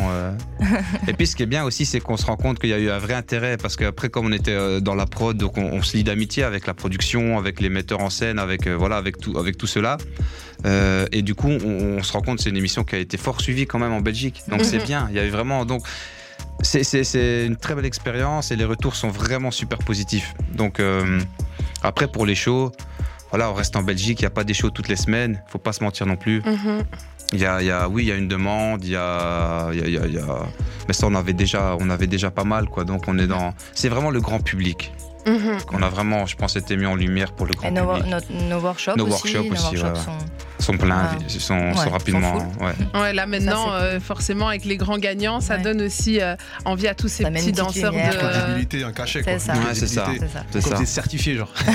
et 1.07 1.13
puis, 1.13 1.25
ce 1.27 1.35
qui 1.35 1.43
est 1.43 1.47
bien 1.47 1.63
aussi, 1.63 1.85
c'est 1.85 1.99
qu'on 1.99 2.17
se 2.17 2.25
rend 2.25 2.37
compte 2.37 2.59
qu'il 2.59 2.69
y 2.69 2.73
a 2.73 2.77
eu 2.79 2.89
un 2.89 2.97
vrai 2.99 3.13
intérêt 3.13 3.57
parce 3.57 3.75
qu'après, 3.75 4.09
comme 4.09 4.27
on 4.27 4.31
était 4.31 4.51
euh, 4.51 4.79
dans 4.79 4.95
la 4.95 5.05
prod, 5.05 5.35
donc 5.37 5.57
on, 5.57 5.63
on 5.63 5.81
se 5.81 5.97
lie 5.97 6.03
d'amitié 6.03 6.43
avec 6.43 6.67
la 6.67 6.73
production, 6.73 7.37
avec 7.37 7.59
les 7.59 7.69
metteurs 7.69 8.01
en 8.01 8.09
scène, 8.09 8.37
avec 8.39 8.67
euh, 8.67 8.75
voilà, 8.75 8.97
avec 8.97 9.17
tout, 9.17 9.37
avec 9.37 9.57
tout 9.57 9.67
cela. 9.67 9.97
Euh, 10.65 11.07
et 11.11 11.21
du 11.23 11.33
coup, 11.33 11.49
on, 11.49 11.97
on 11.97 12.03
se 12.03 12.11
rend 12.13 12.21
compte 12.21 12.37
que 12.37 12.43
c'est 12.43 12.49
une 12.51 12.57
émission 12.57 12.83
qui 12.83 12.95
a 12.95 12.99
été 12.99 13.17
fort 13.17 13.41
suivie 13.41 13.65
quand 13.65 13.79
même 13.79 13.93
en 13.93 14.01
Belgique. 14.01 14.41
Donc 14.47 14.63
c'est 14.63 14.77
Mhm. 14.79 14.83
bien. 14.85 15.07
Il 15.09 15.15
y 15.15 15.19
a 15.19 15.25
eu 15.25 15.29
vraiment 15.29 15.65
donc. 15.65 15.81
C'est- 16.63 16.83
C'est 16.83 17.03
c'est 17.03 17.47
une 17.47 17.55
très 17.55 17.73
belle 17.73 17.85
expérience 17.85 18.51
et 18.51 18.55
les 18.55 18.65
retours 18.65 18.95
sont 18.95 19.09
vraiment 19.09 19.49
super 19.49 19.79
positifs. 19.79 20.33
Donc 20.53 20.79
euh, 20.79 21.19
après 21.81 22.07
pour 22.07 22.27
les 22.27 22.35
shows, 22.35 22.71
voilà, 23.31 23.49
on 23.49 23.53
reste 23.53 23.75
en 23.75 23.81
Belgique, 23.83 24.19
il 24.19 24.23
n'y 24.23 24.27
a 24.27 24.31
pas 24.31 24.43
des 24.43 24.53
shows 24.53 24.69
toutes 24.69 24.87
les 24.89 24.95
semaines, 24.95 25.41
faut 25.47 25.57
pas 25.57 25.73
se 25.73 25.83
mentir 25.83 26.05
non 26.05 26.15
plus. 26.17 26.41
Mhm. 26.45 26.83
Il 27.33 27.39
y 27.39 27.45
a, 27.45 27.61
il 27.61 27.67
y 27.67 27.71
a- 27.71 27.87
oui, 27.87 28.03
il 28.03 28.07
y 28.09 28.11
a 28.11 28.15
une 28.15 28.27
demande, 28.27 28.83
il 28.83 28.91
y 28.91 28.95
a, 28.97 29.69
il 29.71 29.79
y 29.79 29.81
a- 29.83 29.87
il 29.87 29.93
y 29.93 29.97
a- 29.97 30.05
il 30.05 30.13
y 30.13 30.19
a- 30.19 30.45
mais 30.87 30.93
ça 30.93 31.07
on 31.07 31.15
avait 31.15 31.31
déjà, 31.33 31.77
on 31.79 31.89
avait 31.89 32.07
déjà 32.07 32.29
pas 32.29 32.43
mal 32.43 32.65
quoi. 32.67 32.83
Donc 32.83 33.07
on 33.07 33.17
est 33.17 33.27
dans, 33.27 33.53
c'est 33.73 33.87
vraiment 33.89 34.11
le 34.11 34.19
grand 34.21 34.39
public. 34.39 34.91
Mhm. 35.25 35.57
On 35.71 35.81
a 35.83 35.87
vraiment, 35.87 36.25
je 36.25 36.35
pense, 36.35 36.55
été 36.55 36.75
mis 36.75 36.87
en 36.87 36.95
lumière 36.95 37.31
pour 37.33 37.45
le 37.45 37.53
grand 37.53 37.69
Et 37.69 37.73
public. 37.73 38.05
nos- 38.39 38.49
nos 38.49 38.59
workshops 38.59 38.95
Nos 38.97 39.05
aussi. 39.05 39.35
workshops 39.35 39.43
nos 39.49 39.53
aussi, 39.53 39.63
workshops 39.77 39.83
ouais, 39.85 39.91
ouais. 39.91 40.19
sont- 40.19 40.25
sont 40.61 40.77
pleins, 40.77 41.09
Ah. 41.11 41.17
ils 41.33 41.39
sont, 41.41 41.55
Ouais, 41.57 41.89
rapidement. 41.89 42.39
full. 42.39 42.65
ouais. 42.65 42.99
Ouais, 43.01 43.13
là 43.13 43.25
maintenant, 43.25 43.67
Ça, 43.67 43.73
euh, 43.75 43.99
forcément, 43.99 44.47
avec 44.49 44.65
les 44.65 44.77
grands 44.77 44.97
gagnants, 44.97 45.39
ça 45.41 45.55
Ouais. 45.55 45.61
donne 45.61 45.81
aussi 45.81 46.21
euh, 46.21 46.35
envie 46.65 46.87
à 46.87 46.95
tous 46.95 47.07
ces 47.07 47.23
Ça 47.23 47.31
petits 47.31 47.51
danseurs 47.51 47.91
lumière. 47.91 48.13
de. 48.13 48.17
Crédibilité, 48.39 48.83
un 48.83 48.91
cachet 48.91 49.21
quoi. 49.23 49.33
C'est 49.33 49.39
ça. 49.39 49.53
C'est 49.73 49.87
ça. 49.87 50.05
ça. 50.05 50.11
Comme 50.51 50.85
ça. 50.85 51.03
genre. 51.33 51.53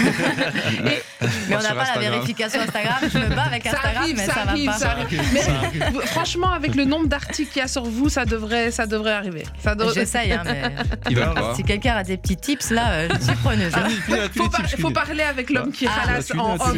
Mais 1.49 1.57
on 1.57 1.63
n'a 1.63 1.75
pas 1.75 1.95
la 1.95 2.11
vérification 2.11 2.61
Instagram. 2.61 2.95
Je 3.13 3.19
me 3.19 3.35
bats 3.35 3.45
avec 3.45 3.63
Ça 3.65 3.71
Instagram, 3.71 3.97
arrive, 4.03 4.17
mais 4.17 4.27
ça 4.27 4.35
ça, 4.35 4.41
arrive, 4.43 4.67
va 4.67 4.73
pas. 4.73 4.79
ça 4.79 4.91
arrive. 4.91 5.23
Mais 5.33 6.07
franchement, 6.07 6.53
avec 6.53 6.75
le 6.75 6.85
nombre 6.85 7.07
d'articles 7.09 7.51
qu'il 7.53 7.61
y 7.61 7.65
a 7.65 7.69
sur 7.69 7.85
vous, 7.85 8.09
ça 8.09 8.25
devrait, 8.25 8.71
ça 8.71 8.87
devrait 8.87 9.13
arriver. 9.13 9.45
Ça 9.63 9.75
devrait- 9.75 9.95
J'essaye, 9.95 10.33
hein, 10.33 10.43
mais 10.45 11.15
pas. 11.25 11.55
si 11.57 11.63
quelqu'un 11.63 11.97
a 11.97 12.05
des 12.05 12.17
petits 12.17 12.37
tips 12.37 12.71
là, 12.71 12.91
euh, 12.91 13.09
je 13.19 13.25
suis 13.25 13.35
preneuse. 13.37 13.73
faut, 14.37 14.49
par- 14.49 14.69
faut 14.79 14.91
parler 14.91 15.23
avec 15.23 15.51
l'homme 15.51 15.73
qui 15.73 15.87
Ah, 15.87 16.07
ralasse 16.07 16.27
tu 16.27 16.39
en 16.39 16.55
off. 16.57 16.75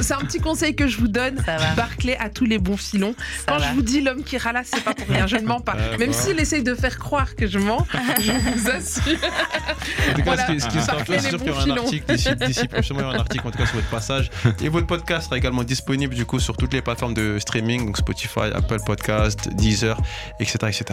C'est 0.00 0.14
un 0.14 0.18
petit 0.18 0.38
conseil 0.40 0.74
que 0.74 0.86
je 0.86 0.98
vous 0.98 1.08
donne. 1.08 1.36
Ça 1.58 1.66
va. 1.66 1.74
Barclay 1.74 2.16
a 2.18 2.28
tous 2.30 2.44
les 2.44 2.58
bons 2.58 2.76
filons. 2.76 3.14
Ça 3.46 3.52
Quand 3.52 3.58
va. 3.58 3.68
je 3.70 3.74
vous 3.74 3.82
dis 3.82 4.00
l'homme 4.00 4.22
qui 4.24 4.38
ralasse, 4.38 4.68
c'est 4.74 4.84
pas 4.84 4.94
pour 4.94 5.06
rien. 5.08 5.26
Je 5.26 5.36
ne 5.36 5.46
mens 5.46 5.60
pas. 5.60 5.74
Euh, 5.80 5.96
Même 5.98 6.12
s'il 6.12 6.38
essaye 6.38 6.62
de 6.62 6.74
faire 6.74 6.98
croire 6.98 7.34
que 7.36 7.46
je 7.46 7.58
mens, 7.58 7.86
je 8.20 8.32
vous 8.32 8.68
assure. 8.70 9.02
En 9.12 10.14
tout 10.14 10.16
cas, 10.16 10.22
Voilà. 10.24 10.46
ce 10.46 10.52
qui, 10.52 10.60
ce 10.60 10.68
qui 10.68 10.78
est 10.78 10.80
Ça 10.80 10.86
certain, 10.86 11.04
fait 11.04 11.18
c'est 11.18 11.24
les 11.24 11.28
sûr 11.30 11.38
qu'il 11.38 11.48
y 11.48 11.50
aura 11.50 11.60
un 11.60 11.64
filons. 11.64 11.82
article 11.84 12.14
d'ici, 12.14 12.28
d'ici 12.36 12.68
prochainement, 12.68 13.00
il 13.00 13.04
y 13.04 13.06
aura 13.06 13.16
un 13.16 13.20
article 13.20 13.46
en 13.46 13.50
tout 13.50 13.58
cas 13.58 13.66
sur 13.66 13.76
votre 13.76 13.88
passage. 13.88 14.30
Et 14.62 14.68
votre 14.68 14.86
podcast 14.86 15.24
sera 15.26 15.38
également 15.38 15.64
disponible 15.64 16.14
du 16.14 16.26
coup 16.26 16.38
sur 16.40 16.56
toutes 16.56 16.72
les 16.74 16.82
plateformes 16.82 17.14
de 17.14 17.38
streaming, 17.38 17.86
donc 17.86 17.96
Spotify, 17.96 18.50
Apple 18.54 18.78
Podcast, 18.84 19.48
Deezer, 19.54 20.00
etc. 20.38 20.58
etc. 20.68 20.84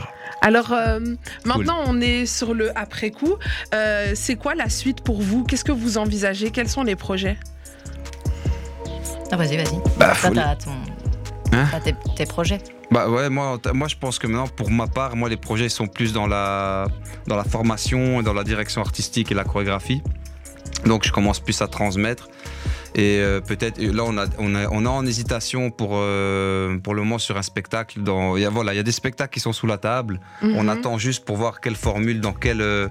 Alors 0.42 0.72
euh, 0.72 1.00
maintenant, 1.46 1.80
on 1.86 2.00
est 2.02 2.26
sur 2.26 2.54
le 2.54 2.78
après 2.78 3.12
coup. 3.12 3.36
Euh, 3.74 4.14
c'est 4.16 4.36
quoi 4.36 4.56
la 4.56 4.70
suite 4.70 5.02
pour 5.02 5.22
vous? 5.22 5.44
Qu'est-ce 5.44 5.66
que 5.66 5.72
vous 5.74 5.98
envisagez? 5.98 6.52
Quels 6.52 6.70
sont 6.70 6.84
les 6.84 6.96
projets? 6.96 7.38
Ah, 9.32 9.36
vas-y, 9.38 9.58
vas-y. 9.58 9.80
Bah, 9.98 10.14
Toi, 10.20 10.32
t'as 10.34 10.56
ton- 10.56 10.72
Hein 11.54 11.66
t'as 11.72 11.80
tes, 11.80 11.96
tes 12.16 12.26
projets. 12.26 12.60
Bah 12.92 13.10
ouais, 13.10 13.30
moi, 13.30 13.58
moi 13.74 13.88
je 13.88 13.96
pense 13.96 14.20
que 14.20 14.28
maintenant, 14.28 14.48
pour 14.48 14.70
ma 14.70 14.88
part, 14.88 15.16
moi 15.16 15.30
les 15.30 15.38
projets 15.38 15.70
sont 15.70 15.88
plus 15.88 16.12
dans 16.14 16.28
la, 16.28 16.88
dans 17.26 17.36
la 17.38 17.44
formation, 17.46 18.22
dans 18.22 18.34
la 18.34 18.44
direction 18.44 18.82
artistique 18.82 19.32
et 19.32 19.36
la 19.36 19.44
chorégraphie. 19.46 20.02
Donc 20.86 21.06
je 21.06 21.12
commence 21.12 21.40
plus 21.40 21.62
à 21.62 21.68
transmettre. 21.68 22.28
Et 22.96 23.20
euh, 23.20 23.40
peut-être, 23.42 23.80
là 23.82 24.04
on 24.06 24.18
a, 24.18 24.26
on, 24.40 24.56
a, 24.56 24.68
on 24.72 24.86
a 24.86 24.90
en 24.90 25.06
hésitation 25.06 25.70
pour, 25.72 25.92
euh, 25.94 26.78
pour 26.80 26.96
le 26.96 27.02
moment 27.04 27.18
sur 27.18 27.38
un 27.38 27.42
spectacle. 27.44 28.02
Dans, 28.02 28.36
il 28.38 28.44
y 28.44 28.46
a, 28.46 28.50
voilà, 28.50 28.74
il 28.74 28.78
y 28.78 28.80
a 28.80 28.84
des 28.84 28.92
spectacles 28.92 29.34
qui 29.34 29.40
sont 29.40 29.54
sous 29.54 29.68
la 29.68 29.78
table. 29.78 30.20
On 30.42 30.64
Mhm. 30.64 30.70
attend 30.70 30.98
juste 30.98 31.24
pour 31.26 31.38
voir 31.38 31.62
quelle 31.62 31.76
formule, 31.76 32.20
dans 32.22 32.34
quelle, 32.34 32.62
euh, 32.62 32.88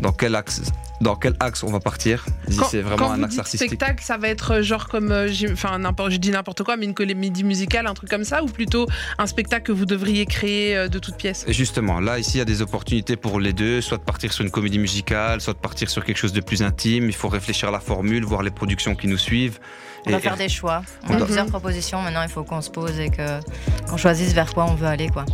dans 0.00 0.12
quel 0.12 0.34
axe 0.34 0.62
dans 1.00 1.16
quel 1.16 1.34
axe 1.40 1.62
on 1.62 1.70
va 1.72 1.80
partir. 1.80 2.26
Si 2.50 2.58
Quand, 2.58 2.66
c'est 2.66 2.82
vraiment 2.82 3.06
quand 3.06 3.12
un 3.12 3.16
vous 3.16 3.22
axe 3.24 3.30
dites 3.30 3.40
artistique. 3.40 3.68
spectacle, 3.68 4.04
ça 4.04 4.18
va 4.18 4.28
être 4.28 4.56
euh, 4.56 4.62
genre 4.62 4.86
comme, 4.86 5.12
euh, 5.12 5.30
enfin 5.50 5.78
n'importe, 5.78 6.10
je 6.10 6.18
dis 6.18 6.30
n'importe 6.30 6.62
quoi, 6.62 6.76
mais 6.76 6.84
une 6.84 6.92
comédie 6.92 7.42
musicale, 7.42 7.86
un 7.86 7.94
truc 7.94 8.10
comme 8.10 8.24
ça, 8.24 8.42
ou 8.42 8.46
plutôt 8.48 8.86
un 9.16 9.26
spectacle 9.26 9.64
que 9.64 9.72
vous 9.72 9.86
devriez 9.86 10.26
créer 10.26 10.76
euh, 10.76 10.88
de 10.88 10.98
toutes 10.98 11.16
pièces? 11.16 11.44
Et 11.48 11.54
Justement, 11.54 12.00
là, 12.00 12.18
ici, 12.18 12.32
il 12.34 12.38
y 12.38 12.42
a 12.42 12.44
des 12.44 12.60
opportunités 12.60 13.16
pour 13.16 13.40
les 13.40 13.54
deux, 13.54 13.80
soit 13.80 13.96
de 13.96 14.02
partir 14.02 14.30
sur 14.34 14.44
une 14.44 14.50
comédie 14.50 14.78
musicale, 14.78 15.40
soit 15.40 15.54
de 15.54 15.58
partir 15.58 15.88
sur 15.88 16.04
quelque 16.04 16.18
chose 16.18 16.34
de 16.34 16.40
plus 16.42 16.62
intime. 16.62 17.04
Il 17.06 17.14
faut 17.16 17.28
réfléchir 17.30 17.70
à 17.70 17.72
la 17.72 17.80
formule, 17.80 18.22
voir 18.26 18.42
les 18.42 18.50
productions 18.50 18.94
qui 18.94 19.06
nous 19.08 19.16
suivent. 19.16 19.58
On 20.04 20.10
Et- 20.10 20.12
va 20.12 20.18
faire 20.20 20.36
des 20.36 20.50
choix. 20.50 20.82
On 21.04 21.12
On 21.12 21.14
a 21.14 21.16
doit- 21.16 21.26
plusieurs 21.28 21.46
propositions. 21.46 22.02
Maintenant, 22.02 22.22
il 22.24 22.28
faut 22.30 22.44
qu'on 22.44 22.60
se 22.60 22.68
pose 22.68 23.00
et 23.00 23.08
que- 23.08 23.40
qu'on 23.88 23.96
choisisse 23.96 24.34
vers 24.34 24.52
quoi 24.52 24.66
on 24.66 24.74
veut 24.74 24.86
aller. 24.86 25.08
Quoi. 25.08 25.24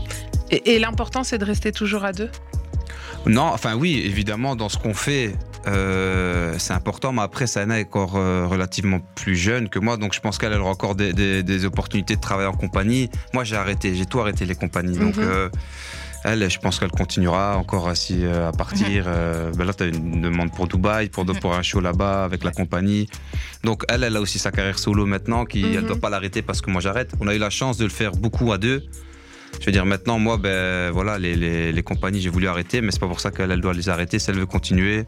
Et, 0.53 0.75
et 0.77 0.79
l'important, 0.79 1.25
c'est 1.25 1.39
de 1.39 1.45
rester 1.45 1.73
toujours 1.73 2.05
à 2.05 2.13
deux? 2.13 2.31
Non, 3.27 3.43
enfin 3.43 3.75
oui, 3.75 4.01
évidemment, 4.05 4.55
dans 4.55 4.69
ce 4.69 4.79
qu'on 4.79 4.95
fait, 4.95 5.35
euh, 5.67 6.55
c'est 6.59 6.73
important, 6.75 7.12
mais 7.12 7.23
après, 7.23 7.47
Sana 7.49 7.81
est 7.81 7.85
encore 7.87 8.17
euh, 8.17 8.47
relativement 8.47 9.01
plus 9.17 9.35
jeune 9.37 9.69
que 9.69 9.81
moi, 9.81 9.97
donc 9.97 10.15
je 10.15 10.21
pense 10.21 10.39
qu'elle 10.39 10.53
elle 10.53 10.61
aura 10.61 10.71
encore 10.71 10.95
des, 10.95 11.12
des- 11.12 11.43
des 11.43 11.65
opportunités 11.65 12.15
de 12.15 12.21
travailler 12.21 12.49
en 12.49 12.53
compagnie. 12.55 13.11
Moi, 13.35 13.43
j'ai 13.43 13.57
arrêté, 13.57 13.95
j'ai 13.97 14.07
tout 14.07 14.21
arrêté 14.21 14.47
les 14.47 14.55
compagnies, 14.55 14.97
donc 14.97 15.17
Mhm. 15.17 15.25
euh, 15.25 15.49
elle, 16.23 16.49
je 16.51 16.59
pense 16.61 16.79
qu'elle 16.79 16.91
continuera 16.93 17.57
encore 17.57 17.89
à 17.89 18.53
partir. 18.53 19.05
ben 19.57 19.65
là, 19.65 19.75
tu 19.75 19.83
as 19.83 19.87
une 19.87 20.21
demande 20.21 20.53
pour 20.53 20.67
Dubaï, 20.69 21.09
pour, 21.09 21.25
Mhm. 21.25 21.39
pour 21.41 21.55
un 21.55 21.62
show 21.62 21.81
là-bas 21.81 22.25
avec 22.25 22.45
la 22.45 22.53
compagnie. 22.53 23.09
Donc 23.65 23.83
elle, 23.89 24.05
elle 24.05 24.17
a 24.17 24.21
aussi 24.21 24.39
sa 24.39 24.51
carrière 24.53 24.79
solo 24.79 25.05
maintenant, 25.07 25.45
qui, 25.45 25.62
elle 25.62 25.71
Mhm. 25.71 25.83
ne 25.83 25.89
doit 25.89 26.01
pas 26.01 26.11
l'arrêter 26.11 26.43
parce 26.43 26.61
que 26.61 26.71
moi 26.71 26.81
j'arrête. 26.81 27.11
On 27.21 27.27
a 27.29 27.35
eu 27.35 27.39
la 27.39 27.51
chance 27.51 27.77
de 27.77 27.85
le 27.85 27.91
faire 27.91 28.12
beaucoup 28.12 28.53
à 28.53 28.59
deux. 28.59 28.85
Je 29.61 29.66
veux 29.66 29.73
dire, 29.73 29.87
maintenant, 29.87 30.19
moi, 30.19 30.37
ben 30.37 30.90
voilà, 30.90 31.19
les, 31.19 31.73
les, 31.73 31.83
compagnies, 31.83 32.21
j'ai 32.21 32.31
voulu 32.31 32.49
arrêter, 32.49 32.81
mais 32.81 32.90
c'est 32.90 33.01
pas 33.01 33.09
pour 33.09 33.21
ça 33.21 33.31
qu'elle 33.31 33.51
elle 33.51 33.61
doit 33.61 33.75
les 33.75 33.88
arrêter. 33.88 34.19
Si 34.19 34.31
elle 34.31 34.37
veut 34.37 34.47
continuer, 34.47 35.05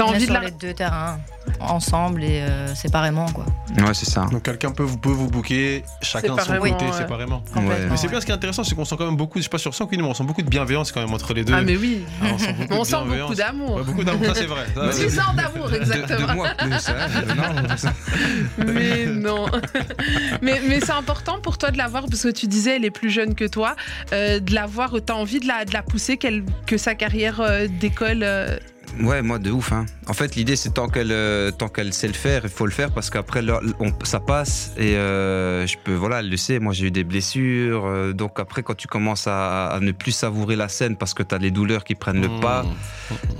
T'as 0.00 0.06
envie 0.06 0.26
de 0.26 0.32
la... 0.32 0.40
les 0.40 0.50
deux 0.50 0.72
terrains, 0.72 1.20
ensemble 1.60 2.24
et 2.24 2.40
euh, 2.40 2.74
séparément. 2.74 3.26
Quoi. 3.26 3.44
ouais, 3.76 3.92
c'est 3.92 4.08
ça. 4.08 4.26
Donc 4.32 4.42
quelqu'un 4.44 4.70
peut 4.70 4.82
vous, 4.82 4.96
peut 4.96 5.10
vous 5.10 5.28
booker 5.28 5.82
chacun 6.00 6.36
de 6.36 6.40
son 6.40 6.54
côté, 6.56 6.86
ouais. 6.86 6.92
séparément. 6.92 7.42
Mais 7.54 7.96
c'est 7.96 8.04
ouais. 8.04 8.08
bien 8.08 8.20
ce 8.20 8.24
qui 8.24 8.32
est 8.32 8.34
intéressant, 8.34 8.64
c'est 8.64 8.74
qu'on 8.74 8.86
sent 8.86 8.94
quand 8.96 9.04
même 9.04 9.16
beaucoup, 9.16 9.38
je 9.38 9.42
sais 9.42 9.50
pas 9.50 9.58
sur 9.58 9.74
100 9.74 9.88
mais 9.92 10.02
on 10.02 10.14
sent 10.14 10.24
beaucoup 10.24 10.40
de 10.40 10.48
bienveillance 10.48 10.90
quand 10.90 11.00
même 11.00 11.12
entre 11.12 11.34
les 11.34 11.44
deux. 11.44 11.52
Ah 11.54 11.60
mais 11.60 11.76
oui, 11.76 12.02
Ah, 12.22 12.28
on 12.32 12.38
sent 12.38 12.52
beaucoup 12.54 12.74
on 12.78 12.80
de 12.80 12.86
sent 12.86 12.96
bienveillance. 12.96 13.28
beaucoup 13.28 13.34
d'amour. 13.34 13.76
Ouais, 13.76 13.82
beaucoup 13.82 14.04
d'amour, 14.04 14.26
ça 14.26 14.34
c'est 14.34 14.46
vrai. 14.46 14.66
Ça, 14.92 15.22
sens 15.22 15.36
d'amour, 15.36 15.74
exactement. 15.74 16.28
de 16.28 16.34
moi 16.34 16.48
plus. 16.56 17.84
Non, 18.64 18.72
Mais 18.72 19.06
non. 19.06 19.46
mais 20.42 20.60
mais 20.66 20.80
c'est 20.80 20.92
important 20.92 21.40
pour 21.40 21.58
toi 21.58 21.70
de 21.70 21.78
la 21.78 21.88
voir, 21.88 22.06
parce 22.08 22.22
que 22.22 22.28
tu 22.28 22.46
disais, 22.46 22.76
elle 22.76 22.86
est 22.86 22.90
plus 22.90 23.10
jeune 23.10 23.34
que 23.34 23.44
toi, 23.46 23.76
euh, 24.12 24.40
de 24.40 24.54
la 24.54 24.64
voir, 24.66 24.94
t'as 25.04 25.14
envie 25.14 25.40
de 25.40 25.46
la, 25.46 25.66
de 25.66 25.72
la 25.74 25.82
pousser, 25.82 26.16
qu'elle, 26.16 26.44
que 26.66 26.78
sa 26.78 26.94
carrière 26.94 27.40
euh, 27.40 27.66
décolle. 27.80 28.24
Ouais, 29.00 29.22
moi 29.22 29.38
de 29.38 29.50
ouf. 29.50 29.72
Hein. 29.72 29.86
En 30.08 30.12
fait, 30.12 30.34
l'idée 30.36 30.56
c'est 30.56 30.70
tant 30.74 30.88
qu'elle 30.88 31.12
euh, 31.12 31.50
tant 31.50 31.68
qu'elle 31.68 31.92
sait 31.92 32.06
le 32.08 32.12
faire, 32.12 32.42
il 32.44 32.50
faut 32.50 32.66
le 32.66 32.72
faire 32.72 32.90
parce 32.92 33.08
qu'après 33.08 33.40
là, 33.40 33.60
on- 33.78 33.92
ça 34.04 34.20
passe 34.20 34.72
et 34.76 34.96
euh, 34.96 35.66
je 35.66 35.76
peux 35.82 35.94
voilà, 35.94 36.20
elle 36.20 36.28
le 36.28 36.36
sait. 36.36 36.58
Moi 36.58 36.72
j'ai 36.72 36.86
eu 36.86 36.90
des 36.90 37.04
blessures, 37.04 37.84
euh, 37.86 38.12
donc 38.12 38.38
après 38.40 38.62
quand 38.62 38.74
tu 38.74 38.88
commences 38.88 39.26
à, 39.26 39.68
à 39.68 39.80
ne 39.80 39.92
plus 39.92 40.12
savourer 40.12 40.56
la 40.56 40.68
scène 40.68 40.96
parce 40.96 41.14
que 41.14 41.22
tu 41.22 41.34
as 41.34 41.38
les 41.38 41.50
douleurs 41.50 41.84
qui 41.84 41.94
prennent 41.94 42.20
le 42.20 42.28
Mmh. 42.28 42.40
pas, 42.40 42.64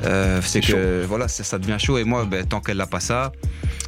euh, 0.05 0.41
c'est 0.43 0.61
que 0.61 1.05
voilà, 1.07 1.29
c'est- 1.29 1.43
ça 1.45 1.59
devient 1.59 1.77
chaud. 1.79 1.99
Et 1.99 2.05
moi, 2.05 2.25
ben, 2.25 2.45
tant 2.47 2.61
qu'elle 2.61 2.79
n'a 2.79 2.87
pas 2.87 3.01
ça, 3.01 3.33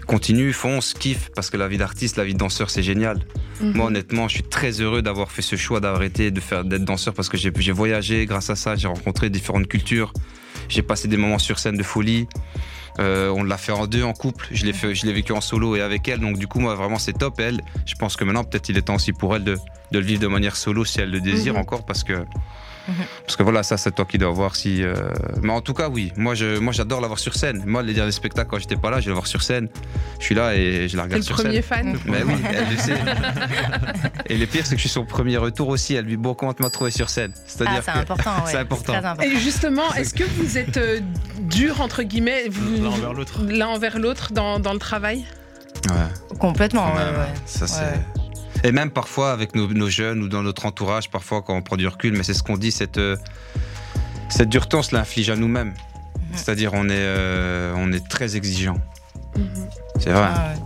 continue, 0.06 0.52
fonce, 0.52 0.94
kiffe 0.94 1.30
parce 1.34 1.48
que 1.48 1.56
la 1.56 1.68
vie 1.68 1.78
d'artiste, 1.78 2.16
la 2.16 2.24
vie 2.24 2.34
de 2.34 2.38
danseur, 2.38 2.70
c'est 2.70 2.82
génial. 2.82 3.20
mhm. 3.60 3.72
Moi, 3.76 3.86
honnêtement, 3.86 4.28
je 4.28 4.34
suis 4.34 4.42
très 4.42 4.80
heureux 4.80 5.00
d'avoir 5.02 5.30
fait 5.30 5.42
ce 5.42 5.56
choix 5.56 5.80
d'arrêter 5.80 6.30
de 6.30 6.40
faire 6.40 6.64
d'être 6.64 6.84
danseur 6.84 7.14
parce 7.14 7.28
que 7.28 7.36
j'ai 7.36 7.52
j'ai 7.56 7.72
voyagé 7.72 8.26
grâce 8.26 8.50
à 8.50 8.56
ça, 8.56 8.74
j'ai 8.76 8.88
rencontré 8.88 9.30
différentes 9.30 9.68
cultures, 9.68 10.12
j'ai 10.68 10.82
passé 10.82 11.08
des 11.08 11.16
moments 11.16 11.38
sur 11.38 11.58
scène 11.58 11.76
de 11.76 11.82
folie. 11.82 12.26
Euh, 12.98 13.30
on 13.30 13.42
l'a 13.42 13.56
fait 13.56 13.72
en 13.72 13.86
deux 13.86 14.02
en 14.02 14.12
couple, 14.12 14.48
je 14.50 14.66
l'ai 14.66 14.74
fait, 14.74 14.94
je 14.94 15.06
l'ai 15.06 15.14
vécu 15.14 15.32
en 15.32 15.40
solo 15.40 15.76
et 15.76 15.80
avec 15.80 16.06
elle, 16.08 16.20
donc 16.20 16.36
du 16.36 16.46
coup 16.46 16.60
moi 16.60 16.74
vraiment 16.74 16.98
c'est 16.98 17.14
top. 17.14 17.40
Elle, 17.40 17.62
je 17.86 17.94
pense 17.94 18.16
que 18.16 18.24
maintenant 18.24 18.44
peut-être 18.44 18.68
il 18.68 18.76
est 18.76 18.82
temps 18.82 18.96
aussi 18.96 19.12
pour 19.14 19.34
elle 19.34 19.44
de, 19.44 19.54
de 19.92 19.98
le 19.98 20.04
vivre 20.04 20.20
de 20.20 20.26
manière 20.26 20.56
solo 20.56 20.84
si 20.84 21.00
elle 21.00 21.10
le 21.10 21.20
désire 21.20 21.54
Mhm. 21.54 21.60
encore 21.60 21.86
parce 21.86 22.04
que 22.04 22.24
parce 23.26 23.36
que 23.36 23.42
voilà 23.42 23.62
ça 23.62 23.76
c'est 23.76 23.92
toi 23.94 24.04
qui 24.04 24.18
dois 24.18 24.30
voir 24.30 24.56
si. 24.56 24.82
euh, 24.82 24.94
Mais 25.42 25.52
en 25.52 25.60
tout 25.60 25.74
cas 25.74 25.88
oui, 25.88 26.12
moi 26.16 26.34
je 26.34 26.58
moi 26.58 26.72
j'adore 26.72 27.00
la 27.00 27.06
voir 27.06 27.18
sur 27.18 27.34
scène. 27.34 27.62
Moi 27.66 27.82
les 27.82 27.94
derniers 27.94 28.12
spectacles 28.12 28.48
quand 28.50 28.58
j'étais 28.58 28.76
pas 28.76 28.90
là, 28.90 28.98
je 29.00 29.04
vais 29.06 29.10
la 29.10 29.14
voir 29.14 29.26
sur 29.26 29.42
scène. 29.42 29.68
Je 30.18 30.24
suis 30.24 30.34
là 30.34 30.54
et 30.54 30.88
je 30.88 30.96
la 30.96 31.04
regarde 31.04 31.20
le 31.20 31.26
sur 31.26 31.36
premier 31.36 31.62
scène. 31.62 31.62
fan. 31.62 31.98
Mais 32.06 32.22
oui, 32.22 32.34
elle 32.52 32.70
le 32.70 32.76
sait. 32.76 32.94
Et 34.28 34.36
le 34.38 34.46
pire, 34.46 34.64
c'est 34.64 34.70
que 34.70 34.76
je 34.76 34.82
suis 34.82 34.88
son 34.88 35.04
premier 35.04 35.36
retour 35.36 35.68
aussi. 35.68 35.94
Elle 35.94 36.04
lui 36.04 36.12
dit 36.12 36.16
Bon, 36.16 36.34
comment 36.34 36.54
tu 36.54 36.62
m'as 36.62 36.70
trouvé 36.70 36.90
sur 36.90 37.10
scène? 37.10 37.32
Ah, 37.34 37.40
C'est-à-dire 37.46 37.82
c'est 37.84 37.92
que. 37.92 37.98
important. 37.98 38.30
Ouais. 38.44 38.50
c'est 38.50 38.56
important. 38.58 38.92
Très 38.94 39.04
important. 39.04 39.22
Et 39.30 39.36
justement, 39.38 39.92
est-ce 39.94 40.14
que 40.14 40.24
vous 40.24 40.56
êtes 40.58 40.76
euh, 40.78 41.00
dur, 41.40 41.80
entre 41.80 42.02
guillemets, 42.02 42.48
vous- 42.48 42.82
L'un 42.82 42.88
envers 42.90 43.12
l'autre. 43.14 43.40
l'un 43.46 43.66
envers 43.68 43.98
l'autre 43.98 44.32
dans, 44.32 44.58
dans 44.60 44.72
le 44.72 44.78
travail? 44.78 45.24
Ouais, 45.90 46.36
Complètement. 46.38 46.86
ouais, 46.94 47.00
ouais. 47.00 47.34
Ça, 47.46 47.66
c'est. 47.66 47.82
Et 48.64 48.72
même 48.72 48.90
parfois 48.90 49.32
avec 49.32 49.54
nos, 49.54 49.66
nos 49.68 49.88
jeunes 49.90 50.22
ou 50.22 50.28
dans 50.28 50.42
notre 50.42 50.66
entourage, 50.66 51.10
parfois 51.10 51.42
quand 51.42 51.54
on 51.56 51.62
prend 51.62 51.76
du 51.76 51.86
recul, 51.86 52.12
mais 52.16 52.22
c'est 52.22 52.34
ce 52.34 52.42
qu'on 52.42 52.56
dit, 52.56 52.70
cette, 52.70 52.98
euh, 52.98 53.16
cette 54.28 54.48
dureté, 54.48 54.76
on 54.76 54.82
se 54.82 54.94
l'inflige 54.94 55.30
à 55.30 55.36
nous-mêmes. 55.36 55.74
C'est-à-dire, 56.34 56.70
on, 56.72 56.88
est, 56.88 56.92
euh, 56.92 57.74
on 57.76 57.92
est 57.92 58.08
très 58.08 58.36
exigeant. 58.36 58.78
Mhm. 59.36 59.46
C'est 59.98 60.10
vrai. 60.10 60.28
Ah, 60.34 60.54
ouais. 60.54 60.60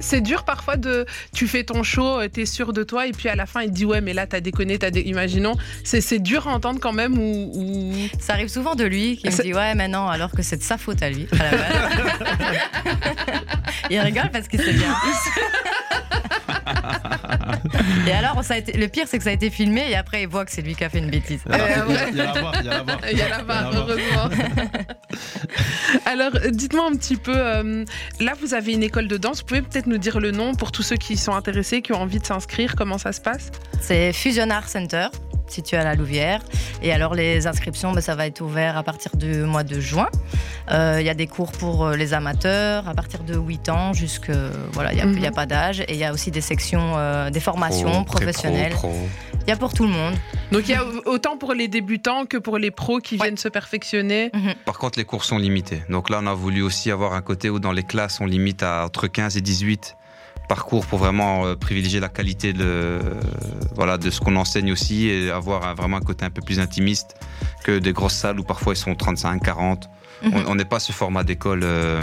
C'est, 0.00 0.20
dur 0.20 0.44
parfois 0.44 0.76
de. 0.76 1.06
Tu 1.34 1.48
fais 1.48 1.64
ton 1.64 1.82
show, 1.82 2.20
euh, 2.20 2.28
t'es 2.28 2.46
sûr 2.46 2.72
de 2.72 2.82
toi, 2.84 3.06
et 3.06 3.12
puis 3.12 3.28
à 3.28 3.34
la 3.34 3.46
fin, 3.46 3.62
il 3.62 3.70
te 3.70 3.74
dit 3.74 3.84
Ouais, 3.84 4.00
mais 4.00 4.12
là, 4.12 4.26
t'as 4.26 4.40
déconné, 4.40 4.78
t'as 4.78 4.90
dé... 4.90 5.00
Imaginons. 5.00 5.56
C'est, 5.82 6.00
c'est 6.00 6.18
dur 6.20 6.46
à 6.46 6.52
entendre 6.52 6.78
quand 6.80 6.92
même, 6.92 7.18
ou. 7.18 7.50
ou- 7.54 8.08
Ça 8.20 8.34
arrive 8.34 8.48
souvent 8.48 8.74
de 8.76 8.84
lui 8.84 9.16
qui 9.16 9.26
me 9.28 9.42
dit 9.42 9.52
ouais 9.54 9.74
mais 9.74 9.88
non 9.88 10.06
alors 10.08 10.30
que 10.30 10.42
c'est 10.42 10.56
de 10.56 10.62
sa 10.62 10.78
faute 10.78 11.02
à 11.02 11.10
lui. 11.10 11.26
à 11.32 11.36
la 11.36 11.50
base. 11.50 11.68
Il 13.90 13.98
rigole 13.98 14.30
parce 14.32 14.46
qu'il 14.46 14.60
sait 14.60 14.72
bien. 14.72 14.94
et 18.06 18.12
alors 18.12 18.42
ça 18.44 18.54
a 18.54 18.56
été... 18.58 18.72
le 18.76 18.88
pire 18.88 19.04
c'est 19.06 19.18
que 19.18 19.24
ça 19.24 19.30
a 19.30 19.32
été 19.34 19.50
filmé 19.50 19.90
et 19.90 19.96
après 19.96 20.22
il 20.22 20.28
voit 20.28 20.44
que 20.44 20.52
c'est 20.52 20.62
lui 20.62 20.74
qui 20.74 20.84
a 20.84 20.88
fait 20.88 20.98
une 20.98 21.10
bêtise. 21.10 21.40
Il 21.46 21.52
y 21.52 21.54
a 21.54 21.58
la- 21.58 21.78
Euh, 21.82 21.86
ouais. 21.86 21.94
il 22.10 22.16
y 22.16 22.20
a 22.20 22.24
la 22.26 22.32
barre, 22.42 22.54
il 22.60 22.66
y 22.66 22.70
a 22.70 22.72
la 22.74 22.82
barre. 22.82 23.00
Il 23.10 23.18
y 23.18 23.22
a 23.22 23.28
la 23.28 23.42
barre, 23.42 23.70
Il 23.72 23.78
y 23.78 23.82
a 23.82 23.88
la 23.88 23.90
barre. 24.24 24.28
heureusement. 24.30 24.30
Alors, 26.06 26.30
euh, 26.36 26.50
dites-moi 26.50 26.86
un 26.86 26.96
petit 26.96 27.16
peu, 27.16 27.34
euh, 27.36 27.84
là, 28.20 28.32
vous 28.40 28.54
avez 28.54 28.72
une 28.72 28.82
école 28.82 29.08
de 29.08 29.16
danse. 29.16 29.40
Vous 29.40 29.46
pouvez 29.46 29.62
peut-être 29.62 29.86
nous 29.86 29.98
dire 29.98 30.20
le 30.20 30.30
nom 30.30 30.54
pour 30.54 30.72
tous 30.72 30.82
ceux 30.82 30.96
qui 30.96 31.16
sont 31.16 31.32
intéressés, 31.34 31.82
qui 31.82 31.92
ont 31.92 32.00
envie 32.02 32.18
de 32.18 32.26
s'inscrire, 32.26 32.74
comment 32.76 32.98
ça 32.98 33.12
se 33.12 33.20
passe? 33.20 33.50
C'est 33.80 34.12
Fusion 34.12 34.50
Art 34.50 34.68
Center 34.68 35.08
situé 35.52 35.76
à 35.76 35.84
la 35.84 35.94
Louvière. 35.94 36.40
Et 36.82 36.92
alors 36.92 37.14
les 37.14 37.46
inscriptions, 37.46 37.92
ben, 37.92 38.00
ça 38.00 38.14
va 38.14 38.26
être 38.26 38.40
ouvert 38.40 38.76
à 38.76 38.82
partir 38.82 39.16
du 39.16 39.34
mois 39.42 39.64
de 39.64 39.80
juin. 39.80 40.08
Euh, 40.70 40.98
Il 41.00 41.06
y 41.06 41.10
a 41.10 41.14
des 41.14 41.26
cours 41.26 41.52
pour 41.52 41.84
euh, 41.86 41.96
les 41.96 42.14
amateurs 42.14 42.88
à 42.88 42.94
partir 42.94 43.20
de 43.24 43.36
8 43.36 43.68
ans 43.70 43.92
jusque 43.92 44.30
voilà, 44.72 44.92
il 44.92 44.96
n'y 44.96 45.02
a, 45.02 45.06
Mhm. 45.06 45.16
il 45.16 45.22
y 45.22 45.26
a 45.26 45.32
pas 45.32 45.46
d'âge. 45.46 45.80
Et 45.80 45.92
il 45.94 45.96
y 45.98 46.04
a 46.04 46.12
aussi 46.12 46.30
des 46.30 46.40
sections, 46.40 46.94
euh, 46.96 47.30
des 47.30 47.40
formations 47.40 48.04
Pro, 48.04 48.16
professionnelles. 48.18 48.72
pro. 48.72 48.92
Il 49.46 49.48
y 49.48 49.52
a 49.52 49.56
pour 49.56 49.72
tout 49.72 49.84
le 49.84 49.88
monde. 49.90 50.14
Donc, 50.52 50.68
il 50.68 50.72
y 50.72 50.74
a 50.74 50.84
autant 51.06 51.36
pour 51.38 51.54
les 51.54 51.66
débutants 51.66 52.24
que 52.26 52.36
pour 52.36 52.58
les 52.58 52.70
pros 52.70 52.98
qui 52.98 53.16
Ouais. 53.16 53.22
viennent 53.26 53.36
se 53.38 53.48
perfectionner. 53.48 54.30
Par 54.64 54.78
contre, 54.78 54.98
les 54.98 55.04
cours 55.04 55.24
sont 55.24 55.38
limités. 55.38 55.82
Donc 55.88 56.10
là, 56.10 56.20
on 56.22 56.26
a 56.26 56.34
voulu 56.34 56.62
aussi 56.62 56.90
avoir 56.90 57.14
un 57.14 57.22
côté 57.22 57.48
où 57.50 57.58
dans 57.58 57.72
les 57.72 57.82
classes, 57.82 58.20
on 58.20 58.26
limite 58.26 58.62
à 58.62 58.84
entre 58.84 59.06
15 59.08 59.36
et 59.36 59.40
18 59.40 59.96
parcours 60.54 60.84
pour 60.86 60.98
vraiment 60.98 61.46
euh, 61.46 61.54
privilégier 61.54 62.00
la 62.00 62.08
qualité 62.08 62.52
de, 62.52 62.98
voilà, 63.76 63.96
de 63.98 64.10
ce 64.10 64.18
qu'on 64.20 64.34
enseigne 64.36 64.72
aussi 64.72 65.08
et 65.08 65.30
avoir 65.30 65.74
vraiment 65.76 65.96
un 65.98 66.06
côté 66.10 66.24
un 66.24 66.30
peu 66.30 66.42
plus 66.42 66.58
intimiste 66.58 67.14
que 67.64 67.78
des 67.78 67.92
grosses 67.92 68.14
salles 68.24 68.40
où 68.40 68.42
parfois 68.42 68.72
ils 68.72 68.82
sont 68.86 68.94
35, 68.96 69.40
40. 69.42 69.88
Mhm. 70.22 70.32
On- 70.34 70.50
On 70.50 70.54
n'est 70.56 70.64
pas 70.74 70.80
ce 70.80 70.92
format 70.92 71.22
d'école 71.24 71.60
euh, 71.62 72.02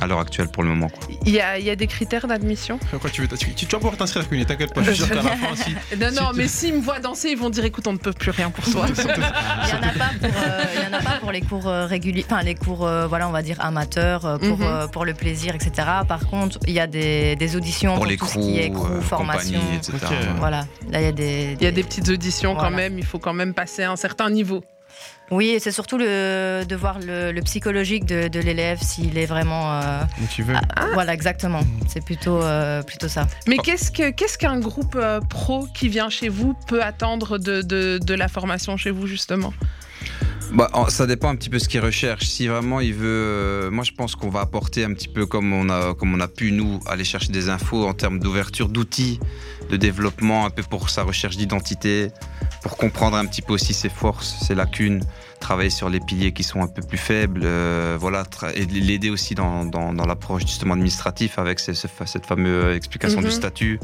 à 0.00 0.06
l'heure 0.06 0.18
actuelle 0.20 0.48
pour 0.48 0.62
le 0.62 0.68
moment. 0.70 0.88
quoi. 0.88 1.08
Il 1.26 1.32
y 1.32 1.40
a, 1.40 1.58
il 1.58 1.64
y 1.64 1.70
a 1.70 1.76
des 1.76 1.86
critères 1.86 2.26
d'admission? 2.26 2.78
Quoi, 3.00 3.10
tu, 3.10 3.22
veux, 3.22 3.28
tu, 3.36 3.54
tu 3.54 3.66
vas 3.66 3.78
pouvoir 3.78 3.96
t'inscrire, 3.96 4.28
Cuny, 4.28 4.46
t'inquiète 4.46 4.72
pas. 4.74 4.82
Je 4.82 4.92
suis 4.92 5.04
sûr 5.04 5.08
qu'à 5.08 5.16
la 5.16 5.22
fin, 5.36 5.54
si. 5.56 5.70
Non, 5.98 6.08
Si 6.10 6.14
non, 6.16 6.30
tu- 6.32 6.36
mais 6.38 6.48
s'ils 6.48 6.74
me 6.74 6.80
voient 6.80 6.98
danser, 7.00 7.30
ils 7.30 7.38
vont 7.38 7.50
dire 7.50 7.64
écoute, 7.64 7.86
on 7.86 7.92
ne 7.92 7.98
peut 7.98 8.12
plus 8.12 8.30
rien 8.30 8.50
pour 8.50 8.64
toi. 8.64 8.86
Il 8.90 8.94
n'y 8.94 9.02
en, 9.02 9.88
a 9.88 9.92
pas 9.92 10.10
pour, 10.20 10.30
euh, 10.42 10.88
en 10.90 10.92
a 10.94 11.02
pas 11.02 11.18
pour 11.20 11.32
les 11.32 11.40
cours 11.42 11.68
euh, 11.68 11.86
réguliers, 11.86 12.24
enfin 12.28 12.42
les 12.42 12.54
cours, 12.54 12.86
euh, 12.86 13.06
voilà, 13.06 13.28
on 13.28 13.32
va 13.32 13.42
dire 13.42 13.56
amateurs, 13.60 14.38
pour, 14.38 14.58
Mhm. 14.58 14.62
euh, 14.62 14.86
pour 14.88 15.04
le 15.04 15.14
plaisir, 15.14 15.54
etc. 15.54 15.86
Par 16.08 16.26
contre, 16.26 16.58
il 16.66 16.72
y 16.74 16.80
a 16.80 16.86
des, 16.86 17.36
des 17.36 17.56
auditions 17.56 17.90
Pour 17.92 18.00
pour, 18.00 18.06
les 18.06 18.16
tout 18.16 18.26
ce 18.26 18.38
qui 18.38 18.58
est 18.58 18.70
crew, 18.70 18.86
euh, 18.90 19.00
formation. 19.00 19.58
compagnie, 19.60 19.76
etc. 19.76 19.98
Voilà, 20.38 20.66
là 20.90 21.00
il 21.00 21.04
y 21.04 21.08
a 21.08 21.12
des. 21.12 21.56
Il 21.60 21.64
y 21.64 21.66
a 21.66 21.70
des 21.72 21.82
petites 21.82 22.08
auditions 22.08 22.54
quand 22.56 22.70
même, 22.70 22.98
il 22.98 23.04
faut 23.04 23.18
quand 23.18 23.32
même 23.34 23.54
passer 23.54 23.84
un 23.84 23.96
certain 23.96 24.30
niveau. 24.30 24.62
Oui, 25.30 25.50
et 25.50 25.60
c'est 25.60 25.70
surtout 25.70 25.96
le, 25.96 26.64
de 26.68 26.74
voir 26.76 26.98
le, 26.98 27.30
le 27.30 27.40
psychologique 27.42 28.04
de, 28.04 28.26
de 28.28 28.40
l'élève 28.40 28.78
s'il 28.82 29.16
est 29.16 29.26
vraiment. 29.26 29.72
euh, 29.80 30.02
Mais 30.20 30.26
tu 30.26 30.42
veux. 30.42 30.54
ah, 30.76 30.86
Voilà, 30.92 31.14
exactement. 31.14 31.60
C'est 31.88 32.04
plutôt, 32.04 32.42
euh, 32.42 32.82
plutôt 32.82 33.06
ça. 33.08 33.26
Mais 33.46 33.56
qu'est-ce 33.58 33.92
que 33.92 34.10
qu'est-ce 34.10 34.36
qu'un 34.38 34.58
groupe 34.58 34.96
euh, 34.96 35.20
pro 35.20 35.66
qui 35.72 35.88
vient 35.88 36.10
chez 36.10 36.28
vous 36.28 36.54
peut 36.66 36.82
attendre 36.82 37.38
de, 37.38 37.62
de, 37.62 37.98
de 38.02 38.14
la 38.14 38.26
formation 38.28 38.76
chez 38.76 38.90
vous 38.90 39.06
justement? 39.06 39.52
Bah, 40.52 40.68
ça 40.88 41.06
dépend 41.06 41.28
un 41.28 41.36
petit 41.36 41.48
peu 41.48 41.60
ce 41.60 41.68
qu'il 41.68 41.80
recherche. 41.80 42.26
Si 42.26 42.48
vraiment 42.48 42.80
il 42.80 42.92
veut, 42.94 43.06
euh, 43.06 43.70
moi 43.70 43.84
je 43.84 43.92
pense 43.92 44.16
qu'on 44.16 44.30
va 44.30 44.40
apporter 44.40 44.84
un 44.84 44.92
petit 44.94 45.06
peu 45.06 45.24
comme 45.24 45.52
on 45.52 45.68
a, 45.70 45.94
comme 45.94 46.12
on 46.12 46.20
a 46.20 46.26
pu 46.26 46.50
nous 46.50 46.80
aller 46.86 47.04
chercher 47.04 47.30
des 47.30 47.48
infos 47.48 47.86
en 47.86 47.94
termes 47.94 48.18
d'ouverture 48.18 48.68
d'outils, 48.68 49.20
de 49.70 49.76
développement, 49.76 50.44
un 50.46 50.50
peu 50.50 50.64
pour 50.64 50.90
sa 50.90 51.04
recherche 51.04 51.36
d'identité, 51.36 52.08
pour 52.62 52.76
comprendre 52.76 53.16
un 53.16 53.26
petit 53.26 53.42
peu 53.42 53.52
aussi 53.52 53.74
ses 53.74 53.88
forces, 53.88 54.44
ses 54.44 54.56
lacunes, 54.56 55.04
travailler 55.38 55.70
sur 55.70 55.88
les 55.88 56.00
piliers 56.00 56.32
qui 56.32 56.42
sont 56.42 56.60
un 56.60 56.66
peu 56.66 56.82
plus 56.82 56.98
faibles, 56.98 57.42
euh, 57.44 57.96
voilà, 57.98 58.24
et 58.56 58.66
l'aider 58.66 59.08
aussi 59.10 59.36
dans, 59.36 59.64
dans, 59.64 59.92
dans 59.92 60.06
l'approche 60.06 60.42
justement 60.42 60.74
administrative 60.74 61.32
avec 61.36 61.60
cette 61.60 62.26
fameuse 62.26 62.74
explication 62.76 63.20
du 63.20 63.26
Mhm. 63.26 63.32
statut. 63.32 63.78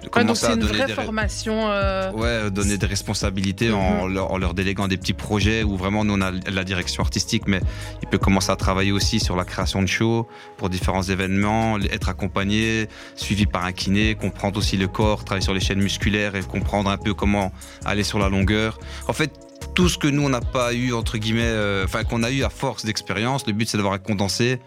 De 0.00 0.04
donc 0.06 0.12
commencer 0.14 0.46
c'est 0.46 0.52
à 0.52 0.54
une 0.54 0.64
vraie 0.64 0.86
des- 0.86 0.94
formation. 0.94 1.68
euh, 1.70 2.10
Ouais, 2.12 2.50
donner 2.50 2.78
des 2.78 2.86
responsabilités 2.86 3.70
en, 3.70 4.06
Mhm. 4.06 4.14
leur, 4.14 4.30
en 4.32 4.38
leur 4.38 4.54
déléguant 4.54 4.88
des 4.88 4.96
petits 4.96 5.12
projets 5.12 5.62
où 5.62 5.76
vraiment 5.76 6.04
nous 6.04 6.14
on 6.14 6.20
a 6.22 6.30
la 6.30 6.64
direction 6.64 7.02
artistique, 7.02 7.42
mais 7.46 7.60
il 8.02 8.08
peut 8.08 8.18
commencer 8.18 8.50
à 8.50 8.56
travailler 8.56 8.92
aussi 8.92 9.20
sur 9.20 9.36
la 9.36 9.44
création 9.44 9.82
de 9.82 9.86
shows 9.86 10.26
pour 10.56 10.70
différents 10.70 11.02
événements, 11.02 11.78
être 11.78 12.08
accompagné, 12.08 12.88
suivi 13.14 13.44
par 13.46 13.64
un 13.64 13.72
kiné, 13.72 14.14
comprendre 14.14 14.58
aussi 14.58 14.76
le 14.78 14.88
corps, 14.88 15.24
travailler 15.24 15.44
sur 15.44 15.54
les 15.54 15.60
chaînes 15.60 15.82
musculaires 15.82 16.34
et 16.34 16.42
comprendre 16.42 16.88
un 16.90 16.96
peu 16.96 17.12
comment 17.14 17.52
aller 17.84 18.02
sur 18.04 18.18
la 18.18 18.28
longueur. 18.30 18.78
En 19.06 19.12
fait, 19.12 19.30
tout 19.74 19.88
ce 19.90 19.98
que 19.98 20.08
nous 20.08 20.22
on 20.22 20.30
n'a 20.30 20.40
pas 20.40 20.72
eu 20.72 20.94
entre 20.94 21.18
guillemets, 21.18 21.42
euh, 21.44 21.84
enfin 21.84 22.04
qu'on 22.04 22.22
a 22.22 22.30
eu 22.30 22.42
à 22.42 22.48
force 22.48 22.84
d'expérience, 22.86 23.46
le 23.46 23.52
but 23.52 23.68
c'est 23.68 23.76
d'avoir 23.76 23.92
un 23.94 23.98
condensé 23.98 24.60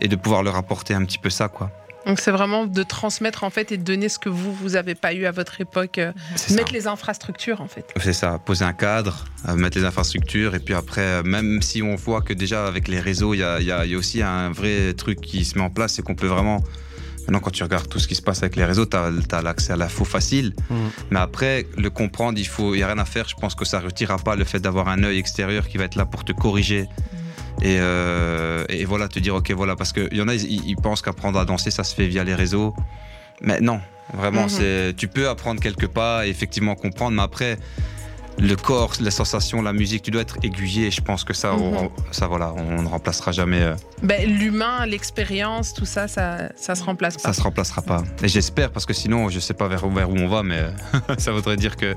et 0.00 0.08
de 0.08 0.16
pouvoir 0.16 0.42
leur 0.42 0.56
apporter 0.56 0.92
un 0.94 1.04
petit 1.04 1.18
peu 1.18 1.30
ça 1.30 1.48
quoi. 1.48 1.70
Donc 2.06 2.20
c'est 2.20 2.30
vraiment 2.30 2.66
de 2.66 2.82
transmettre 2.84 3.42
en 3.44 3.50
fait 3.50 3.72
et 3.72 3.76
de 3.76 3.82
donner 3.82 4.08
ce 4.08 4.18
que 4.18 4.28
vous 4.28 4.52
vous 4.54 4.76
avez 4.76 4.94
pas 4.94 5.12
eu 5.12 5.26
à 5.26 5.32
votre 5.32 5.60
époque, 5.60 5.98
euh, 5.98 6.12
ça. 6.36 6.54
mettre 6.54 6.72
les 6.72 6.86
infrastructures 6.86 7.60
en 7.60 7.66
fait. 7.66 7.84
C'est 8.00 8.12
ça, 8.12 8.38
poser 8.38 8.64
un 8.64 8.72
cadre, 8.72 9.24
euh, 9.48 9.56
mettre 9.56 9.76
les 9.76 9.84
infrastructures, 9.84 10.54
et 10.54 10.60
puis 10.60 10.74
après, 10.74 11.00
euh, 11.00 11.22
même 11.24 11.60
si 11.62 11.82
on 11.82 11.96
voit 11.96 12.22
que 12.22 12.32
déjà 12.32 12.66
avec 12.66 12.86
les 12.88 13.00
réseaux, 13.00 13.34
il 13.34 13.38
y 13.38 13.42
a, 13.42 13.58
il 13.60 13.66
y 13.66 13.72
a- 13.72 13.84
il 13.84 13.90
y 13.90 13.94
a 13.94 13.98
aussi 13.98 14.22
un 14.22 14.50
vrai 14.52 14.94
truc 14.94 15.20
qui 15.20 15.44
se 15.44 15.58
met 15.58 15.64
en 15.64 15.70
place, 15.70 15.94
c'est 15.94 16.02
qu'on 16.02 16.14
peut 16.14 16.28
vraiment... 16.28 16.62
Maintenant, 17.26 17.40
quand 17.40 17.50
tu 17.50 17.64
regardes 17.64 17.88
tout 17.88 17.98
ce 17.98 18.06
qui 18.06 18.14
se 18.14 18.22
passe 18.22 18.44
avec 18.44 18.54
les 18.54 18.64
réseaux, 18.64 18.86
tu 18.86 18.96
as, 18.96 19.42
l'accès 19.42 19.72
à 19.72 19.76
l'info 19.76 20.04
facile. 20.04 20.54
Mhm. 20.70 20.76
Mais 21.10 21.18
après, 21.18 21.66
le 21.76 21.90
comprendre, 21.90 22.38
il 22.38 22.46
faut, 22.46 22.76
il 22.76 22.78
y 22.78 22.82
a 22.84 22.86
rien 22.86 22.98
à 23.00 23.04
faire. 23.04 23.26
Je 23.28 23.34
pense 23.34 23.56
que 23.56 23.64
ça 23.64 23.80
retirera 23.80 24.16
pas 24.18 24.36
le 24.36 24.44
fait 24.44 24.60
d'avoir 24.60 24.86
un 24.88 25.02
œil 25.02 25.18
extérieur 25.18 25.66
qui 25.66 25.76
va 25.76 25.84
être 25.86 25.96
là 25.96 26.04
pour 26.06 26.24
te 26.24 26.30
corriger. 26.30 26.86
Et, 27.66 27.78
euh, 27.80 28.64
et 28.68 28.84
voilà, 28.84 29.08
te 29.08 29.18
dire, 29.18 29.34
ok, 29.34 29.50
voilà, 29.52 29.74
parce 29.76 29.92
qu'il 29.92 30.14
y 30.14 30.20
en 30.22 30.28
a, 30.28 30.34
ils, 30.34 30.68
ils 30.68 30.76
pensent 30.76 31.02
qu'apprendre 31.02 31.38
à 31.38 31.44
danser, 31.44 31.70
ça 31.72 31.82
se 31.84 31.94
fait 31.94 32.06
via 32.06 32.22
les 32.22 32.34
réseaux. 32.34 32.74
Mais 33.42 33.60
non, 33.60 33.80
vraiment, 34.14 34.42
Mhm. 34.44 34.48
c'est, 34.48 34.94
tu 34.96 35.08
peux 35.08 35.28
apprendre 35.28 35.60
quelques 35.60 35.88
pas 35.88 36.26
et 36.26 36.30
effectivement 36.30 36.74
comprendre, 36.76 37.16
mais 37.16 37.22
après, 37.22 37.58
le 38.38 38.54
corps, 38.54 38.92
les 39.00 39.10
sensations, 39.10 39.62
la 39.62 39.72
musique, 39.72 40.02
tu 40.02 40.10
dois 40.10 40.20
être 40.22 40.36
aiguillé. 40.42 40.90
Je 40.90 41.00
pense 41.00 41.24
que 41.24 41.32
ça, 41.32 41.52
Mhm. 41.54 41.62
on, 41.62 41.90
ça 42.12 42.26
voilà, 42.28 42.52
on 42.52 42.82
ne 42.82 42.88
remplacera 42.88 43.32
jamais. 43.32 43.62
euh, 43.62 43.74
Ben, 44.02 44.28
L'humain, 44.30 44.84
l'expérience, 44.86 45.72
tout 45.72 45.86
ça, 45.86 46.06
ça, 46.06 46.50
ça 46.54 46.74
se 46.74 46.84
remplace 46.84 47.14
pas. 47.16 47.22
Ça 47.22 47.32
se 47.32 47.40
remplacera 47.42 47.80
pas. 47.82 48.04
Et 48.22 48.28
j'espère, 48.28 48.70
parce 48.70 48.84
que 48.86 48.92
sinon, 48.92 49.28
je 49.30 49.40
sais 49.40 49.54
pas 49.54 49.66
vers, 49.68 49.88
vers 49.88 50.10
où 50.10 50.16
on 50.18 50.28
va, 50.28 50.42
mais 50.42 50.62
ça 51.18 51.32
voudrait 51.32 51.56
dire 51.56 51.76
qu'il 51.76 51.96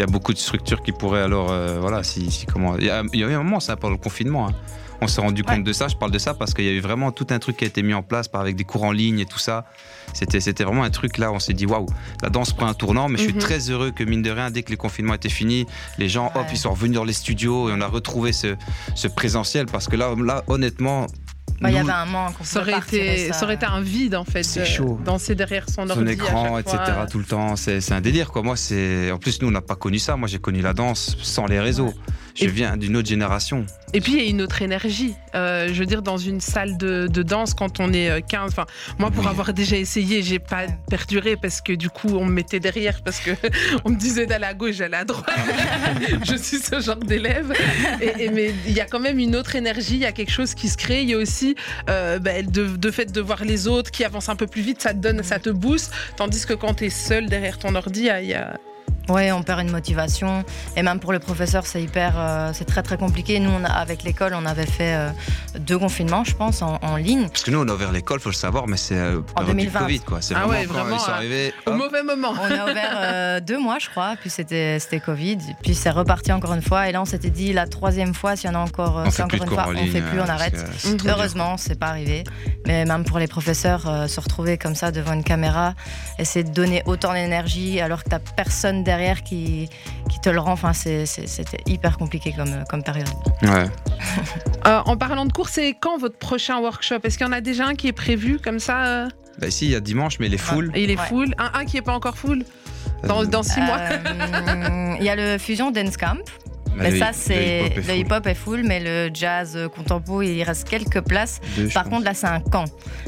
y 0.00 0.02
a 0.02 0.06
beaucoup 0.06 0.32
de 0.34 0.38
structures 0.38 0.82
qui 0.82 0.90
pourraient 0.92 1.22
alors, 1.22 1.52
euh, 1.52 1.78
voilà, 1.80 2.02
si, 2.02 2.30
si 2.32 2.44
comment. 2.46 2.76
Il 2.76 2.84
y, 2.86 2.90
a, 2.90 3.02
il 3.14 3.20
y 3.20 3.24
a 3.24 3.28
eu 3.28 3.34
un 3.34 3.42
moment, 3.44 3.60
ça, 3.60 3.76
pendant 3.76 3.94
le 3.94 4.00
confinement. 4.00 4.48
hein. 4.48 4.54
On 5.00 5.06
s'est 5.08 5.20
rendu 5.20 5.42
compte 5.42 5.58
Ouais. 5.58 5.62
de 5.62 5.72
ça. 5.72 5.88
Je 5.88 5.96
parle 5.96 6.10
de 6.10 6.18
ça 6.18 6.34
parce 6.34 6.54
qu'il 6.54 6.64
y 6.64 6.68
a 6.68 6.72
eu 6.72 6.80
vraiment 6.80 7.12
tout 7.12 7.26
un 7.30 7.38
truc 7.38 7.56
qui 7.58 7.64
a 7.64 7.66
été 7.66 7.82
mis 7.82 7.94
en 7.94 8.02
place 8.02 8.28
par 8.28 8.40
avec 8.40 8.56
des 8.56 8.64
cours 8.64 8.84
en 8.84 8.92
ligne 8.92 9.20
et 9.20 9.26
tout 9.26 9.38
ça. 9.38 9.66
C'était, 10.14 10.40
c'était 10.40 10.64
vraiment 10.64 10.84
un 10.84 10.90
truc 10.90 11.18
là. 11.18 11.30
On 11.32 11.38
s'est 11.38 11.52
dit 11.52 11.66
waouh, 11.66 11.86
la 12.22 12.30
danse 12.30 12.52
prend 12.52 12.66
un 12.66 12.74
tournant. 12.74 13.08
Mais 13.08 13.18
je 13.18 13.24
Mhm. 13.24 13.30
suis 13.30 13.38
très 13.38 13.70
heureux 13.70 13.90
que 13.90 14.04
mine 14.04 14.22
de 14.22 14.30
rien, 14.30 14.50
dès 14.50 14.62
que 14.62 14.70
les 14.70 14.76
confinements 14.76 15.14
étaient 15.14 15.28
finis, 15.28 15.66
les 15.98 16.08
gens, 16.08 16.32
hop, 16.34 16.46
ils 16.50 16.56
sont 16.58 16.70
revenus 16.70 16.94
dans 16.96 17.04
les 17.04 17.12
studios 17.12 17.68
et 17.68 17.72
on 17.76 17.80
a 17.80 17.86
retrouvé 17.86 18.32
ce, 18.32 18.56
ce 18.94 19.08
présentiel 19.08 19.66
parce 19.66 19.86
que 19.88 19.96
là, 19.96 20.14
là, 20.22 20.42
honnêtement. 20.46 21.06
Bah, 21.60 21.70
Il 21.70 21.74
y 21.74 21.78
avait 21.78 21.90
un 21.90 22.04
manque. 22.04 22.34
on 22.40 22.44
Ça 22.44 22.60
aurait, 22.60 22.76
été, 22.78 23.28
ça. 23.28 23.32
ça 23.34 23.44
aurait 23.46 23.54
été 23.54 23.64
un 23.64 23.80
vide 23.80 24.14
en 24.14 24.24
fait. 24.24 24.42
C'est 24.42 24.66
chaud. 24.66 24.98
Danser 25.04 25.34
derrière 25.34 25.64
son, 25.68 25.86
son 25.86 25.90
ordi 25.90 26.10
à 26.10 26.12
écran, 26.12 26.58
etc. 26.58 26.76
fois. 26.94 27.06
tout 27.06 27.18
le 27.18 27.24
temps. 27.24 27.56
C'est 27.56 27.80
c'est 27.80 27.94
un 27.94 28.02
délire, 28.02 28.30
quoi. 28.30 28.42
Moi, 28.42 28.56
c'est. 28.56 29.10
En 29.10 29.16
plus, 29.18 29.40
nous, 29.40 29.48
on 29.48 29.52
n'a 29.52 29.62
pas 29.62 29.74
connu 29.76 29.98
ça. 29.98 30.16
Moi, 30.16 30.28
j'ai 30.28 30.38
connu 30.38 30.60
la 30.60 30.74
danse 30.74 31.16
sans 31.22 31.46
les 31.46 31.58
réseaux. 31.60 31.94
Je 32.36 32.48
viens 32.48 32.76
d'une 32.76 32.96
autre 32.96 33.08
génération. 33.08 33.64
Et 33.94 34.00
puis 34.00 34.12
il 34.12 34.18
y 34.22 34.26
a 34.26 34.28
une 34.28 34.42
autre 34.42 34.60
énergie. 34.62 35.14
Euh, 35.34 35.68
je 35.72 35.78
veux 35.78 35.86
dire, 35.86 36.02
dans 36.02 36.18
une 36.18 36.40
salle 36.40 36.76
de, 36.76 37.06
de 37.06 37.22
danse, 37.22 37.54
quand 37.54 37.80
on 37.80 37.92
est 37.92 38.10
euh, 38.10 38.20
15, 38.20 38.50
enfin, 38.52 38.66
moi 38.98 39.10
pour 39.10 39.24
Oui. 39.24 39.30
avoir 39.30 39.52
déjà 39.54 39.76
essayé, 39.76 40.22
j'ai 40.22 40.38
pas 40.38 40.66
perduré 40.90 41.36
parce 41.36 41.60
que 41.60 41.72
du 41.72 41.88
coup, 41.88 42.08
on 42.16 42.24
me 42.26 42.32
mettait 42.32 42.60
derrière 42.60 43.02
parce 43.02 43.20
que 43.20 43.30
on 43.84 43.90
me 43.90 43.96
disait 43.96 44.26
d'aller 44.26 44.44
à 44.44 44.54
gauche, 44.54 44.74
j'allais 44.76 44.96
à 44.98 45.04
droite. 45.04 45.30
je 46.26 46.36
suis 46.36 46.58
ce 46.58 46.80
genre 46.80 46.96
d'élève. 46.96 47.52
Et, 48.00 48.24
et- 48.24 48.30
mais 48.30 48.52
il 48.66 48.72
y 48.72 48.80
a 48.80 48.86
quand 48.86 49.00
même 49.00 49.18
une 49.18 49.36
autre 49.36 49.56
énergie, 49.56 49.94
il 49.94 50.00
y 50.00 50.06
a 50.06 50.12
quelque 50.12 50.32
chose 50.32 50.54
qui 50.54 50.68
se 50.68 50.76
crée. 50.76 51.02
Il 51.02 51.10
y 51.10 51.14
a 51.14 51.18
aussi 51.18 51.54
euh, 51.88 52.18
bah, 52.18 52.42
de, 52.42 52.66
de 52.76 52.90
fait 52.90 53.10
de 53.12 53.20
voir 53.20 53.44
les 53.44 53.66
autres 53.68 53.90
qui 53.90 54.04
avancent 54.04 54.28
un 54.28 54.36
peu 54.36 54.46
plus 54.46 54.62
vite, 54.62 54.82
ça 54.82 54.92
te 54.92 54.98
donne, 54.98 55.22
ça 55.22 55.38
te 55.38 55.48
booste. 55.50 55.92
Tandis 56.16 56.44
que 56.44 56.54
quand 56.54 56.74
tu 56.74 56.86
es 56.86 56.90
seul 56.90 57.26
derrière 57.28 57.58
ton 57.58 57.74
ordi, 57.74 58.08
il 58.20 58.26
y 58.28 58.34
a- 58.34 58.58
Ouais, 59.08 59.30
on 59.32 59.42
perd 59.42 59.60
une 59.60 59.70
motivation. 59.70 60.44
Et 60.76 60.82
même 60.82 60.98
pour 61.00 61.12
le 61.12 61.18
professeur, 61.18 61.66
c'est 61.66 61.82
hyper, 61.82 62.14
euh, 62.16 62.50
c'est 62.52 62.64
très 62.64 62.82
très 62.82 62.96
compliqué. 62.96 63.38
Nous, 63.40 63.50
on 63.50 63.64
a- 63.64 63.68
avec 63.72 64.02
l'école, 64.02 64.34
on 64.34 64.44
avait 64.46 64.66
fait 64.66 64.94
euh, 64.96 65.10
deux 65.58 65.78
confinements, 65.78 66.24
je 66.24 66.34
pense, 66.34 66.60
en, 66.62 66.78
en 66.82 66.96
ligne. 66.96 67.28
Parce 67.28 67.42
que 67.44 67.50
nous, 67.50 67.60
on 67.60 67.68
a 67.68 67.72
ouvert 67.72 67.92
l'école, 67.92 68.20
faut 68.20 68.30
le 68.30 68.34
savoir, 68.34 68.66
mais 68.66 68.76
c'est 68.76 68.96
euh, 68.98 69.20
du 69.38 69.44
2020. 69.46 69.80
Covid, 69.80 70.00
quoi. 70.00 70.20
C'est 70.20 70.34
Ah 70.34 70.40
vraiment, 70.40 70.52
ouais, 70.54 70.66
quand 70.66 70.72
vraiment, 70.74 70.96
ils 70.96 71.00
sont 71.00 71.10
euh, 71.10 71.14
arrivés. 71.14 71.54
au 71.66 71.70
hop, 71.70 71.76
mauvais 71.78 72.02
moment. 72.02 72.34
On 72.40 72.44
a 72.50 72.70
ouvert 72.70 72.96
euh, 72.96 73.40
deux 73.40 73.58
mois, 73.60 73.78
je 73.78 73.88
crois, 73.88 74.14
puis 74.20 74.28
c'était 74.30 74.78
c'était 74.80 75.00
Covid, 75.00 75.38
puis 75.62 75.74
c'est 75.74 75.90
reparti 75.90 76.32
encore 76.32 76.54
une 76.54 76.62
fois. 76.62 76.88
Et 76.88 76.92
là, 76.92 77.00
on 77.00 77.04
s'était 77.04 77.30
dit 77.30 77.52
la 77.52 77.66
troisième 77.66 78.12
fois, 78.14 78.34
s'il 78.36 78.50
y 78.50 78.52
en 78.52 78.56
a 78.56 78.62
encore, 78.62 79.02
on 79.06 79.10
fait 79.10 79.22
encore 79.22 79.38
plus 79.38 79.48
une 79.48 79.54
fois, 79.54 79.64
en 79.66 79.68
on 79.68 79.72
ligne. 79.72 79.92
fait 79.92 80.00
plus, 80.02 80.20
on 80.20 80.28
arrête. 80.28 80.54
dur. 80.96 81.06
Heureusement, 81.16 81.56
c'est 81.56 81.78
pas 81.78 81.86
arrivé. 81.88 82.24
Mais 82.66 82.84
même 82.84 83.04
pour 83.04 83.18
les 83.20 83.28
professeurs, 83.28 83.88
euh, 83.88 84.08
se 84.08 84.18
retrouver 84.20 84.58
comme 84.58 84.74
ça 84.74 84.90
devant 84.90 85.12
une 85.12 85.22
caméra, 85.24 85.74
essayer 86.18 86.42
de 86.44 86.50
donner 86.50 86.82
autant 86.86 87.12
d'énergie 87.12 87.80
alors 87.80 88.02
que 88.02 88.08
t'as 88.10 88.18
personne 88.18 88.82
derrière 88.82 88.95
qui, 89.22 89.68
qui 90.10 90.20
te 90.20 90.28
le 90.30 90.38
rend. 90.40 90.52
Enfin, 90.52 90.72
c'était 90.72 91.58
hyper 91.66 91.98
compliqué 91.98 92.32
comme, 92.36 92.64
comme 92.68 92.82
période. 92.82 93.08
Ouais. 93.42 93.66
Euh, 94.66 94.80
en 94.84 94.96
parlant 94.96 95.26
de 95.26 95.32
cours, 95.32 95.48
c'est 95.48 95.76
quand 95.80 95.96
votre 95.96 96.18
prochain 96.18 96.58
workshop? 96.58 96.96
Est-ce 97.04 97.18
qu'il 97.18 97.26
y 97.26 97.30
en 97.30 97.32
a 97.32 97.40
déjà 97.40 97.66
un 97.66 97.74
qui 97.76 97.86
est 97.86 97.92
prévu 97.92 98.40
comme 98.40 98.58
ça 98.58 98.84
euh, 98.86 99.08
Bah, 99.38 99.46
ici, 99.46 99.66
il 99.66 99.70
y 99.70 99.76
a 99.76 99.80
dimanche, 99.80 100.18
mais 100.18 100.28
les 100.28 100.38
full. 100.38 100.72
Et 100.74 100.82
il 100.82 100.90
est 100.90 100.98
Ouais. 100.98 101.06
full 101.06 101.34
un, 101.38 101.60
un 101.60 101.64
qui 101.66 101.76
est 101.76 101.82
pas 101.82 101.92
encore 101.94 102.16
full? 102.16 102.44
Dans, 103.06 103.22
dans 103.24 103.44
six 103.44 103.60
mois? 103.60 103.78
Euh, 103.78 104.94
Il 104.98 105.04
y 105.04 105.08
a 105.08 105.14
le 105.14 105.38
Fusion 105.38 105.70
Dance 105.70 105.96
Camp. 105.96 106.18
Bah, 106.76 106.82
Mais 106.84 106.90
le- 106.92 106.98
ça, 106.98 107.08
le 107.08 107.12
c'est 107.14 107.36
hip-hop 107.66 107.72
est 107.72 107.76
le 107.76 107.82
full. 107.82 107.94
hip-hop 107.96 108.26
est 108.26 108.34
full, 108.34 108.62
mais 108.64 108.80
le 108.80 109.10
jazz 109.14 109.52
euh, 109.56 109.68
contempo, 109.68 110.22
il 110.22 110.42
reste 110.42 110.68
quelques 110.68 111.00
places. 111.00 111.40
Deux, 111.56 111.68
Par 111.68 111.84
pense. 111.84 111.92
contre, 111.92 112.04
là, 112.04 112.14
c'est 112.14 112.26
un 112.26 112.40
camp. 112.40 112.64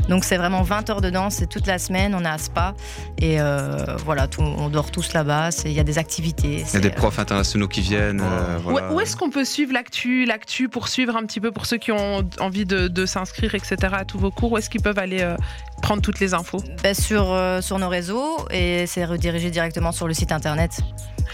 Donc, 0.09 0.25
c'est 0.25 0.37
vraiment 0.37 0.63
20 0.63 0.89
heures 0.91 1.01
de 1.01 1.11
danse, 1.11 1.37
c'est 1.37 1.49
toute 1.49 1.67
la 1.67 1.79
semaine. 1.79 2.15
On 2.15 2.25
est 2.25 2.29
à 2.29 2.39
Spa. 2.39 2.75
Et 3.19 3.41
euh, 3.41 3.97
voilà, 4.05 4.27
tout- 4.27 4.43
on 4.43 4.69
dort 4.69 4.91
tous 4.91 5.13
là-bas. 5.13 5.51
Il 5.65 5.73
y 5.73 5.81
a 5.81 5.85
des 5.85 5.99
activités. 5.99 6.65
Il 6.69 6.75
y 6.75 6.77
a 6.77 6.81
des 6.81 6.89
euh, 6.89 6.93
profs 6.93 7.19
internationaux 7.19 7.69
qui 7.69 7.81
viennent. 7.81 8.21
euh, 8.23 8.59
Où, 8.59 8.71
voilà. 8.71 8.93
où 8.93 9.01
est-ce 9.01 9.17
qu'on 9.17 9.31
peut 9.31 9.45
suivre 9.45 9.73
l'actu, 9.73 10.25
l'actu 10.25 10.69
pour 10.69 10.89
suivre 10.89 11.17
un 11.17 11.25
petit 11.27 11.41
peu 11.41 11.51
pour 11.53 11.67
ceux 11.67 11.77
qui 11.77 11.93
ont 11.93 12.23
envie 12.41 12.65
de, 12.65 12.89
de 12.89 13.07
s'inscrire, 13.07 13.55
etc. 13.55 13.77
à 13.93 14.05
tous 14.05 14.19
vos 14.19 14.31
cours? 14.31 14.53
Où 14.53 14.59
est-ce 14.59 14.71
qu'ils 14.71 14.83
peuvent 14.83 14.99
aller 14.99 15.21
euh, 15.21 15.37
prendre 15.83 16.01
toutes 16.03 16.21
les 16.21 16.33
infos? 16.35 16.63
Ben, 16.83 16.95
sur, 16.95 17.33
euh, 17.33 17.61
sur 17.61 17.79
nos 17.79 17.89
réseaux 17.89 18.37
et 18.51 18.87
c'est 18.87 19.05
redirigé 19.05 19.51
directement 19.51 19.93
sur 19.93 20.09
le 20.09 20.15
site 20.15 20.33
internet. 20.33 20.71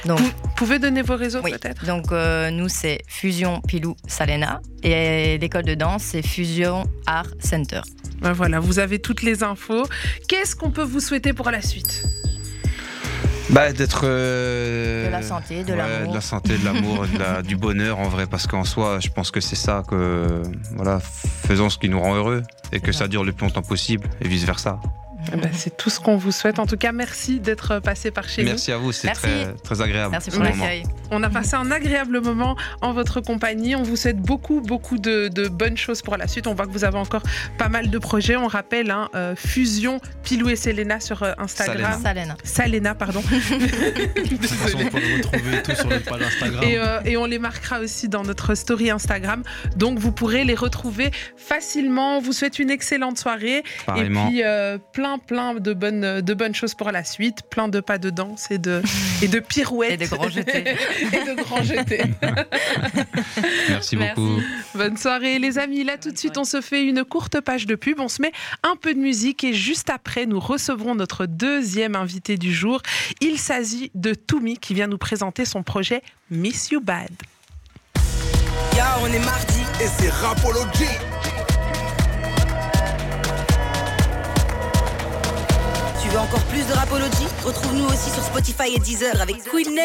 Donc, 0.04 0.18
Vous 0.20 0.30
pouvez 0.56 0.78
donner 0.78 1.02
vos 1.02 1.16
réseaux 1.16 1.40
oui. 1.42 1.52
peut-être? 1.52 1.84
Donc 1.86 2.12
euh, 2.12 2.50
nous, 2.50 2.68
c'est 2.68 2.98
Fusion 3.08 3.60
Pilou 3.60 3.96
Salena. 4.06 4.60
Et 4.82 5.38
l'école 5.38 5.64
de 5.64 5.74
danse, 5.74 6.02
c'est 6.02 6.22
Fusion 6.22 6.84
Art 7.06 7.26
Center. 7.40 7.80
Ben 8.20 8.32
Voilà, 8.32 8.60
vous 8.60 8.78
avez 8.78 8.98
toutes 8.98 9.22
les 9.22 9.42
infos. 9.42 9.86
Qu'est-ce 10.28 10.54
qu'on 10.56 10.70
peut 10.70 10.82
vous 10.84 11.00
souhaiter 11.00 11.32
pour 11.32 11.50
la 11.50 11.60
suite? 11.62 12.04
Bah, 13.50 13.72
d'être. 13.72 14.02
euh, 14.04 15.06
De 15.06 15.10
la 15.12 15.22
santé, 15.22 15.64
de 15.64 15.72
ouais, 15.72 15.76
l'amour. 15.76 16.08
De 16.10 16.14
la 16.14 16.20
santé, 16.22 16.56
de 16.58 16.64
l'amour, 16.64 17.04
la- 17.18 17.42
du 17.42 17.56
bonheur 17.56 17.98
en 17.98 18.08
vrai, 18.08 18.26
parce 18.26 18.46
qu'en 18.46 18.64
soi, 18.64 18.98
je 19.00 19.08
pense 19.10 19.30
que 19.30 19.40
c'est 19.40 19.56
ça 19.56 19.82
que. 19.88 20.42
Voilà, 20.74 20.98
faisons 21.00 21.68
ce 21.68 21.78
qui 21.78 21.88
nous 21.88 22.00
rend 22.00 22.14
heureux 22.14 22.42
et 22.72 22.80
que 22.80 22.90
ça 22.92 23.06
dure 23.06 23.22
le 23.22 23.32
plus 23.32 23.46
longtemps 23.46 23.62
possible 23.62 24.08
et 24.22 24.28
vice 24.28 24.44
versa. 24.44 24.80
Eh 25.32 25.36
ben, 25.36 25.50
C'est 25.52 25.76
tout 25.76 25.90
ce 25.90 26.00
qu'on 26.00 26.16
vous 26.16 26.32
souhaite. 26.32 26.58
En 26.58 26.66
tout 26.66 26.76
cas, 26.76 26.92
merci 26.92 27.40
d'être 27.40 27.80
passé 27.80 28.10
par 28.10 28.28
chez 28.28 28.42
nous. 28.42 28.50
Merci 28.50 28.72
à 28.72 28.76
vous, 28.76 28.92
c'est 28.92 29.08
très, 29.08 29.52
très 29.62 29.80
agréable. 29.80 30.12
Merci 30.12 30.30
pour 30.30 30.42
l'accueil. 30.42 30.84
On 31.14 31.22
a 31.22 31.30
passé 31.30 31.54
un 31.54 31.70
agréable 31.70 32.20
moment 32.20 32.56
en 32.80 32.92
votre 32.92 33.20
compagnie. 33.20 33.76
On 33.76 33.82
vous 33.82 33.96
souhaite 33.96 34.18
beaucoup, 34.18 34.60
beaucoup 34.60 34.98
de, 34.98 35.28
de 35.28 35.48
bonnes 35.48 35.76
choses 35.76 36.02
pour 36.02 36.16
la 36.16 36.26
suite. 36.26 36.46
On 36.46 36.54
voit 36.54 36.66
que 36.66 36.72
vous 36.72 36.84
avez 36.84 36.98
encore 36.98 37.22
pas 37.56 37.68
mal 37.68 37.88
de 37.88 37.98
projets. 37.98 38.36
On 38.36 38.48
rappelle, 38.48 38.90
hein, 38.90 39.08
euh, 39.14 39.36
Fusion, 39.36 40.00
Pilou 40.24 40.48
et 40.48 40.56
Selena 40.56 40.98
sur 40.98 41.22
euh, 41.22 41.32
Instagram. 41.38 42.00
Salena. 42.02 42.36
Salena, 42.42 42.94
pardon. 42.94 43.22
De 43.30 44.28
toute 44.28 44.44
façon, 44.46 44.78
on 44.84 44.88
peut 44.88 45.00
le 45.00 45.16
retrouver 45.16 45.62
tout 45.62 45.74
sur 45.74 45.86
notre 45.86 46.04
page 46.04 46.22
Instagram. 46.22 46.64
Et, 46.64 46.78
euh, 46.78 47.00
et 47.04 47.16
on 47.16 47.26
les 47.26 47.38
marquera 47.38 47.80
aussi 47.80 48.08
dans 48.08 48.22
notre 48.22 48.54
story 48.54 48.90
Instagram. 48.90 49.42
Donc 49.76 49.98
vous 49.98 50.12
pourrez 50.12 50.44
les 50.44 50.54
retrouver 50.54 51.10
facilement. 51.36 52.18
On 52.18 52.20
vous 52.20 52.32
souhaite 52.32 52.58
une 52.58 52.70
excellente 52.70 53.18
soirée. 53.18 53.62
Pareillement. 53.86 54.26
Et 54.26 54.30
puis 54.30 54.42
euh, 54.42 54.78
plein, 54.92 55.18
plein 55.18 55.54
de 55.54 55.72
bonnes, 55.74 56.20
de 56.20 56.34
bonnes 56.34 56.54
choses 56.54 56.74
pour 56.74 56.90
la 56.90 57.04
suite. 57.04 57.42
Plein 57.50 57.68
de 57.68 57.80
pas 57.80 57.98
de 57.98 58.10
danse 58.10 58.50
et 58.50 58.58
de, 58.58 58.82
et 59.22 59.28
de 59.28 59.38
pirouettes. 59.38 59.92
Et 59.92 59.96
de 59.96 60.06
grands 60.06 60.28
jetés. 60.28 60.64
et 61.12 61.24
de 61.24 61.42
grands 61.42 61.62
jetés. 61.62 62.04
Merci. 63.68 63.96
Beaucoup. 63.96 64.40
Bonne 64.74 64.96
soirée 64.96 65.38
les 65.38 65.58
amis. 65.58 65.84
Là 65.84 65.98
tout 65.98 66.10
de 66.10 66.18
suite 66.18 66.38
on 66.38 66.44
se 66.44 66.60
fait 66.60 66.84
une 66.84 67.04
courte 67.04 67.40
page 67.40 67.66
de 67.66 67.74
pub. 67.74 68.00
On 68.00 68.08
se 68.08 68.22
met 68.22 68.32
un 68.62 68.76
peu 68.76 68.94
de 68.94 68.98
musique 68.98 69.44
et 69.44 69.52
juste 69.52 69.90
après 69.90 70.26
nous 70.26 70.40
recevrons 70.40 70.94
notre 70.94 71.26
deuxième 71.26 71.96
invité 71.96 72.36
du 72.36 72.52
jour. 72.52 72.80
Il 73.20 73.38
s'agit 73.38 73.90
de 73.94 74.14
Toumi 74.14 74.58
qui 74.58 74.74
vient 74.74 74.86
nous 74.86 74.98
présenter 74.98 75.44
son 75.44 75.62
projet 75.62 76.02
Miss 76.30 76.70
You 76.70 76.80
Bad. 76.80 77.10
Ya, 78.76 78.96
on 79.02 79.06
est 79.06 79.24
mardi. 79.24 79.60
Et 79.80 79.86
c'est 79.86 80.10
Rapology. 80.10 80.88
Tu 86.02 86.08
veux 86.08 86.18
encore 86.18 86.42
plus 86.44 86.66
de 86.66 86.72
Rapology? 86.72 87.26
Retrouve-nous 87.44 87.86
aussi 87.86 88.10
sur 88.10 88.22
Spotify 88.22 88.74
et 88.74 88.78
Deezer 88.78 89.20
avec 89.20 89.42
Queen 89.44 89.78